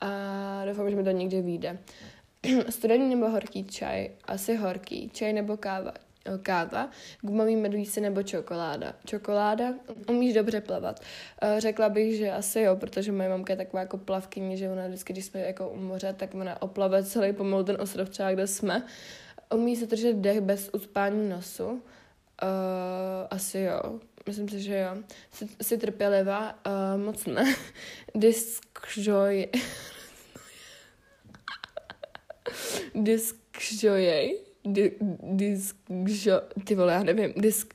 A 0.00 0.64
doufám, 0.66 0.90
že 0.90 0.96
mi 0.96 1.04
to 1.04 1.10
někdy 1.10 1.42
vyjde. 1.42 1.78
Studený 2.70 3.14
nebo 3.14 3.28
horký 3.28 3.64
čaj? 3.64 4.10
Asi 4.24 4.56
horký. 4.56 5.10
Čaj 5.12 5.32
nebo 5.32 5.56
káva? 5.56 5.92
káva, 6.42 6.90
gumový 7.20 7.56
medvíci 7.56 8.00
nebo 8.00 8.22
čokoláda. 8.22 8.94
Čokoláda, 9.04 9.74
umíš 10.08 10.34
dobře 10.34 10.60
plavat. 10.60 11.00
Řekla 11.58 11.88
bych, 11.88 12.16
že 12.16 12.32
asi 12.32 12.60
jo, 12.60 12.76
protože 12.76 13.12
moje 13.12 13.28
mamka 13.28 13.52
je 13.52 13.56
taková 13.56 13.80
jako 13.80 13.98
plavkyně, 13.98 14.56
že 14.56 14.70
ona 14.70 14.86
vždycky, 14.86 15.12
když 15.12 15.24
jsme 15.24 15.40
jako 15.40 15.68
u 15.68 15.76
moře, 15.76 16.14
tak 16.18 16.34
ona 16.34 16.62
oplave 16.62 17.04
celý 17.04 17.32
pomalu 17.32 17.64
ten 17.64 17.76
ostrov 17.80 18.08
třeba, 18.08 18.32
kde 18.32 18.46
jsme. 18.46 18.82
Umí 19.54 19.76
se 19.76 19.86
držet 19.86 20.16
dech 20.16 20.40
bez 20.40 20.70
uspání 20.72 21.28
nosu. 21.28 21.66
Uh, 21.66 21.80
asi 23.30 23.58
jo. 23.58 24.00
Myslím 24.26 24.48
si, 24.48 24.60
že 24.60 24.78
jo. 24.78 25.02
Jsi, 25.30 25.48
jsi 25.62 25.78
trpělivá? 25.78 26.58
Uh, 26.66 27.04
moc 27.04 27.26
ne. 27.26 27.54
Diskžoj. 28.14 29.48
Diskžojej? 32.94 34.46
disk, 35.22 35.76
že, 36.06 36.32
ty 36.64 36.74
vole, 36.74 36.92
já 36.92 37.02
nevím, 37.02 37.32
disk, 37.36 37.74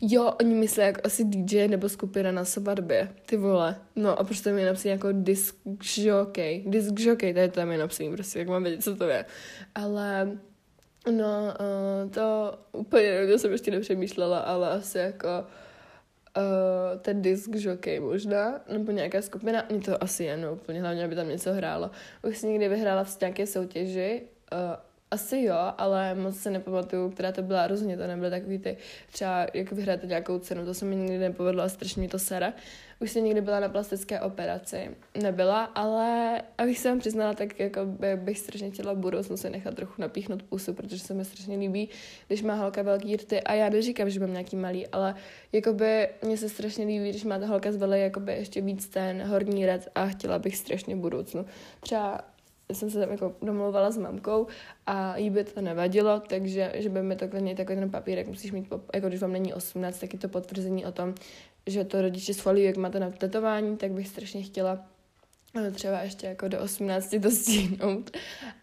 jo, 0.00 0.32
oni 0.40 0.54
myslí 0.54 0.82
jako 0.82 1.00
asi 1.04 1.24
DJ 1.24 1.68
nebo 1.68 1.88
skupina 1.88 2.32
na 2.32 2.44
svatbě, 2.44 3.08
ty 3.26 3.36
vole, 3.36 3.76
no 3.96 4.20
a 4.20 4.24
proč 4.24 4.40
tam 4.40 4.58
je 4.58 4.66
napsaný 4.66 4.92
jako 4.92 5.08
disk 5.12 5.56
jockey, 5.96 6.64
disk 6.66 6.92
jockey, 6.98 7.34
tady 7.34 7.48
tam 7.48 7.70
je 7.70 7.78
napsaný, 7.78 8.12
prostě, 8.12 8.38
jak 8.38 8.48
mám 8.48 8.62
vědět, 8.62 8.82
co 8.82 8.96
to 8.96 9.04
je, 9.04 9.24
ale 9.74 10.38
no, 11.10 11.54
uh, 12.04 12.10
to 12.10 12.58
úplně 12.72 13.26
to 13.32 13.38
jsem 13.38 13.52
ještě 13.52 13.70
nepřemýšlela, 13.70 14.38
ale 14.38 14.70
asi 14.70 14.98
jako 14.98 15.28
uh, 16.38 17.00
ten 17.00 17.22
disk 17.22 17.50
jockey 17.54 18.00
možná, 18.00 18.60
nebo 18.72 18.92
nějaká 18.92 19.22
skupina, 19.22 19.64
mě 19.70 19.80
to 19.80 20.02
asi 20.02 20.24
je, 20.24 20.36
no 20.36 20.52
úplně 20.52 20.80
hlavně, 20.80 21.04
aby 21.04 21.14
tam 21.14 21.28
něco 21.28 21.52
hrálo. 21.52 21.90
Už 22.22 22.38
jsem 22.38 22.50
někdy 22.50 22.68
vyhrála 22.68 23.04
v 23.04 23.20
nějaké 23.20 23.46
soutěži, 23.46 24.22
uh, 24.52 24.87
asi 25.10 25.42
jo, 25.42 25.56
ale 25.78 26.14
moc 26.14 26.36
se 26.36 26.50
nepamatuju, 26.50 27.10
která 27.10 27.32
to 27.32 27.42
byla, 27.42 27.66
rozhodně 27.66 27.96
to 27.96 28.06
nebyly 28.06 28.30
takový 28.30 28.58
ty, 28.58 28.76
třeba 29.12 29.46
jak 29.54 29.72
vyhráte 29.72 30.06
nějakou 30.06 30.38
cenu, 30.38 30.64
to 30.64 30.74
se 30.74 30.84
mi 30.84 30.96
nikdy 30.96 31.18
nepovedlo 31.18 31.62
a 31.62 31.68
strašně 31.68 32.02
mi 32.02 32.08
to 32.08 32.18
sere. 32.18 32.52
Už 33.00 33.10
jsem 33.10 33.24
někdy 33.24 33.40
byla 33.40 33.60
na 33.60 33.68
plastické 33.68 34.20
operaci, 34.20 34.90
nebyla, 35.22 35.64
ale 35.64 36.42
abych 36.58 36.78
se 36.78 36.88
vám 36.88 36.98
přiznala, 36.98 37.34
tak 37.34 37.60
jako 37.60 37.86
by, 37.86 38.16
bych 38.16 38.38
strašně 38.38 38.70
chtěla 38.70 38.94
budoucnu 38.94 39.36
se 39.36 39.50
nechat 39.50 39.74
trochu 39.74 40.02
napíchnout 40.02 40.42
pusu, 40.42 40.74
protože 40.74 40.98
se 40.98 41.14
mi 41.14 41.24
strašně 41.24 41.56
líbí, 41.56 41.88
když 42.26 42.42
má 42.42 42.54
holka 42.54 42.82
velký 42.82 43.16
rty 43.16 43.40
a 43.40 43.54
já 43.54 43.68
neříkám, 43.68 44.10
že 44.10 44.20
mám 44.20 44.32
nějaký 44.32 44.56
malý, 44.56 44.86
ale 44.86 45.14
jakoby 45.52 46.08
mně 46.24 46.36
se 46.36 46.48
strašně 46.48 46.86
líbí, 46.86 47.08
když 47.08 47.24
má 47.24 47.38
ta 47.38 47.46
holka 47.46 47.72
zvedla 47.72 47.96
jakoby 47.96 48.32
ještě 48.32 48.60
víc 48.60 48.88
ten 48.88 49.22
horní 49.22 49.66
red 49.66 49.88
a 49.94 50.06
chtěla 50.06 50.38
bych 50.38 50.56
strašně 50.56 50.96
budoucnu. 50.96 51.46
Třeba 51.80 52.20
jsem 52.72 52.90
se 52.90 53.00
tam 53.00 53.10
jako 53.10 53.34
domluvala 53.42 53.90
s 53.90 53.98
mamkou 53.98 54.46
a 54.86 55.16
jí 55.16 55.30
by 55.30 55.44
to 55.44 55.60
nevadilo, 55.60 56.20
takže 56.20 56.72
že 56.74 56.88
by 56.88 57.02
mi 57.02 57.16
to 57.16 57.28
klidně 57.28 57.56
takový 57.56 57.78
ten 57.78 57.90
papírek 57.90 58.28
musíš 58.28 58.52
mít, 58.52 58.72
jako 58.94 59.08
když 59.08 59.20
vám 59.20 59.32
není 59.32 59.54
18, 59.54 59.98
tak 59.98 60.12
je 60.12 60.18
to 60.18 60.28
potvrzení 60.28 60.86
o 60.86 60.92
tom, 60.92 61.14
že 61.66 61.84
to 61.84 62.02
rodiče 62.02 62.34
schvalují, 62.34 62.64
jak 62.64 62.76
máte 62.76 63.00
na 63.00 63.10
tetování, 63.10 63.76
tak 63.76 63.92
bych 63.92 64.08
strašně 64.08 64.42
chtěla 64.42 64.86
eh, 65.66 65.70
třeba 65.70 66.00
ještě 66.00 66.26
jako 66.26 66.48
do 66.48 66.60
18 66.60 67.14
to 67.22 67.30
stihnout. 67.30 68.10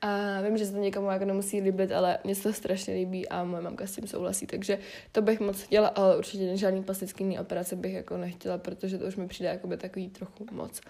A 0.02 0.41
vím, 0.41 0.58
že 0.58 0.65
se 0.65 0.72
to 0.72 0.78
někomu 0.78 1.12
jako 1.12 1.26
nemusí 1.26 1.62
líbit, 1.62 1.91
ale 1.91 2.18
mně 2.24 2.36
se 2.36 2.44
to 2.44 2.54
strašně 2.54 2.94
líbí 2.94 3.30
a 3.30 3.44
moje 3.44 3.63
mamka 3.63 3.88
s 3.88 3.96
tím 3.96 4.08
souhlasí, 4.08 4.48
takže 4.48 4.80
to 5.12 5.22
bych 5.22 5.39
moc 5.39 5.62
chtěla, 5.62 5.88
ale 5.88 6.18
určitě 6.18 6.58
žádný 6.58 6.84
plastický 6.84 7.39
operace 7.39 7.76
bych 7.76 7.94
jako 7.94 8.18
nechtěla, 8.18 8.58
protože 8.58 8.98
to 8.98 9.06
už 9.06 9.15
mi 9.15 9.28
přijde 9.28 9.50
jako 9.50 9.68
by 9.68 9.78
takový 9.78 10.10
trochu 10.10 10.46
moc. 10.52 10.82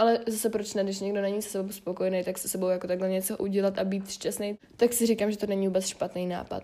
Ale 0.00 0.18
zase 0.26 0.50
proč 0.50 0.74
ne, 0.74 0.84
když 0.84 1.00
někdo 1.00 1.22
není 1.22 1.42
se 1.42 1.48
sebou 1.48 1.72
spokojený, 1.72 2.24
tak 2.24 2.38
se 2.38 2.48
sebou 2.48 2.68
jako 2.68 2.86
takhle 2.86 3.08
něco 3.08 3.36
udělat 3.36 3.78
a 3.78 3.84
být 3.84 4.10
šťastný, 4.10 4.58
tak 4.76 4.92
si 4.92 5.06
říkám, 5.06 5.30
že 5.30 5.38
to 5.38 5.46
není 5.46 5.66
vůbec 5.66 5.86
špatný 5.86 6.26
nápad. 6.26 6.62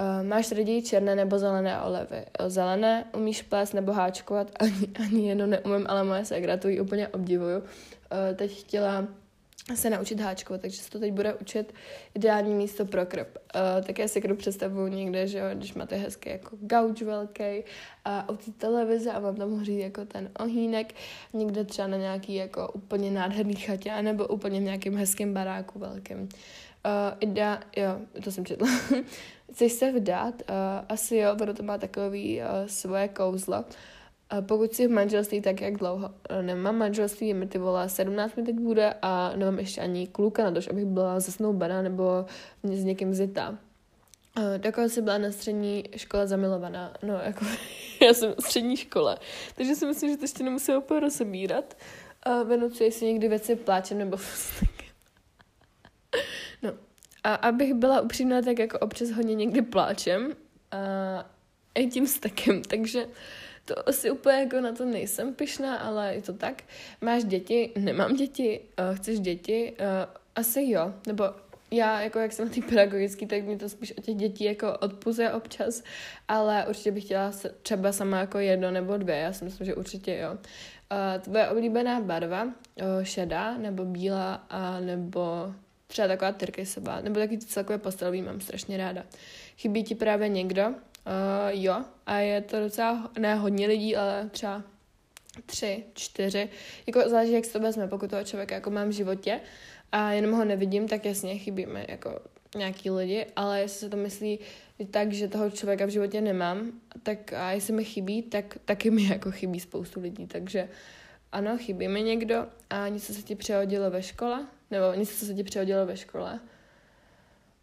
Uh, 0.00 0.26
máš 0.26 0.52
raději 0.52 0.82
černé 0.82 1.14
nebo 1.14 1.38
zelené 1.38 1.82
olivy? 1.82 2.24
Zelené 2.46 3.04
umíš 3.16 3.42
plést 3.42 3.74
nebo 3.74 3.92
háčkovat? 3.92 4.50
Ani, 4.60 4.88
ani 5.04 5.28
jedno 5.28 5.46
neumím, 5.46 5.86
ale 5.88 6.04
moje 6.04 6.24
segra 6.24 6.56
to 6.56 6.68
úplně 6.80 7.08
obdivuju. 7.08 7.58
Uh, 7.58 7.64
teď 8.36 8.60
chtěla 8.60 9.06
se 9.74 9.90
naučit 9.90 10.20
háčkovat, 10.20 10.60
takže 10.60 10.82
se 10.82 10.90
to 10.90 10.98
teď 10.98 11.12
bude 11.12 11.34
učit 11.34 11.74
ideální 12.14 12.54
místo 12.54 12.84
pro 12.84 13.06
krb. 13.06 13.28
Uh, 13.54 13.84
tak 13.86 13.98
já 13.98 14.08
si 14.08 14.20
krb 14.20 14.38
představuju 14.38 14.86
někde, 14.86 15.26
že 15.26 15.38
jo, 15.38 15.44
když 15.54 15.74
máte 15.74 15.96
hezký 15.96 16.30
jako 16.30 16.56
gauč 16.60 17.02
velký 17.02 17.64
a 18.04 18.28
u 18.28 18.36
té 18.36 18.50
televize 18.58 19.12
a 19.12 19.20
mám 19.20 19.36
tam 19.36 19.58
hoří 19.58 19.78
jako 19.78 20.04
ten 20.04 20.30
ohýnek, 20.38 20.94
někde 21.32 21.64
třeba 21.64 21.88
na 21.88 21.96
nějaký 21.96 22.34
jako 22.34 22.70
úplně 22.74 23.10
nádherný 23.10 23.54
chatě, 23.54 24.02
nebo 24.02 24.26
úplně 24.26 24.60
v 24.60 24.62
nějakým 24.62 24.96
hezkým 24.96 25.34
baráku 25.34 25.78
velkým. 25.78 26.18
Uh, 26.18 26.28
idea, 27.20 27.60
jo, 27.76 28.00
to 28.24 28.32
jsem 28.32 28.46
četla. 28.46 28.68
Chceš 29.52 29.72
se 29.72 29.92
vdát? 29.92 30.34
Uh, 30.34 30.56
asi 30.88 31.16
jo, 31.16 31.36
ono 31.42 31.54
to 31.54 31.62
má 31.62 31.78
takový 31.78 32.40
uh, 32.40 32.46
svoje 32.66 33.08
kouzlo. 33.08 33.56
A 33.56 33.64
pokud 34.42 34.74
jsi 34.74 34.86
v 34.86 34.90
manželství, 34.90 35.40
tak 35.40 35.60
jak 35.60 35.76
dlouho? 35.76 36.10
Eh, 36.28 36.42
nemám 36.42 36.78
manželství, 36.78 37.34
mi 37.34 37.46
ty 37.46 37.58
vole 37.58 37.88
17 37.88 38.36
mi 38.36 38.42
teď 38.42 38.54
bude 38.54 38.94
a 39.02 39.32
nemám 39.36 39.58
ještě 39.58 39.80
ani 39.80 40.06
kluka 40.06 40.44
na 40.44 40.50
to, 40.50 40.60
abych 40.70 40.84
byla 40.84 41.20
zasnoubená 41.20 41.82
nebo 41.82 42.26
s 42.62 42.84
někým 42.84 43.14
zita. 43.14 43.58
Uh, 44.38 44.58
dokud 44.58 44.88
jsi 44.88 45.02
byla 45.02 45.18
na 45.18 45.32
střední 45.32 45.84
škole 45.96 46.26
zamilovaná. 46.26 46.94
No, 47.02 47.14
jako, 47.14 47.44
já 48.02 48.14
jsem 48.14 48.34
v 48.40 48.44
střední 48.44 48.76
škole, 48.76 49.18
takže 49.56 49.74
si 49.74 49.86
myslím, 49.86 50.10
že 50.10 50.16
to 50.16 50.24
ještě 50.24 50.44
nemusím 50.44 50.76
úplně 50.76 51.00
rozebírat. 51.00 51.76
Uh, 52.26 52.48
vynucuješ 52.48 52.94
si 52.94 53.04
někdy 53.04 53.28
věci 53.28 53.56
pláčem 53.56 53.98
nebo 53.98 54.16
No, 56.62 56.72
a 57.24 57.34
abych 57.34 57.74
byla 57.74 58.00
upřímná, 58.00 58.42
tak 58.42 58.58
jako 58.58 58.78
občas 58.78 59.10
hodně 59.10 59.34
někdy 59.34 59.62
pláčem 59.62 60.32
a 60.70 60.76
i 61.74 61.86
tím 61.86 62.06
stekem, 62.06 62.62
takže 62.62 63.06
to 63.64 63.88
asi 63.88 64.10
úplně 64.10 64.36
jako 64.36 64.60
na 64.60 64.72
to 64.72 64.84
nejsem 64.84 65.34
pyšná, 65.34 65.76
ale 65.76 66.14
je 66.14 66.22
to 66.22 66.32
tak. 66.32 66.62
Máš 67.00 67.24
děti? 67.24 67.72
Nemám 67.78 68.16
děti. 68.16 68.60
Uh, 68.90 68.96
chceš 68.96 69.20
děti? 69.20 69.74
Uh, 69.80 69.86
asi 70.36 70.70
jo. 70.70 70.94
Nebo 71.06 71.24
já, 71.70 72.00
jako 72.00 72.18
jak 72.18 72.32
jsem 72.32 72.48
na 72.48 72.54
té 72.54 72.60
pedagogický, 72.60 73.26
tak 73.26 73.44
mi 73.44 73.56
to 73.56 73.68
spíš 73.68 73.94
o 73.98 74.00
těch 74.00 74.14
dětí 74.14 74.44
jako 74.44 74.78
odpuzuje 74.78 75.32
občas, 75.32 75.82
ale 76.28 76.66
určitě 76.68 76.92
bych 76.92 77.04
chtěla 77.04 77.32
třeba 77.62 77.92
sama 77.92 78.18
jako 78.18 78.38
jedno 78.38 78.70
nebo 78.70 78.96
dvě, 78.96 79.16
já 79.16 79.32
si 79.32 79.44
myslím, 79.44 79.66
že 79.66 79.74
určitě 79.74 80.16
jo. 80.16 80.32
Uh, 80.32 81.22
tvoje 81.22 81.48
oblíbená 81.48 82.00
barva, 82.00 82.48
šedá 83.02 83.58
nebo 83.58 83.84
bílá, 83.84 84.34
a 84.34 84.80
nebo 84.80 85.54
třeba 85.86 86.08
taková 86.08 86.32
tyrkysová, 86.32 87.00
nebo 87.00 87.20
taky 87.20 87.38
celkové 87.38 87.78
postelový 87.78 88.22
mám 88.22 88.40
strašně 88.40 88.76
ráda. 88.76 89.04
Chybí 89.56 89.84
ti 89.84 89.94
právě 89.94 90.28
někdo, 90.28 90.74
Uh, 91.06 91.60
jo, 91.62 91.84
a 92.06 92.16
je 92.16 92.40
to 92.40 92.60
docela, 92.60 93.10
ne 93.18 93.34
hodně 93.34 93.66
lidí, 93.66 93.96
ale 93.96 94.28
třeba 94.32 94.62
tři, 95.46 95.84
čtyři. 95.94 96.48
Jako 96.86 97.08
záleží, 97.08 97.32
jak 97.32 97.44
se 97.44 97.52
to 97.52 97.60
vezme, 97.60 97.88
pokud 97.88 98.10
toho 98.10 98.24
člověka 98.24 98.54
jako 98.54 98.70
mám 98.70 98.88
v 98.88 98.92
životě 98.92 99.40
a 99.92 100.12
jenom 100.12 100.32
ho 100.32 100.44
nevidím, 100.44 100.88
tak 100.88 101.04
jasně 101.04 101.38
chybí 101.38 101.66
mi 101.66 101.86
jako 101.88 102.20
nějaký 102.56 102.90
lidi, 102.90 103.26
ale 103.36 103.60
jestli 103.60 103.80
se 103.80 103.88
to 103.88 103.96
myslí 103.96 104.38
tak, 104.90 105.12
že 105.12 105.28
toho 105.28 105.50
člověka 105.50 105.86
v 105.86 105.88
životě 105.88 106.20
nemám, 106.20 106.72
tak 107.02 107.32
a 107.32 107.50
jestli 107.50 107.72
mi 107.72 107.84
chybí, 107.84 108.22
tak 108.22 108.58
taky 108.64 108.90
mi 108.90 109.08
jako 109.08 109.30
chybí 109.30 109.60
spoustu 109.60 110.00
lidí, 110.00 110.26
takže 110.26 110.68
ano, 111.32 111.58
chybí 111.58 111.88
mi 111.88 112.02
někdo 112.02 112.46
a 112.70 112.88
něco 112.88 113.14
se 113.14 113.22
ti 113.22 113.34
přehodilo 113.34 113.90
ve 113.90 114.02
škole, 114.02 114.46
nebo 114.70 114.92
něco 114.94 115.26
se 115.26 115.34
ti 115.34 115.44
přehodilo 115.44 115.86
ve 115.86 115.96
škole. 115.96 116.40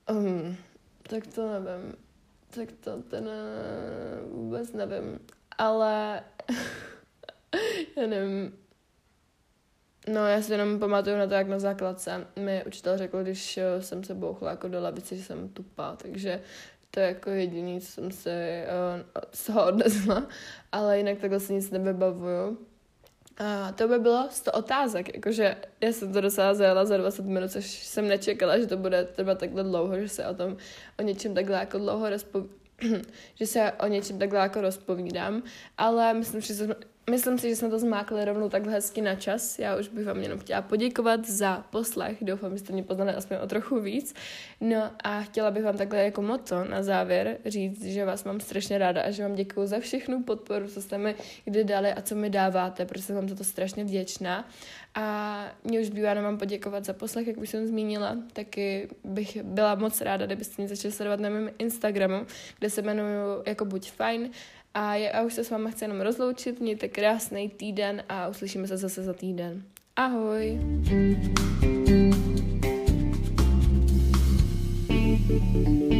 Um, 0.09 0.57
tak 1.03 1.27
to 1.27 1.51
nevím 1.51 1.95
tak 2.55 2.71
to 2.71 3.01
ten 3.01 3.29
eh, 3.29 4.21
vůbec 4.31 4.73
nevím. 4.73 5.19
Ale 5.57 6.23
já 7.97 8.07
nevím. 8.07 8.53
No, 10.07 10.27
já 10.27 10.41
si 10.41 10.51
jenom 10.51 10.79
pamatuju 10.79 11.17
na 11.17 11.27
to, 11.27 11.33
jak 11.33 11.47
na 11.47 11.59
základce 11.59 12.27
mi 12.39 12.63
učitel 12.65 12.97
řekl, 12.97 13.23
když 13.23 13.57
eh, 13.57 13.81
jsem 13.81 14.03
se 14.03 14.15
bouchla 14.15 14.49
jako 14.49 14.67
do 14.67 14.81
lavici, 14.81 15.17
že 15.17 15.23
jsem 15.23 15.49
tupá, 15.49 15.95
takže 15.95 16.41
to 16.91 16.99
je 16.99 17.05
jako 17.05 17.29
jediný, 17.29 17.81
co 17.81 17.87
jsem 17.87 18.11
si 18.11 18.29
uh, 18.29 19.21
z 19.33 19.45
toho 19.45 19.67
odnesla, 19.67 20.27
ale 20.71 20.97
jinak 20.97 21.17
takhle 21.17 21.39
si 21.39 21.53
nic 21.53 21.71
nevybavuju. 21.71 22.57
A 23.37 23.71
to 23.71 23.87
by 23.87 23.99
bylo 23.99 24.27
100 24.31 24.51
otázek, 24.51 25.15
jakože 25.15 25.55
já 25.81 25.93
jsem 25.93 26.13
to 26.13 26.21
docela 26.21 26.53
zajela 26.53 26.85
za 26.85 26.97
20 26.97 27.25
minut, 27.25 27.51
což 27.51 27.65
jsem 27.65 28.07
nečekala, 28.07 28.59
že 28.59 28.67
to 28.67 28.77
bude 28.77 29.05
třeba 29.05 29.35
takhle 29.35 29.63
dlouho, 29.63 29.99
že 29.99 30.09
se 30.09 30.27
o 30.27 30.33
tom, 30.33 30.57
o 30.99 31.01
něčem 31.01 31.33
takhle 31.33 31.57
jako 31.57 31.77
dlouho 31.77 32.09
rozpo, 32.09 32.43
že 33.35 33.47
se 33.47 33.71
o 33.71 33.87
něčem 33.87 34.19
takhle 34.19 34.39
jako 34.39 34.61
rozpovídám, 34.61 35.43
ale 35.77 36.13
myslím, 36.13 36.41
že 36.41 36.53
jsem, 36.53 36.75
Myslím 37.09 37.39
si, 37.39 37.49
že 37.49 37.55
jsme 37.55 37.69
to 37.69 37.79
zmákli 37.79 38.25
rovnou 38.25 38.49
takhle 38.49 38.73
hezky 38.73 39.01
na 39.01 39.15
čas. 39.15 39.59
Já 39.59 39.75
už 39.75 39.87
bych 39.87 40.05
vám 40.05 40.17
jenom 40.17 40.39
chtěla 40.39 40.61
poděkovat 40.61 41.27
za 41.27 41.65
poslech. 41.69 42.17
Doufám, 42.21 42.53
že 42.53 42.59
jste 42.59 42.73
mě 42.73 42.83
poznali 42.83 43.13
aspoň 43.13 43.37
o 43.43 43.47
trochu 43.47 43.79
víc. 43.79 44.13
No 44.61 44.91
a 45.03 45.21
chtěla 45.21 45.51
bych 45.51 45.63
vám 45.63 45.77
takhle 45.77 46.03
jako 46.03 46.21
moto 46.21 46.63
na 46.63 46.83
závěr 46.83 47.37
říct, 47.45 47.85
že 47.85 48.05
vás 48.05 48.23
mám 48.23 48.39
strašně 48.39 48.77
ráda 48.77 49.01
a 49.01 49.11
že 49.11 49.23
vám 49.23 49.35
děkuji 49.35 49.67
za 49.67 49.79
všechnu 49.79 50.23
podporu, 50.23 50.67
co 50.67 50.81
jste 50.81 50.97
mi 50.97 51.15
kdy 51.45 51.63
dali 51.63 51.93
a 51.93 52.01
co 52.01 52.15
mi 52.15 52.29
dáváte, 52.29 52.85
protože 52.85 53.03
jsem 53.03 53.15
vám 53.15 53.29
za 53.29 53.35
to 53.35 53.43
strašně 53.43 53.83
vděčná. 53.83 54.49
A 54.95 55.45
mě 55.63 55.79
už 55.79 55.89
bývá 55.89 56.13
vám 56.13 56.37
poděkovat 56.37 56.85
za 56.85 56.93
poslech, 56.93 57.27
jak 57.27 57.37
už 57.37 57.49
jsem 57.49 57.67
zmínila, 57.67 58.17
taky 58.33 58.89
bych 59.03 59.43
byla 59.43 59.75
moc 59.75 60.01
ráda, 60.01 60.25
kdybyste 60.25 60.61
mě 60.61 60.67
začali 60.67 60.91
sledovat 60.91 61.19
na 61.19 61.29
mém 61.29 61.49
Instagramu, 61.57 62.25
kde 62.59 62.69
se 62.69 62.81
jmenuju 62.81 63.43
jako 63.45 63.65
buď 63.65 63.91
fajn 63.91 64.29
a 64.73 64.95
já 64.95 65.23
už 65.23 65.33
se 65.33 65.43
s 65.43 65.49
váma 65.49 65.69
chci 65.69 65.83
jenom 65.83 66.01
rozloučit, 66.01 66.59
mějte 66.59 66.87
krásný 66.87 67.49
týden 67.49 68.03
a 68.09 68.27
uslyšíme 68.27 68.67
se 68.67 68.77
zase 68.77 69.03
za 69.03 69.13
týden. 69.13 69.63
Ahoj! 69.95 70.59
thank 75.31 75.81
you 75.81 75.90